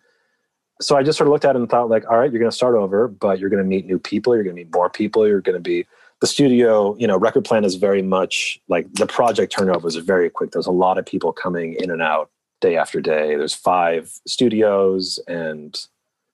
so 0.82 0.98
I 0.98 1.04
just 1.04 1.18
sort 1.18 1.28
of 1.28 1.34
looked 1.34 1.46
at 1.46 1.56
it 1.56 1.60
and 1.60 1.70
thought 1.70 1.90
like, 1.90 2.10
all 2.10 2.18
right, 2.18 2.32
you're 2.32 2.40
going 2.40 2.52
to 2.52 2.56
start 2.56 2.76
over, 2.76 3.08
but 3.08 3.40
you're 3.40 3.50
going 3.50 3.64
to 3.64 3.68
meet 3.68 3.86
new 3.86 4.00
people. 4.00 4.36
You're 4.36 4.44
going 4.44 4.56
to 4.56 4.64
meet 4.64 4.74
more 4.74 4.90
people. 4.90 5.28
You're 5.28 5.42
going 5.42 5.56
to 5.56 5.62
be 5.62 5.86
the 6.22 6.28
studio, 6.28 6.96
you 6.98 7.08
know, 7.08 7.18
Record 7.18 7.46
Plant 7.46 7.66
is 7.66 7.76
very 7.76 8.02
much 8.02 8.60
like 8.68 8.92
the 8.94 9.06
project 9.06 9.52
turnover 9.52 9.88
is 9.88 9.96
very 9.98 10.30
quick. 10.30 10.52
There's 10.52 10.68
a 10.68 10.72
lot 10.72 10.98
of 10.98 11.06
people 11.06 11.34
coming 11.34 11.74
in 11.74 11.92
and 11.92 12.02
out 12.02 12.30
day 12.62 12.78
after 12.78 13.02
day. 13.02 13.36
There's 13.36 13.54
five 13.54 14.12
studios 14.28 15.20
and 15.28 15.78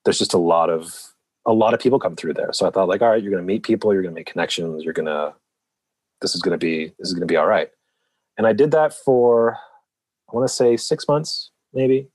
there's 0.04 0.18
just 0.18 0.34
a 0.34 0.38
lot 0.38 0.70
of 0.70 0.94
a 1.44 1.52
lot 1.52 1.74
of 1.74 1.80
people 1.80 1.98
come 1.98 2.14
through 2.14 2.34
there. 2.34 2.52
So 2.52 2.66
I 2.66 2.70
thought 2.70 2.88
like, 2.88 3.02
all 3.02 3.08
right, 3.08 3.20
you're 3.22 3.36
to 3.36 3.42
meet 3.42 3.64
people, 3.64 3.92
you're 3.92 4.02
to 4.02 4.10
make 4.10 4.26
connections, 4.26 4.84
you're 4.84 4.94
to 4.94 5.34
this 6.20 6.36
is 6.36 6.42
to 6.42 6.56
be 6.56 6.92
this 6.98 7.08
is 7.08 7.18
to 7.18 7.26
be 7.26 7.36
all 7.36 7.46
right. 7.46 7.68
And 8.38 8.46
I 8.46 8.52
did 8.52 8.70
that 8.70 8.94
for 8.94 9.58
I 10.30 10.36
want 10.36 10.48
to 10.48 10.54
say 10.54 10.76
6 10.76 11.08
months 11.08 11.50
maybe 11.74 12.08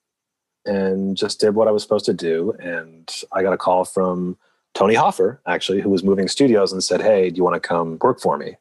and 0.65 1.17
just 1.17 1.39
did 1.39 1.55
what 1.55 1.67
I 1.67 1.71
was 1.71 1.83
supposed 1.83 2.05
to 2.05 2.13
do 2.13 2.53
and 2.59 3.13
I 3.33 3.43
got 3.43 3.53
a 3.53 3.57
call 3.57 3.83
from 3.85 4.37
Tony 4.73 4.95
Hoffer, 4.95 5.41
actually, 5.47 5.81
who 5.81 5.89
was 5.89 6.03
moving 6.03 6.27
studios 6.27 6.71
and 6.71 6.83
said, 6.83 7.01
Hey, 7.01 7.29
do 7.29 7.37
you 7.37 7.43
want 7.43 7.55
to 7.55 7.59
come 7.59 7.97
work 8.01 8.19
for 8.19 8.37
me? 8.37 8.57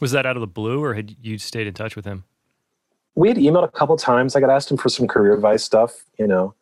Was 0.00 0.12
that 0.12 0.26
out 0.26 0.36
of 0.36 0.40
the 0.40 0.46
blue 0.46 0.82
or 0.82 0.94
had 0.94 1.16
you 1.20 1.38
stayed 1.38 1.66
in 1.66 1.74
touch 1.74 1.96
with 1.96 2.04
him? 2.04 2.24
We 3.14 3.28
had 3.28 3.36
emailed 3.36 3.64
a 3.64 3.68
couple 3.68 3.96
times. 3.96 4.36
I 4.36 4.40
got 4.40 4.50
asked 4.50 4.70
him 4.70 4.76
for 4.76 4.88
some 4.88 5.06
career 5.06 5.34
advice 5.34 5.64
stuff. 5.64 6.04
You 6.18 6.26
know, 6.26 6.54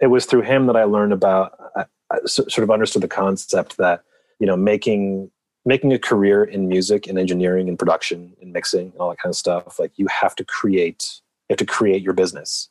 it 0.00 0.08
was 0.08 0.26
through 0.26 0.42
him 0.42 0.66
that 0.66 0.76
I 0.76 0.84
learned 0.84 1.12
about, 1.12 1.58
I, 1.76 1.84
I 2.10 2.18
sort 2.26 2.58
of 2.58 2.70
understood 2.70 3.02
the 3.02 3.08
concept 3.08 3.76
that, 3.76 4.02
you 4.38 4.46
know, 4.46 4.56
making 4.56 5.30
making 5.64 5.92
a 5.92 5.98
career 5.98 6.44
in 6.44 6.68
music 6.68 7.06
and 7.06 7.18
engineering 7.18 7.68
and 7.68 7.78
production 7.78 8.34
and 8.40 8.52
mixing 8.52 8.90
and 8.90 8.96
all 8.98 9.10
that 9.10 9.18
kind 9.18 9.30
of 9.30 9.36
stuff 9.36 9.78
like 9.78 9.92
you 9.96 10.06
have 10.08 10.34
to 10.36 10.44
create 10.44 11.20
you 11.48 11.54
have 11.54 11.58
to 11.58 11.66
create 11.66 12.02
your 12.02 12.12
business 12.12 12.68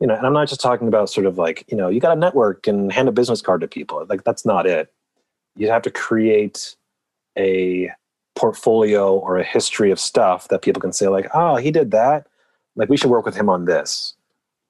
you 0.00 0.06
know, 0.06 0.14
and 0.14 0.26
I'm 0.26 0.32
not 0.32 0.48
just 0.48 0.60
talking 0.60 0.88
about 0.88 1.08
sort 1.08 1.26
of 1.26 1.38
like, 1.38 1.64
you 1.68 1.76
know, 1.76 1.88
you 1.88 2.00
got 2.00 2.14
to 2.14 2.20
network 2.20 2.66
and 2.66 2.92
hand 2.92 3.08
a 3.08 3.12
business 3.12 3.40
card 3.40 3.60
to 3.62 3.68
people. 3.68 4.04
Like 4.08 4.24
that's 4.24 4.44
not 4.44 4.66
it. 4.66 4.92
You 5.56 5.70
have 5.70 5.82
to 5.82 5.90
create 5.90 6.76
a 7.38 7.90
portfolio 8.34 9.16
or 9.16 9.38
a 9.38 9.44
history 9.44 9.90
of 9.90 9.98
stuff 9.98 10.48
that 10.48 10.62
people 10.62 10.80
can 10.80 10.92
say 10.92 11.08
like, 11.08 11.28
oh, 11.32 11.56
he 11.56 11.70
did 11.70 11.90
that. 11.92 12.26
Like 12.76 12.90
we 12.90 12.96
should 12.96 13.10
work 13.10 13.24
with 13.24 13.34
him 13.34 13.48
on 13.48 13.64
this. 13.64 14.14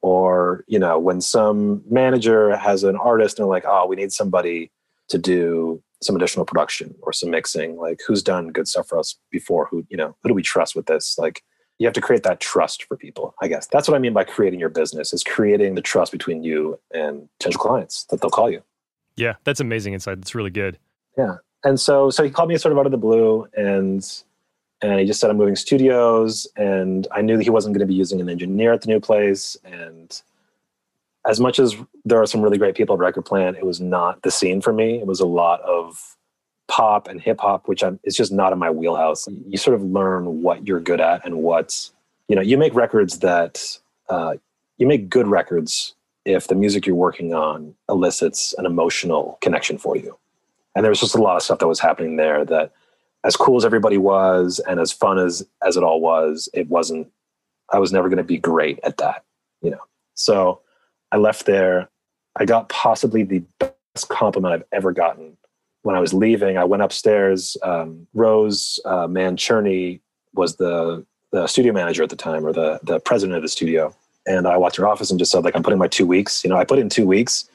Or, 0.00 0.64
you 0.68 0.78
know, 0.78 0.98
when 0.98 1.20
some 1.20 1.82
manager 1.90 2.56
has 2.56 2.84
an 2.84 2.96
artist 2.96 3.38
and 3.38 3.44
they're 3.44 3.50
like, 3.50 3.64
oh, 3.66 3.86
we 3.86 3.96
need 3.96 4.12
somebody 4.12 4.70
to 5.08 5.18
do 5.18 5.82
some 6.02 6.14
additional 6.14 6.44
production 6.44 6.94
or 7.02 7.12
some 7.12 7.30
mixing, 7.30 7.76
like 7.76 8.00
who's 8.06 8.22
done 8.22 8.52
good 8.52 8.68
stuff 8.68 8.86
for 8.86 8.98
us 8.98 9.16
before? 9.32 9.66
Who, 9.70 9.84
you 9.88 9.96
know, 9.96 10.14
who 10.22 10.28
do 10.28 10.34
we 10.34 10.42
trust 10.42 10.76
with 10.76 10.86
this? 10.86 11.18
Like 11.18 11.42
you 11.78 11.86
have 11.86 11.94
to 11.94 12.00
create 12.00 12.22
that 12.22 12.40
trust 12.40 12.84
for 12.84 12.96
people 12.96 13.34
i 13.40 13.48
guess. 13.48 13.66
That's 13.66 13.88
what 13.88 13.94
i 13.94 13.98
mean 13.98 14.12
by 14.12 14.24
creating 14.24 14.60
your 14.60 14.68
business 14.68 15.12
is 15.12 15.22
creating 15.22 15.74
the 15.74 15.82
trust 15.82 16.12
between 16.12 16.42
you 16.42 16.78
and 16.92 17.28
potential 17.38 17.60
clients 17.60 18.04
that 18.04 18.20
they'll 18.20 18.30
call 18.30 18.50
you. 18.50 18.62
Yeah 19.16 19.34
that's 19.44 19.60
amazing 19.60 19.94
insight. 19.94 20.18
That's 20.18 20.34
really 20.34 20.50
good. 20.50 20.78
Yeah. 21.16 21.36
And 21.64 21.80
so 21.80 22.10
so 22.10 22.22
he 22.22 22.30
called 22.30 22.48
me 22.48 22.58
sort 22.58 22.72
of 22.72 22.78
out 22.78 22.86
of 22.86 22.92
the 22.92 22.98
blue 22.98 23.46
and 23.56 24.06
and 24.82 25.00
he 25.00 25.06
just 25.06 25.20
said 25.20 25.30
i'm 25.30 25.38
moving 25.38 25.56
studios 25.56 26.46
and 26.56 27.08
i 27.12 27.22
knew 27.22 27.36
that 27.36 27.44
he 27.44 27.50
wasn't 27.50 27.72
going 27.72 27.80
to 27.80 27.86
be 27.86 27.94
using 27.94 28.20
an 28.20 28.28
engineer 28.28 28.72
at 28.72 28.82
the 28.82 28.88
new 28.88 29.00
place 29.00 29.56
and 29.64 30.22
as 31.26 31.40
much 31.40 31.58
as 31.58 31.74
there 32.04 32.20
are 32.20 32.26
some 32.26 32.40
really 32.40 32.58
great 32.58 32.74
people 32.74 32.94
at 32.94 33.00
record 33.00 33.24
plant 33.24 33.56
it 33.56 33.66
was 33.66 33.80
not 33.80 34.22
the 34.22 34.30
scene 34.30 34.60
for 34.60 34.72
me. 34.72 34.98
It 34.98 35.06
was 35.06 35.20
a 35.20 35.26
lot 35.26 35.60
of 35.62 36.16
pop 36.68 37.08
and 37.08 37.20
hip 37.20 37.40
hop, 37.40 37.68
which 37.68 37.82
I'm, 37.82 37.98
it's 38.04 38.16
just 38.16 38.32
not 38.32 38.52
in 38.52 38.58
my 38.58 38.70
wheelhouse. 38.70 39.28
You 39.48 39.56
sort 39.56 39.74
of 39.74 39.82
learn 39.82 40.42
what 40.42 40.66
you're 40.66 40.80
good 40.80 41.00
at 41.00 41.24
and 41.24 41.38
what's, 41.38 41.92
you 42.28 42.36
know, 42.36 42.42
you 42.42 42.58
make 42.58 42.74
records 42.74 43.20
that, 43.20 43.78
uh, 44.08 44.34
you 44.78 44.86
make 44.86 45.08
good 45.08 45.28
records 45.28 45.94
if 46.24 46.48
the 46.48 46.54
music 46.54 46.86
you're 46.86 46.96
working 46.96 47.34
on 47.34 47.74
elicits 47.88 48.54
an 48.58 48.66
emotional 48.66 49.38
connection 49.40 49.78
for 49.78 49.96
you. 49.96 50.18
And 50.74 50.84
there 50.84 50.90
was 50.90 51.00
just 51.00 51.14
a 51.14 51.22
lot 51.22 51.36
of 51.36 51.42
stuff 51.42 51.60
that 51.60 51.68
was 51.68 51.80
happening 51.80 52.16
there 52.16 52.44
that, 52.44 52.72
as 53.24 53.34
cool 53.34 53.56
as 53.56 53.64
everybody 53.64 53.98
was 53.98 54.60
and 54.68 54.78
as 54.78 54.92
fun 54.92 55.18
as 55.18 55.44
as 55.66 55.76
it 55.76 55.82
all 55.82 56.00
was, 56.00 56.48
it 56.54 56.68
wasn't. 56.68 57.10
I 57.72 57.80
was 57.80 57.92
never 57.92 58.08
going 58.08 58.18
to 58.18 58.22
be 58.22 58.38
great 58.38 58.78
at 58.84 58.98
that, 58.98 59.24
you 59.62 59.70
know. 59.70 59.80
So 60.14 60.60
I 61.10 61.16
left 61.16 61.44
there. 61.44 61.88
I 62.36 62.44
got 62.44 62.68
possibly 62.68 63.24
the 63.24 63.42
best 63.58 64.08
compliment 64.08 64.54
I've 64.54 64.64
ever 64.70 64.92
gotten 64.92 65.36
when 65.86 65.94
I 65.94 66.00
was 66.00 66.12
leaving, 66.12 66.58
I 66.58 66.64
went 66.64 66.82
upstairs. 66.82 67.56
Um, 67.62 68.08
Rose 68.12 68.80
uh, 68.84 69.06
Mann-Cherney 69.06 70.00
was 70.34 70.56
the 70.56 71.06
the 71.30 71.46
studio 71.46 71.72
manager 71.72 72.02
at 72.02 72.10
the 72.10 72.16
time, 72.16 72.44
or 72.44 72.52
the 72.52 72.80
the 72.82 72.98
president 72.98 73.36
of 73.36 73.42
the 73.42 73.48
studio. 73.48 73.94
And 74.26 74.48
I 74.48 74.56
walked 74.56 74.74
her 74.76 74.88
office 74.88 75.10
and 75.12 75.18
just 75.18 75.30
said, 75.30 75.44
like, 75.44 75.54
I'm 75.54 75.62
putting 75.62 75.78
my 75.78 75.86
two 75.86 76.04
weeks. 76.04 76.42
You 76.42 76.50
know, 76.50 76.56
I 76.56 76.64
put 76.64 76.80
in 76.80 76.88
two 76.88 77.06
weeks, 77.06 77.48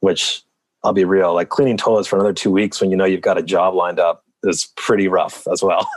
which 0.00 0.42
I'll 0.82 0.92
be 0.92 1.06
real, 1.06 1.32
like 1.32 1.48
cleaning 1.48 1.78
toilets 1.78 2.06
for 2.06 2.16
another 2.16 2.34
two 2.34 2.50
weeks 2.50 2.82
when 2.82 2.90
you 2.90 2.98
know 2.98 3.06
you've 3.06 3.22
got 3.22 3.38
a 3.38 3.42
job 3.42 3.72
lined 3.72 3.98
up 3.98 4.24
is 4.42 4.70
pretty 4.76 5.08
rough 5.08 5.46
as 5.50 5.62
well. 5.62 5.88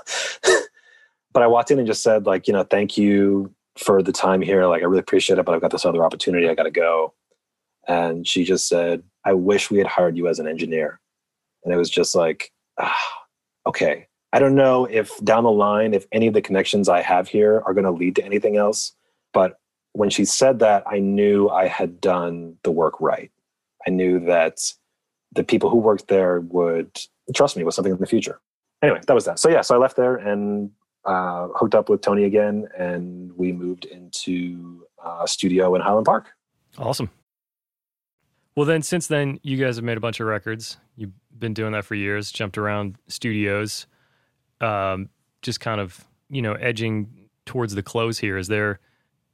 but 1.34 1.43
I 1.43 1.47
walked 1.47 1.70
in 1.70 1.80
and 1.80 1.88
just 1.88 2.01
said, 2.01 2.26
like, 2.26 2.47
you 2.47 2.53
know, 2.53 2.63
thank 2.63 2.97
you 2.97 3.53
for 3.78 4.01
the 4.01 4.13
time 4.13 4.41
here. 4.41 4.65
Like, 4.68 4.84
I 4.84 4.86
really 4.86 4.99
appreciate 4.99 5.38
it, 5.38 5.43
but 5.43 5.53
I've 5.53 5.59
got 5.59 5.72
this 5.72 5.86
other 5.86 6.05
opportunity. 6.05 6.47
I 6.47 6.55
got 6.55 6.63
to 6.63 6.72
go. 6.72 7.13
And 7.89 8.26
she 8.26 8.45
just 8.45 8.70
said, 8.70 9.03
I 9.26 9.34
wish 9.34 9.70
we 9.70 9.80
had 9.80 9.88
hired 9.88 10.15
you 10.15 10.30
as 10.30 10.39
an 10.39 10.47
engineer 10.47 11.01
and 11.68 11.74
it 11.74 11.78
was 11.78 11.89
just 11.89 12.15
like 12.15 12.51
ah, 12.80 12.95
okay. 13.65 14.07
I 14.32 14.39
don't 14.39 14.55
know 14.55 14.86
if 14.86 15.18
down 15.24 15.43
the 15.43 15.51
line 15.51 15.93
if 15.93 16.05
any 16.13 16.28
of 16.28 16.34
the 16.34 16.41
connections 16.41 16.88
i 16.89 17.01
have 17.01 17.28
here 17.28 17.61
are 17.65 17.74
going 17.74 17.86
to 17.86 17.91
lead 17.91 18.15
to 18.18 18.24
anything 18.24 18.55
else 18.55 18.93
but 19.34 19.59
when 19.93 20.09
she 20.09 20.26
said 20.26 20.59
that 20.59 20.84
i 20.88 20.99
knew 20.99 21.49
i 21.49 21.68
had 21.68 21.99
done 21.99 22.55
the 22.63 22.72
work 22.72 22.99
right. 23.01 23.32
I 23.86 23.89
knew 23.89 24.20
that 24.26 24.74
the 25.34 25.43
people 25.43 25.70
who 25.70 25.78
worked 25.78 26.07
there 26.07 26.41
would 26.41 26.89
trust 27.36 27.57
me 27.57 27.63
with 27.63 27.74
something 27.74 27.93
in 27.93 27.99
the 27.99 28.05
future. 28.05 28.39
Anyway 28.82 29.01
that 29.05 29.13
was 29.13 29.26
that. 29.26 29.39
So 29.39 29.49
yeah 29.49 29.61
so 29.61 29.76
i 29.76 29.78
left 29.78 29.97
there 29.97 30.15
and 30.15 30.72
uh, 31.05 31.47
hooked 31.55 31.76
up 31.76 31.89
with 31.89 32.01
tony 32.01 32.24
again 32.26 32.68
and 32.78 33.32
we 33.38 33.51
moved 33.51 33.86
into 33.86 34.86
a 35.03 35.28
studio 35.28 35.76
in 35.76 35.82
highland 35.82 36.05
park. 36.05 36.28
Awesome 36.78 37.09
well, 38.58 38.66
then 38.66 38.82
since 38.82 39.05
then, 39.05 39.39
you 39.43 39.55
guys 39.55 39.76
have 39.76 39.86
made 39.86 39.97
a 39.97 39.99
bunch 39.99 40.20
of 40.20 40.26
records. 40.26 40.78
You've 40.95 41.12
been 41.38 41.53
doing 41.53 41.74
that 41.74 41.86
for 41.86 41.93
years, 41.93 42.32
jumped 42.32 42.58
around 42.58 42.95
studios, 43.08 43.86
um, 44.62 45.10
just 45.43 45.60
kind 45.60 45.80
of, 45.80 46.03
you 46.32 46.41
know, 46.41 46.53
edging 46.53 47.30
towards 47.45 47.76
the 47.76 47.84
close 47.84 48.18
here. 48.18 48.36
Is 48.36 48.47
there 48.47 48.80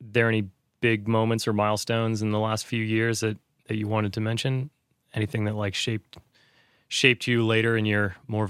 there 0.02 0.28
any 0.28 0.50
big 0.82 1.08
moments 1.08 1.48
or 1.48 1.54
milestones 1.54 2.22
in 2.22 2.32
the 2.32 2.40
last 2.40 2.66
few 2.66 2.84
years 2.84 3.22
that, 3.22 3.38
that 3.70 3.78
you 3.78 3.88
wanted 3.88 4.12
to 4.12 4.20
mention? 4.20 4.70
Anything 5.14 5.46
that 5.46 5.56
like 5.56 5.74
shaped 5.74 6.18
shaped 6.90 7.26
you 7.26 7.46
later 7.46 7.78
in 7.78 7.86
your 7.86 8.18
more 8.28 8.50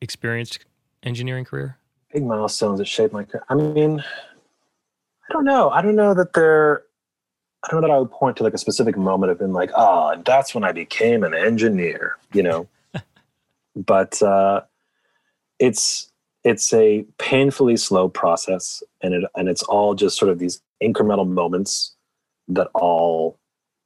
experienced 0.00 0.60
engineering 1.02 1.44
career? 1.44 1.76
Big 2.10 2.24
milestones 2.24 2.78
that 2.78 2.86
shaped 2.86 3.12
my 3.12 3.24
career. 3.24 3.44
I 3.50 3.54
mean, 3.54 4.00
I 4.00 5.32
don't 5.34 5.44
know. 5.44 5.68
I 5.68 5.82
don't 5.82 5.94
know 5.94 6.14
that 6.14 6.32
there 6.32 6.84
I 7.66 7.72
don't 7.72 7.80
know 7.80 7.88
that 7.88 7.94
I 7.94 7.98
would 7.98 8.12
point 8.12 8.36
to 8.36 8.44
like 8.44 8.54
a 8.54 8.58
specific 8.58 8.96
moment 8.96 9.32
of 9.32 9.40
being 9.40 9.52
like, 9.52 9.70
ah, 9.74 10.12
oh, 10.14 10.22
that's 10.24 10.54
when 10.54 10.62
I 10.62 10.70
became 10.70 11.24
an 11.24 11.34
engineer, 11.34 12.16
you 12.32 12.42
know. 12.42 12.68
but 13.76 14.22
uh, 14.22 14.60
it's 15.58 16.12
it's 16.44 16.72
a 16.72 17.04
painfully 17.18 17.76
slow 17.76 18.08
process, 18.08 18.84
and 19.02 19.14
it 19.14 19.24
and 19.34 19.48
it's 19.48 19.64
all 19.64 19.94
just 19.94 20.16
sort 20.16 20.30
of 20.30 20.38
these 20.38 20.62
incremental 20.80 21.26
moments 21.26 21.94
that 22.48 22.68
all 22.74 23.36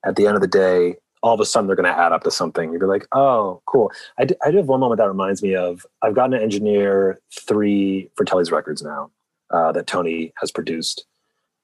at 0.05 0.17
the 0.17 0.27
end 0.27 0.35
of 0.35 0.43
the 0.43 0.49
day, 0.49 0.97
all 1.23 1.33
of 1.33 1.41
a 1.41 1.47
sudden 1.47 1.67
they're 1.67 1.77
going 1.77 1.91
to 1.91 1.99
add 1.99 2.13
up 2.13 2.23
to 2.25 2.31
something. 2.31 2.73
You'd 2.73 2.81
be 2.81 2.87
like, 2.87 3.07
oh, 3.13 3.63
cool. 3.67 3.91
I 4.19 4.27
do, 4.27 4.35
I 4.45 4.51
do 4.51 4.59
have 4.59 4.67
one 4.67 4.81
moment 4.81 4.99
that 4.99 5.09
reminds 5.09 5.43
me 5.43 5.55
of 5.55 5.87
I've 6.03 6.15
gotten 6.15 6.33
to 6.33 6.43
engineer 6.43 7.19
three 7.33 8.11
Fratellis 8.19 8.51
records 8.51 8.83
now 8.83 9.11
uh, 9.51 9.73
that 9.73 9.87
Tony 9.87 10.33
has 10.37 10.51
produced. 10.51 11.07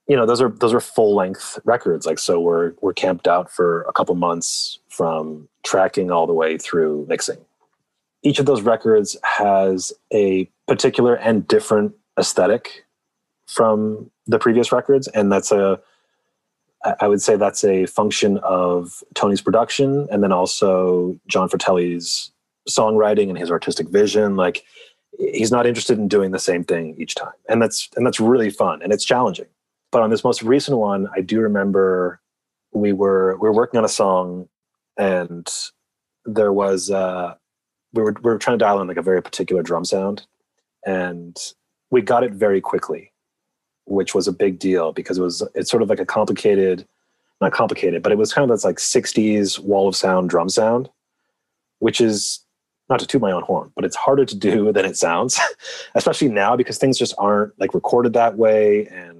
You 0.08 0.16
know, 0.16 0.26
those 0.26 0.40
are 0.40 0.48
those 0.48 0.72
are 0.72 0.80
full 0.80 1.14
length 1.14 1.58
records. 1.64 2.06
Like, 2.06 2.18
so 2.18 2.40
we're 2.40 2.72
we're 2.80 2.94
camped 2.94 3.26
out 3.26 3.50
for 3.50 3.82
a 3.82 3.92
couple 3.92 4.14
months 4.14 4.78
from 4.88 5.48
tracking 5.64 6.10
all 6.10 6.26
the 6.26 6.32
way 6.32 6.58
through 6.58 7.06
mixing. 7.08 7.38
Each 8.22 8.38
of 8.38 8.46
those 8.46 8.62
records 8.62 9.16
has 9.22 9.92
a 10.12 10.50
particular 10.66 11.14
and 11.14 11.46
different 11.46 11.94
aesthetic 12.18 12.84
from 13.46 14.10
the 14.26 14.38
previous 14.38 14.72
records, 14.72 15.08
and 15.08 15.30
that's 15.30 15.50
a 15.50 15.80
I 17.00 17.08
would 17.08 17.22
say 17.22 17.36
that's 17.36 17.64
a 17.64 17.86
function 17.86 18.38
of 18.38 19.02
Tony's 19.14 19.40
production 19.40 20.06
and 20.10 20.22
then 20.22 20.32
also 20.32 21.18
Jon 21.26 21.48
Fratelli's 21.48 22.30
songwriting 22.68 23.28
and 23.28 23.38
his 23.38 23.50
artistic 23.50 23.88
vision. 23.88 24.36
Like 24.36 24.64
he's 25.18 25.50
not 25.50 25.66
interested 25.66 25.98
in 25.98 26.08
doing 26.08 26.30
the 26.30 26.38
same 26.38 26.64
thing 26.64 26.94
each 26.98 27.14
time. 27.14 27.32
And 27.48 27.60
that's 27.60 27.88
and 27.96 28.06
that's 28.06 28.20
really 28.20 28.50
fun 28.50 28.82
and 28.82 28.92
it's 28.92 29.04
challenging. 29.04 29.46
But 29.96 30.02
on 30.02 30.10
this 30.10 30.24
most 30.24 30.42
recent 30.42 30.76
one, 30.76 31.08
I 31.16 31.22
do 31.22 31.40
remember 31.40 32.20
we 32.74 32.92
were 32.92 33.34
we 33.40 33.48
were 33.48 33.54
working 33.54 33.78
on 33.78 33.84
a 33.86 33.88
song 33.88 34.46
and 34.98 35.48
there 36.26 36.52
was 36.52 36.90
uh 36.90 37.32
we 37.94 38.02
were 38.02 38.14
we 38.22 38.30
were 38.30 38.36
trying 38.36 38.58
to 38.58 38.62
dial 38.62 38.78
in 38.82 38.88
like 38.88 38.98
a 38.98 39.02
very 39.02 39.22
particular 39.22 39.62
drum 39.62 39.86
sound 39.86 40.26
and 40.84 41.54
we 41.90 42.02
got 42.02 42.24
it 42.24 42.32
very 42.32 42.60
quickly 42.60 43.10
which 43.86 44.14
was 44.14 44.28
a 44.28 44.32
big 44.32 44.58
deal 44.58 44.92
because 44.92 45.16
it 45.16 45.22
was 45.22 45.42
it's 45.54 45.70
sort 45.70 45.82
of 45.82 45.88
like 45.88 45.98
a 45.98 46.04
complicated 46.04 46.86
not 47.40 47.52
complicated 47.52 48.02
but 48.02 48.12
it 48.12 48.18
was 48.18 48.34
kind 48.34 48.42
of 48.42 48.54
this 48.54 48.66
like 48.66 48.76
60s 48.76 49.58
wall 49.60 49.88
of 49.88 49.96
sound 49.96 50.28
drum 50.28 50.50
sound 50.50 50.90
which 51.78 52.02
is 52.02 52.40
not 52.90 52.98
to 52.98 53.06
toot 53.06 53.22
my 53.22 53.32
own 53.32 53.44
horn 53.44 53.72
but 53.74 53.86
it's 53.86 53.96
harder 53.96 54.26
to 54.26 54.36
do 54.36 54.70
than 54.74 54.84
it 54.84 54.98
sounds 54.98 55.40
especially 55.94 56.28
now 56.28 56.54
because 56.54 56.76
things 56.76 56.98
just 56.98 57.14
aren't 57.16 57.58
like 57.58 57.72
recorded 57.72 58.12
that 58.12 58.36
way 58.36 58.86
and 58.88 59.15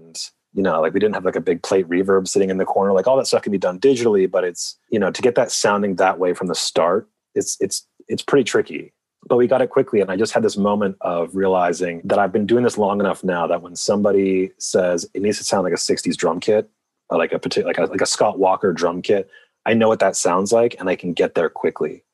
you 0.57 0.62
know 0.62 0.80
like 0.80 0.94
we 0.94 0.98
didn't 0.98 1.14
have 1.14 1.24
like 1.24 1.36
a 1.36 1.40
big 1.40 1.62
plate 1.62 1.88
reverb 1.88 2.26
sitting 2.26 2.50
in 2.50 2.57
the 2.57 2.64
corner 2.64 2.92
like 2.92 3.07
all 3.07 3.16
that 3.16 3.26
stuff 3.26 3.42
can 3.42 3.52
be 3.52 3.59
done 3.59 3.78
digitally 3.78 4.28
but 4.28 4.42
it's 4.42 4.76
you 4.90 4.98
know 4.98 5.11
to 5.11 5.22
get 5.22 5.36
that 5.36 5.52
sounding 5.52 5.96
that 5.96 6.18
way 6.18 6.34
from 6.34 6.48
the 6.48 6.54
start 6.54 7.09
it's 7.36 7.57
it's 7.61 7.86
it's 8.09 8.22
pretty 8.22 8.44
tricky. 8.44 8.92
But 9.28 9.36
we 9.36 9.48
got 9.48 9.61
it 9.61 9.70
quickly 9.70 10.00
and 10.00 10.11
i 10.11 10.16
just 10.16 10.32
had 10.32 10.44
this 10.44 10.57
moment 10.57 10.96
of 11.00 11.34
realizing 11.34 12.00
that 12.04 12.18
i've 12.18 12.32
been 12.32 12.46
doing 12.46 12.62
this 12.62 12.78
long 12.78 13.00
enough 13.00 13.24
now 13.24 13.46
that 13.48 13.61
when 13.61 13.74
somebody 13.74 14.52
says 14.59 15.04
it 15.14 15.22
needs 15.22 15.38
to 15.38 15.44
sound 15.44 15.64
like 15.64 15.72
a 15.72 15.76
60s 15.76 16.16
drum 16.16 16.38
kit 16.38 16.70
like 17.11 17.32
a 17.32 17.38
particular 17.40 17.68
like 17.68 17.78
a, 17.78 17.90
like 17.90 18.00
a 18.00 18.07
scott 18.07 18.38
walker 18.38 18.72
drum 18.72 19.02
kit 19.02 19.28
i 19.64 19.74
know 19.74 19.88
what 19.88 19.98
that 19.98 20.14
sounds 20.14 20.52
like 20.52 20.76
and 20.78 20.88
i 20.88 20.94
can 20.94 21.12
get 21.12 21.34
there 21.34 21.48
quickly. 21.48 22.04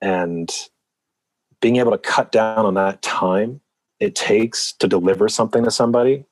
And 0.00 0.48
being 1.60 1.76
able 1.76 1.90
to 1.90 1.98
cut 1.98 2.30
down 2.30 2.64
on 2.66 2.74
that 2.74 3.02
time 3.02 3.60
it 3.98 4.14
takes 4.14 4.74
to 4.74 4.86
deliver 4.86 5.28
something 5.28 5.64
to 5.64 5.72
somebody 5.72 6.24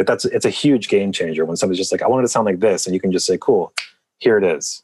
like 0.00 0.06
that's 0.06 0.24
it's 0.24 0.46
a 0.46 0.50
huge 0.50 0.88
game 0.88 1.12
changer 1.12 1.44
when 1.44 1.56
somebody's 1.56 1.78
just 1.78 1.92
like 1.92 2.02
i 2.02 2.06
want 2.06 2.20
it 2.20 2.22
to 2.22 2.28
sound 2.28 2.46
like 2.46 2.60
this 2.60 2.86
and 2.86 2.94
you 2.94 3.00
can 3.00 3.12
just 3.12 3.26
say 3.26 3.36
cool 3.38 3.72
here 4.18 4.38
it 4.38 4.44
is 4.44 4.82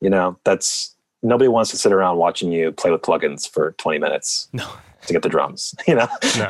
you 0.00 0.08
know 0.08 0.38
that's 0.44 0.94
nobody 1.22 1.48
wants 1.48 1.70
to 1.70 1.76
sit 1.76 1.92
around 1.92 2.16
watching 2.18 2.52
you 2.52 2.70
play 2.70 2.90
with 2.90 3.02
plugins 3.02 3.50
for 3.50 3.72
20 3.72 3.98
minutes 3.98 4.48
no. 4.52 4.64
to 5.06 5.12
get 5.12 5.22
the 5.22 5.28
drums 5.28 5.74
you 5.88 5.94
know 5.94 6.06
no. 6.36 6.48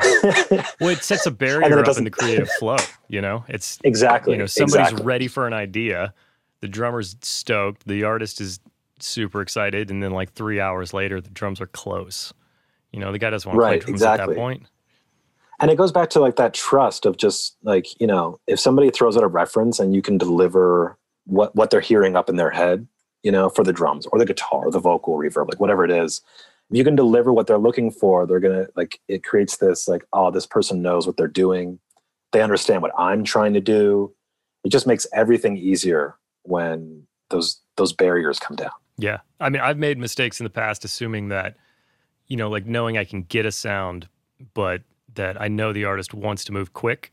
well 0.79 0.89
it 0.89 1.03
sets 1.03 1.25
a 1.25 1.31
barrier 1.45 1.79
up 1.79 1.97
in 1.97 2.03
the 2.03 2.11
creative 2.11 2.49
flow 2.59 2.77
you 3.07 3.21
know 3.21 3.43
it's 3.47 3.79
exactly 3.83 4.33
you 4.33 4.39
know 4.39 4.45
somebody's 4.45 4.75
exactly. 4.75 5.03
ready 5.03 5.27
for 5.27 5.47
an 5.47 5.53
idea 5.53 6.13
the 6.61 6.67
drummer's 6.67 7.15
stoked 7.21 7.87
the 7.87 8.03
artist 8.03 8.39
is 8.39 8.59
super 8.99 9.41
excited 9.41 9.89
and 9.89 10.03
then 10.03 10.11
like 10.11 10.31
three 10.33 10.59
hours 10.59 10.93
later 10.93 11.19
the 11.19 11.29
drums 11.31 11.59
are 11.59 11.67
close 11.67 12.33
you 12.91 12.99
know 12.99 13.11
the 13.11 13.17
guy 13.17 13.31
doesn't 13.31 13.49
want 13.49 13.59
right, 13.59 13.79
to 13.81 13.85
play 13.85 13.91
drums 13.93 14.01
exactly. 14.01 14.23
at 14.23 14.27
that 14.27 14.35
point 14.35 14.63
and 15.59 15.71
it 15.71 15.77
goes 15.77 15.91
back 15.91 16.09
to 16.11 16.19
like 16.19 16.35
that 16.37 16.53
trust 16.53 17.05
of 17.05 17.17
just 17.17 17.57
like 17.63 17.99
you 17.99 18.07
know 18.07 18.39
if 18.47 18.59
somebody 18.59 18.89
throws 18.89 19.17
out 19.17 19.23
a 19.23 19.27
reference 19.27 19.79
and 19.79 19.93
you 19.93 20.01
can 20.01 20.17
deliver 20.17 20.97
what 21.25 21.55
what 21.55 21.69
they're 21.69 21.81
hearing 21.81 22.15
up 22.15 22.29
in 22.29 22.35
their 22.35 22.49
head 22.49 22.87
you 23.23 23.31
know, 23.31 23.49
for 23.49 23.63
the 23.63 23.73
drums 23.73 24.05
or 24.07 24.19
the 24.19 24.25
guitar 24.25 24.67
or 24.67 24.71
the 24.71 24.79
vocal 24.79 25.17
reverb, 25.17 25.49
like 25.49 25.59
whatever 25.59 25.83
it 25.83 25.91
is. 25.91 26.21
If 26.69 26.77
you 26.77 26.83
can 26.83 26.95
deliver 26.95 27.33
what 27.33 27.47
they're 27.47 27.57
looking 27.57 27.91
for, 27.91 28.25
they're 28.25 28.39
gonna 28.39 28.67
like 28.75 28.99
it 29.07 29.23
creates 29.23 29.57
this 29.57 29.87
like, 29.87 30.05
oh, 30.13 30.31
this 30.31 30.45
person 30.45 30.81
knows 30.81 31.07
what 31.07 31.17
they're 31.17 31.27
doing. 31.27 31.79
They 32.31 32.41
understand 32.41 32.81
what 32.81 32.91
I'm 32.97 33.23
trying 33.23 33.53
to 33.53 33.61
do. 33.61 34.13
It 34.63 34.69
just 34.69 34.85
makes 34.87 35.07
everything 35.13 35.57
easier 35.57 36.15
when 36.43 37.07
those 37.29 37.59
those 37.75 37.91
barriers 37.91 38.39
come 38.39 38.55
down. 38.55 38.71
Yeah. 38.97 39.19
I 39.39 39.49
mean, 39.49 39.61
I've 39.61 39.77
made 39.77 39.97
mistakes 39.97 40.39
in 40.39 40.43
the 40.43 40.49
past 40.49 40.85
assuming 40.85 41.29
that, 41.29 41.55
you 42.27 42.37
know, 42.37 42.49
like 42.49 42.65
knowing 42.65 42.97
I 42.97 43.05
can 43.05 43.23
get 43.23 43.45
a 43.45 43.51
sound, 43.51 44.07
but 44.53 44.81
that 45.15 45.39
I 45.41 45.47
know 45.47 45.73
the 45.73 45.85
artist 45.85 46.13
wants 46.13 46.43
to 46.45 46.51
move 46.51 46.73
quick. 46.73 47.11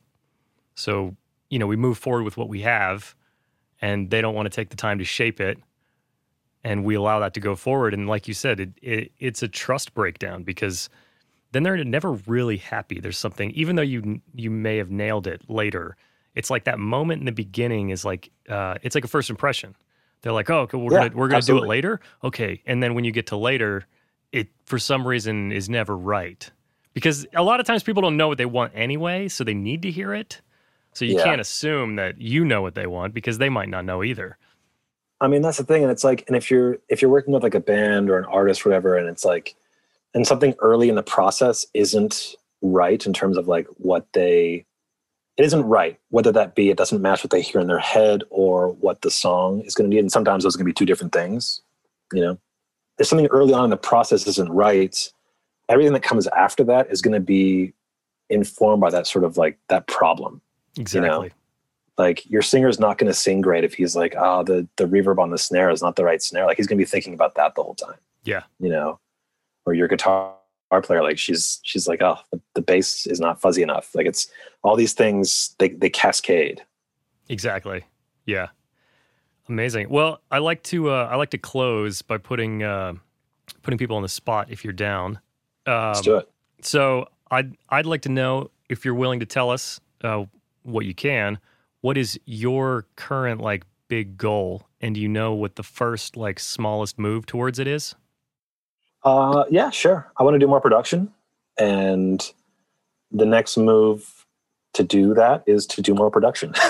So, 0.75 1.17
you 1.51 1.59
know, 1.59 1.67
we 1.67 1.77
move 1.77 1.99
forward 1.99 2.25
with 2.25 2.37
what 2.37 2.49
we 2.49 2.63
have 2.63 3.15
and 3.81 4.11
they 4.11 4.21
don't 4.21 4.35
want 4.35 4.47
to 4.47 4.55
take 4.55 4.71
the 4.71 4.77
time 4.77 4.99
to 4.99 5.05
shape 5.05 5.41
it 5.41 5.59
and 6.67 6.85
we 6.85 6.97
allow 6.97 7.21
that 7.21 7.33
to 7.35 7.41
go 7.41 7.55
forward. 7.55 7.95
And 7.95 8.09
like 8.09 8.27
you 8.27 8.35
said, 8.35 8.59
it, 8.59 8.71
it, 8.83 9.13
it's 9.19 9.43
a 9.43 9.49
trust 9.49 9.95
breakdown 9.95 10.43
because 10.43 10.89
then 11.53 11.63
they're 11.63 11.83
never 11.85 12.15
really 12.27 12.57
happy. 12.57 12.99
There's 12.99 13.19
something, 13.19 13.53
even 13.53 13.77
though 13.77 13.83
you 13.83 14.21
you 14.35 14.51
may 14.51 14.77
have 14.77 14.91
nailed 14.91 15.29
it 15.29 15.49
later, 15.49 15.97
it's 16.35 16.51
like 16.51 16.65
that 16.65 16.81
moment 16.81 17.21
in 17.21 17.27
the 17.27 17.33
beginning 17.33 17.91
is 17.91 18.05
like 18.05 18.31
uh, 18.49 18.75
it's 18.83 18.97
like 18.97 19.05
a 19.05 19.09
first 19.09 19.31
impression. 19.31 19.77
They're 20.23 20.33
like, 20.33 20.51
oh, 20.51 20.61
okay, 20.63 20.77
we're 20.77 20.93
yeah, 20.93 21.09
gonna 21.09 21.17
we're 21.17 21.29
gonna 21.29 21.37
absolutely. 21.37 21.67
do 21.67 21.67
it 21.67 21.77
later, 21.77 22.01
okay. 22.25 22.63
And 22.67 22.83
then 22.83 22.95
when 22.95 23.05
you 23.05 23.13
get 23.13 23.29
to 23.29 23.37
later, 23.37 23.87
it 24.33 24.49
for 24.65 24.79
some 24.79 25.07
reason 25.07 25.53
is 25.53 25.69
never 25.69 25.97
right 25.97 26.51
because 26.97 27.27
a 27.35 27.43
lot 27.43 27.61
of 27.61 27.67
times 27.67 27.83
people 27.83 28.01
don't 28.01 28.17
know 28.17 28.27
what 28.27 28.39
they 28.39 28.47
want 28.47 28.73
anyway, 28.75 29.29
so 29.29 29.45
they 29.45 29.53
need 29.53 29.83
to 29.83 29.91
hear 29.91 30.15
it. 30.15 30.41
So 30.95 31.05
you 31.05 31.19
yeah. 31.19 31.25
can't 31.25 31.43
assume 31.43 31.97
that 31.97 32.19
you 32.19 32.43
know 32.43 32.63
what 32.63 32.75
they 32.75 32.87
want 32.87 33.13
because 33.13 33.37
they 33.37 33.51
might 33.51 33.69
not 33.69 33.85
know 33.85 34.03
either. 34.03 34.39
I 35.21 35.29
mean, 35.29 35.43
that's 35.43 35.59
the 35.59 35.65
thing. 35.65 35.83
And 35.83 35.93
it's 35.93 36.05
like, 36.05 36.25
and 36.27 36.35
if 36.35 36.51
you're 36.51 36.79
if 36.89 37.03
you're 37.03 37.11
working 37.11 37.35
with 37.35 37.43
like 37.43 37.55
a 37.55 37.61
band 37.61 38.09
or 38.09 38.17
an 38.17 38.25
artist, 38.25 38.65
or 38.65 38.71
whatever, 38.71 38.97
and 38.97 39.11
it's 39.11 39.27
like, 39.27 39.55
and 40.15 40.27
something 40.27 40.55
early 40.61 40.89
in 40.89 40.95
the 40.95 41.03
process 41.03 41.67
isn't 41.75 42.35
right 42.63 43.05
in 43.05 43.13
terms 43.13 43.37
of 43.37 43.47
like 43.47 43.67
what 43.77 44.07
they 44.15 44.65
it 45.37 45.45
isn't 45.45 45.65
right, 45.65 46.01
whether 46.09 46.33
that 46.33 46.55
be 46.55 46.71
it 46.71 46.79
doesn't 46.79 47.03
match 47.03 47.23
what 47.23 47.31
they 47.31 47.43
hear 47.43 47.61
in 47.61 47.67
their 47.67 47.79
head 47.79 48.25
or 48.31 48.69
what 48.71 49.03
the 49.03 49.11
song 49.11 49.61
is 49.67 49.75
going 49.75 49.91
to 49.91 49.95
need. 49.95 50.01
And 50.01 50.11
sometimes 50.11 50.45
those 50.45 50.55
are 50.55 50.59
going 50.59 50.65
to 50.65 50.71
be 50.71 50.73
two 50.73 50.87
different 50.87 51.13
things, 51.13 51.61
you 52.15 52.23
know. 52.23 52.39
If 52.99 53.07
something 53.07 53.27
early 53.27 53.53
on 53.53 53.65
in 53.65 53.71
the 53.71 53.77
process 53.77 54.27
isn't 54.27 54.51
right, 54.51 55.13
everything 55.69 55.93
that 55.93 56.03
comes 56.03 56.27
after 56.29 56.65
that 56.65 56.91
is 56.91 57.03
going 57.03 57.15
to 57.15 57.21
be 57.21 57.73
informed 58.29 58.81
by 58.81 58.91
that 58.91 59.07
sort 59.07 59.25
of 59.25 59.37
like 59.37 59.59
that 59.69 59.87
problem. 59.87 60.41
Exactly. 60.79 61.09
You 61.09 61.29
know? 61.29 61.29
like 61.99 62.29
your 62.29 62.43
singer's 62.43 62.79
not 62.79 62.99
going 62.99 63.11
to 63.11 63.15
sing 63.15 63.41
great 63.41 63.65
if 63.65 63.73
he's 63.73 63.97
like 63.97 64.15
oh 64.19 64.43
the 64.43 64.69
the 64.77 64.85
reverb 64.85 65.19
on 65.19 65.31
the 65.31 65.39
snare 65.39 65.71
is 65.71 65.83
not 65.83 65.97
the 65.97 66.05
right 66.05 66.23
snare. 66.23 66.45
Like 66.45 66.59
he's 66.59 66.67
going 66.67 66.79
to 66.79 66.83
be 66.83 66.89
thinking 66.89 67.15
about 67.15 67.35
that 67.37 67.55
the 67.55 67.63
whole 67.63 67.75
time 67.75 67.97
yeah. 68.27 68.43
you 68.61 68.69
know? 68.69 68.99
Or 69.65 69.75
your 69.75 69.89
guitar 69.89 70.35
player 70.83 71.03
like 71.03 71.19
she's 71.19 71.61
she's 71.63 71.89
like 71.89 72.03
oh 72.03 72.19
the, 72.33 72.41
the 72.55 72.61
bass 72.61 73.07
is 73.07 73.21
not 73.21 73.41
fuzzy 73.41 73.63
enough. 73.63 73.95
Like 73.95 74.07
it's 74.07 74.29
all 74.63 74.77
these 74.77 74.93
things 74.93 75.55
they 75.59 75.71
they 75.71 75.89
cascade. 75.89 76.63
Exactly. 77.29 77.85
Yeah. 78.27 78.49
Amazing. 79.49 79.89
Well 79.89 80.21
i 80.31 80.39
like 80.39 80.63
to 80.65 80.91
uh 80.91 81.09
i 81.11 81.17
like 81.17 81.31
to 81.31 81.39
close 81.39 82.03
by 82.03 82.19
putting 82.19 82.63
uh 82.63 82.95
putting 83.63 83.79
people 83.79 83.97
on 83.97 84.03
the 84.03 84.09
spot 84.09 84.49
if 84.51 84.65
you're 84.65 84.73
down 84.73 85.19
um, 85.67 85.89
let's 85.89 86.01
do 86.01 86.17
it. 86.17 86.31
so 86.63 87.07
i'd 87.31 87.57
i'd 87.71 87.87
like 87.87 88.03
to 88.03 88.09
know 88.09 88.51
if 88.69 88.85
you're 88.85 88.95
willing 88.95 89.21
to 89.21 89.27
tell 89.27 89.51
us 89.51 89.81
uh 90.05 90.25
what 90.63 90.85
you 90.85 90.95
can 90.95 91.39
what 91.87 91.97
is 91.97 92.19
your 92.25 92.87
current 92.97 93.41
like 93.41 93.65
big 93.89 94.17
goal? 94.17 94.67
And 94.81 94.97
do 94.97 95.01
you 95.01 95.09
know 95.09 95.35
what 95.35 95.57
the 95.57 95.63
first 95.63 96.17
like 96.17 96.41
smallest 96.41 96.99
move 96.99 97.27
towards 97.27 97.61
it 97.61 97.69
is? 97.69 97.95
Uh 99.05 99.45
yeah 99.51 99.71
sure. 99.71 100.11
I 100.17 100.25
want 100.25 100.35
to 100.35 100.39
do 100.39 100.49
more 100.49 100.61
production 100.61 101.13
and 101.59 102.33
the 103.13 103.25
next 103.25 103.57
move 103.57 104.27
to 104.75 104.83
do 104.83 105.15
that 105.15 105.45
is 105.47 105.65
to 105.67 105.83
do 105.83 105.95
more 105.95 106.11
production. 106.11 106.55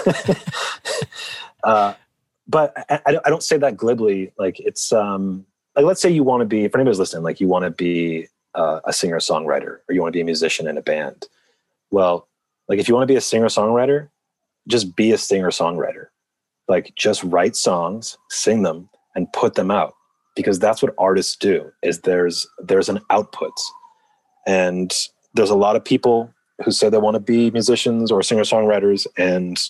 Uh, 1.64 1.94
but 2.46 2.72
I, 2.88 3.18
I, 3.24 3.28
don't 3.28 3.42
say 3.42 3.56
that 3.56 3.76
glibly. 3.76 4.32
Like 4.38 4.60
it's 4.60 4.92
um 4.92 5.44
like 5.74 5.84
let's 5.84 6.00
say 6.00 6.08
you 6.08 6.22
want 6.22 6.42
to 6.42 6.44
be 6.44 6.64
if 6.64 6.76
anybody's 6.76 7.00
listening 7.00 7.24
like 7.24 7.40
you 7.40 7.48
want 7.48 7.64
to 7.64 7.70
be 7.70 8.28
uh, 8.56 8.80
a 8.84 8.92
singer 8.92 9.18
songwriter 9.18 9.78
or 9.88 9.94
you 9.94 10.02
want 10.02 10.12
to 10.12 10.16
be 10.16 10.22
a 10.22 10.24
musician 10.24 10.66
in 10.66 10.76
a 10.76 10.82
band 10.82 11.26
well 11.90 12.26
like 12.68 12.78
if 12.78 12.88
you 12.88 12.94
want 12.94 13.06
to 13.06 13.12
be 13.12 13.16
a 13.16 13.20
singer 13.20 13.46
songwriter 13.46 14.08
just 14.68 14.96
be 14.96 15.12
a 15.12 15.18
singer 15.18 15.50
songwriter. 15.50 16.06
Like 16.68 16.92
just 16.96 17.22
write 17.22 17.56
songs, 17.56 18.18
sing 18.30 18.62
them, 18.62 18.88
and 19.14 19.32
put 19.32 19.54
them 19.54 19.70
out 19.70 19.94
because 20.34 20.58
that's 20.58 20.82
what 20.82 20.94
artists 20.98 21.36
do. 21.36 21.70
Is 21.82 22.00
there's 22.00 22.46
there's 22.58 22.88
an 22.88 23.00
output, 23.10 23.52
and 24.46 24.92
there's 25.34 25.50
a 25.50 25.56
lot 25.56 25.76
of 25.76 25.84
people 25.84 26.32
who 26.64 26.72
say 26.72 26.88
they 26.88 26.98
want 26.98 27.14
to 27.14 27.20
be 27.20 27.50
musicians 27.50 28.10
or 28.10 28.22
singer 28.22 28.42
songwriters, 28.42 29.06
and 29.16 29.62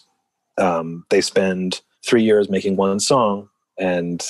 um, 0.57 1.05
they 1.11 1.21
spend 1.21 1.83
three 2.07 2.23
years 2.23 2.49
making 2.49 2.77
one 2.77 2.99
song, 2.99 3.49
and 3.79 4.25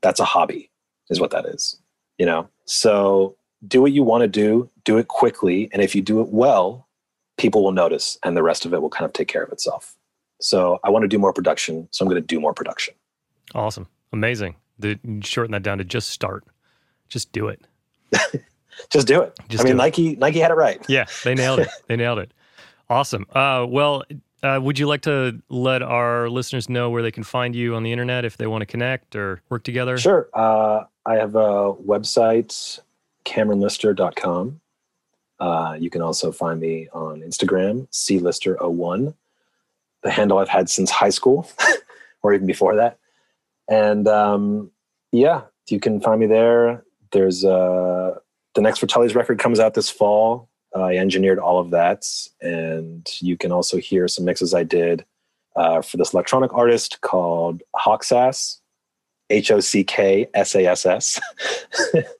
that's 0.00 0.18
a 0.18 0.24
hobby 0.24 0.70
is 1.10 1.20
what 1.20 1.32
that 1.32 1.44
is 1.44 1.76
you 2.18 2.24
know 2.24 2.48
so 2.66 3.34
do 3.66 3.82
what 3.82 3.92
you 3.92 4.02
want 4.02 4.22
to 4.22 4.28
do 4.28 4.68
do 4.84 4.98
it 4.98 5.08
quickly 5.08 5.68
and 5.72 5.82
if 5.82 5.94
you 5.94 6.02
do 6.02 6.20
it 6.20 6.28
well 6.28 6.88
people 7.36 7.62
will 7.62 7.72
notice 7.72 8.18
and 8.22 8.36
the 8.36 8.42
rest 8.42 8.66
of 8.66 8.74
it 8.74 8.82
will 8.82 8.90
kind 8.90 9.06
of 9.06 9.12
take 9.12 9.28
care 9.28 9.42
of 9.42 9.50
itself. 9.52 9.96
So 10.40 10.78
i 10.84 10.90
want 10.90 11.02
to 11.04 11.08
do 11.08 11.18
more 11.18 11.32
production 11.32 11.88
so 11.90 12.04
i'm 12.04 12.10
going 12.10 12.20
to 12.20 12.26
do 12.26 12.40
more 12.40 12.54
production. 12.54 12.94
Awesome. 13.54 13.88
Amazing. 14.12 14.56
The, 14.78 14.98
shorten 15.22 15.52
that 15.52 15.62
down 15.62 15.78
to 15.78 15.84
just 15.84 16.10
start. 16.10 16.44
Just 17.08 17.32
do 17.32 17.48
it. 17.48 17.60
Just 18.88 19.06
do 19.06 19.20
it. 19.20 19.38
Just 19.48 19.62
i 19.62 19.68
mean 19.68 19.76
nike 19.76 20.16
nike 20.16 20.38
had 20.38 20.50
it 20.50 20.54
right. 20.54 20.82
Yeah 20.88 21.06
they 21.24 21.34
nailed 21.34 21.60
it. 21.60 21.68
They 21.86 21.96
nailed 21.96 22.18
it. 22.18 22.32
Awesome. 22.88 23.26
Uh, 23.30 23.66
well 23.68 24.04
uh, 24.42 24.58
would 24.62 24.78
you 24.78 24.86
like 24.86 25.02
to 25.02 25.40
let 25.50 25.82
our 25.82 26.30
listeners 26.30 26.68
know 26.68 26.88
where 26.88 27.02
they 27.02 27.10
can 27.10 27.24
find 27.24 27.54
you 27.54 27.74
on 27.74 27.82
the 27.82 27.92
internet 27.92 28.24
if 28.24 28.36
they 28.36 28.46
want 28.46 28.62
to 28.62 28.66
connect 28.66 29.14
or 29.14 29.42
work 29.50 29.64
together? 29.64 29.98
Sure. 29.98 30.28
Uh, 30.32 30.84
I 31.04 31.16
have 31.16 31.34
a 31.34 31.74
website, 31.74 32.80
CameronLister.com. 33.30 34.60
Uh, 35.38 35.76
you 35.78 35.88
can 35.88 36.02
also 36.02 36.32
find 36.32 36.60
me 36.60 36.88
on 36.92 37.20
Instagram, 37.20 37.88
clister01, 37.90 39.14
the 40.02 40.10
handle 40.10 40.38
I've 40.38 40.48
had 40.48 40.68
since 40.68 40.90
high 40.90 41.10
school 41.10 41.48
or 42.22 42.34
even 42.34 42.46
before 42.46 42.76
that. 42.76 42.98
And 43.68 44.06
um, 44.08 44.70
yeah, 45.12 45.42
you 45.68 45.80
can 45.80 46.00
find 46.00 46.20
me 46.20 46.26
there. 46.26 46.84
There's 47.12 47.44
uh, 47.44 48.18
the 48.54 48.60
next 48.60 48.80
Fratellis 48.80 49.14
record 49.14 49.38
comes 49.38 49.60
out 49.60 49.74
this 49.74 49.88
fall. 49.88 50.48
I 50.74 50.96
engineered 50.96 51.38
all 51.38 51.58
of 51.58 51.70
that, 51.70 52.06
and 52.40 53.08
you 53.20 53.36
can 53.36 53.50
also 53.50 53.78
hear 53.78 54.06
some 54.06 54.24
mixes 54.24 54.54
I 54.54 54.62
did 54.62 55.04
uh, 55.56 55.82
for 55.82 55.96
this 55.96 56.12
electronic 56.12 56.54
artist 56.54 57.00
called 57.00 57.62
Hocksass, 57.76 58.58
H 59.30 59.50
O 59.50 59.58
C 59.58 59.82
K 59.82 60.28
S 60.34 60.54
A 60.54 60.66
S 60.66 60.86
S. 60.86 61.20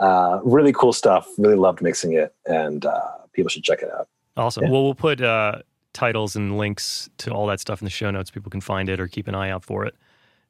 Uh, 0.00 0.40
really 0.42 0.72
cool 0.72 0.92
stuff. 0.92 1.28
Really 1.38 1.56
loved 1.56 1.82
mixing 1.82 2.14
it, 2.14 2.34
and 2.46 2.84
uh, 2.86 3.00
people 3.32 3.48
should 3.48 3.64
check 3.64 3.82
it 3.82 3.90
out. 3.92 4.08
Awesome. 4.36 4.64
Yeah. 4.64 4.70
Well, 4.70 4.84
we'll 4.84 4.94
put 4.94 5.20
uh, 5.20 5.60
titles 5.92 6.36
and 6.36 6.56
links 6.56 7.10
to 7.18 7.30
all 7.30 7.46
that 7.46 7.60
stuff 7.60 7.80
in 7.80 7.84
the 7.84 7.90
show 7.90 8.10
notes. 8.10 8.30
People 8.30 8.50
can 8.50 8.60
find 8.60 8.88
it 8.88 9.00
or 9.00 9.08
keep 9.08 9.28
an 9.28 9.34
eye 9.34 9.50
out 9.50 9.64
for 9.64 9.84
it. 9.84 9.94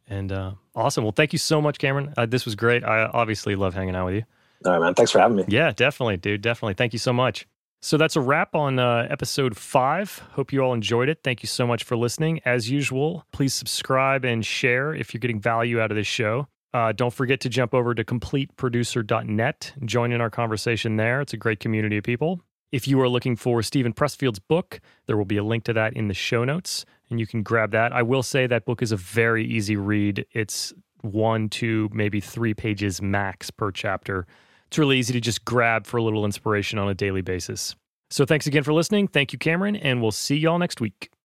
And 0.09 0.33
uh, 0.33 0.53
awesome. 0.75 1.05
Well, 1.05 1.13
thank 1.13 1.33
you 1.33 1.39
so 1.39 1.61
much, 1.61 1.79
Cameron. 1.79 2.13
Uh, 2.17 2.27
this 2.27 2.45
was 2.45 2.55
great. 2.55 2.85
I 2.85 3.05
obviously 3.05 3.55
love 3.55 3.75
hanging 3.75 3.95
out 3.95 4.07
with 4.07 4.15
you. 4.17 4.25
All 4.67 4.73
right, 4.73 4.81
man. 4.81 4.95
Thanks 4.95 5.11
for 5.11 5.21
having 5.21 5.37
me. 5.37 5.45
Yeah, 5.49 5.73
definitely, 5.73 6.17
dude. 6.17 6.43
Definitely. 6.43 6.75
Thank 6.75 6.93
you 6.93 6.99
so 6.99 7.13
much. 7.13 7.47
So 7.81 7.97
that's 7.97 8.17
a 8.17 8.21
wrap 8.21 8.55
on 8.55 8.79
uh, 8.79 9.07
episode 9.09 9.57
five. 9.57 10.19
Hope 10.33 10.53
you 10.53 10.61
all 10.61 10.75
enjoyed 10.75 11.09
it. 11.09 11.21
Thank 11.25 11.43
you 11.43 11.47
so 11.47 11.67
much 11.67 11.85
for 11.85 11.97
listening. 11.97 12.41
As 12.45 12.69
usual, 12.69 13.25
please 13.33 13.55
subscribe 13.55 14.25
and 14.25 14.45
share 14.45 14.95
if 14.95 15.15
you're 15.15 15.21
getting 15.21 15.41
value 15.41 15.81
out 15.81 15.91
of 15.91 15.97
this 15.97 16.07
show. 16.07 16.47
Uh, 16.73 16.93
don't 16.93 17.13
forget 17.13 17.41
to 17.41 17.49
jump 17.49 17.75
over 17.75 17.95
to 17.95 18.05
completeproducer.net. 18.05 19.73
Join 19.85 20.13
in 20.13 20.21
our 20.21 20.31
conversation 20.31 20.97
there. 20.97 21.21
It's 21.21 21.33
a 21.33 21.37
great 21.37 21.61
community 21.61 21.97
of 21.97 22.05
people. 22.05 22.41
If 22.73 22.87
you 22.87 23.01
are 23.01 23.09
looking 23.09 23.35
for 23.35 23.63
Steven 23.63 23.93
Pressfield's 23.93 24.39
book, 24.39 24.81
there 25.07 25.17
will 25.17 25.25
be 25.25 25.37
a 25.37 25.43
link 25.43 25.65
to 25.65 25.73
that 25.73 25.95
in 25.95 26.07
the 26.07 26.15
show 26.15 26.45
notes, 26.45 26.85
and 27.11 27.19
you 27.19 27.27
can 27.27 27.43
grab 27.43 27.73
that. 27.73 27.93
I 27.93 28.03
will 28.03 28.23
say 28.23 28.47
that 28.47 28.65
book 28.65 28.81
is 28.81 28.93
a 28.93 28.97
very 28.97 29.45
easy 29.45 29.75
read. 29.75 30.25
It's 30.33 30.73
one, 31.01 31.49
two, 31.49 31.89
maybe 31.93 32.21
three 32.21 32.55
pages 32.55 33.03
max 33.03 33.51
per 33.51 33.73
chapter. 33.73 34.27
It's 34.69 34.79
really 34.79 34.99
easy 34.99 35.13
to 35.15 35.21
just 35.21 35.45
grab 35.45 35.85
for 35.85 35.97
a 35.97 36.03
little 36.03 36.25
inspiration 36.25 36.79
on 36.79 36.89
a 36.89 36.95
daily 36.95 37.23
basis. 37.23 37.75
So 38.11 38.25
thanks 38.25 38.47
again 38.47 38.63
for 38.63 38.73
listening. 38.73 39.09
Thank 39.09 39.33
you, 39.33 39.39
Cameron, 39.39 39.75
and 39.75 40.01
we'll 40.01 40.13
see 40.13 40.37
y'all 40.37 40.59
next 40.59 40.81
week. 40.81 41.11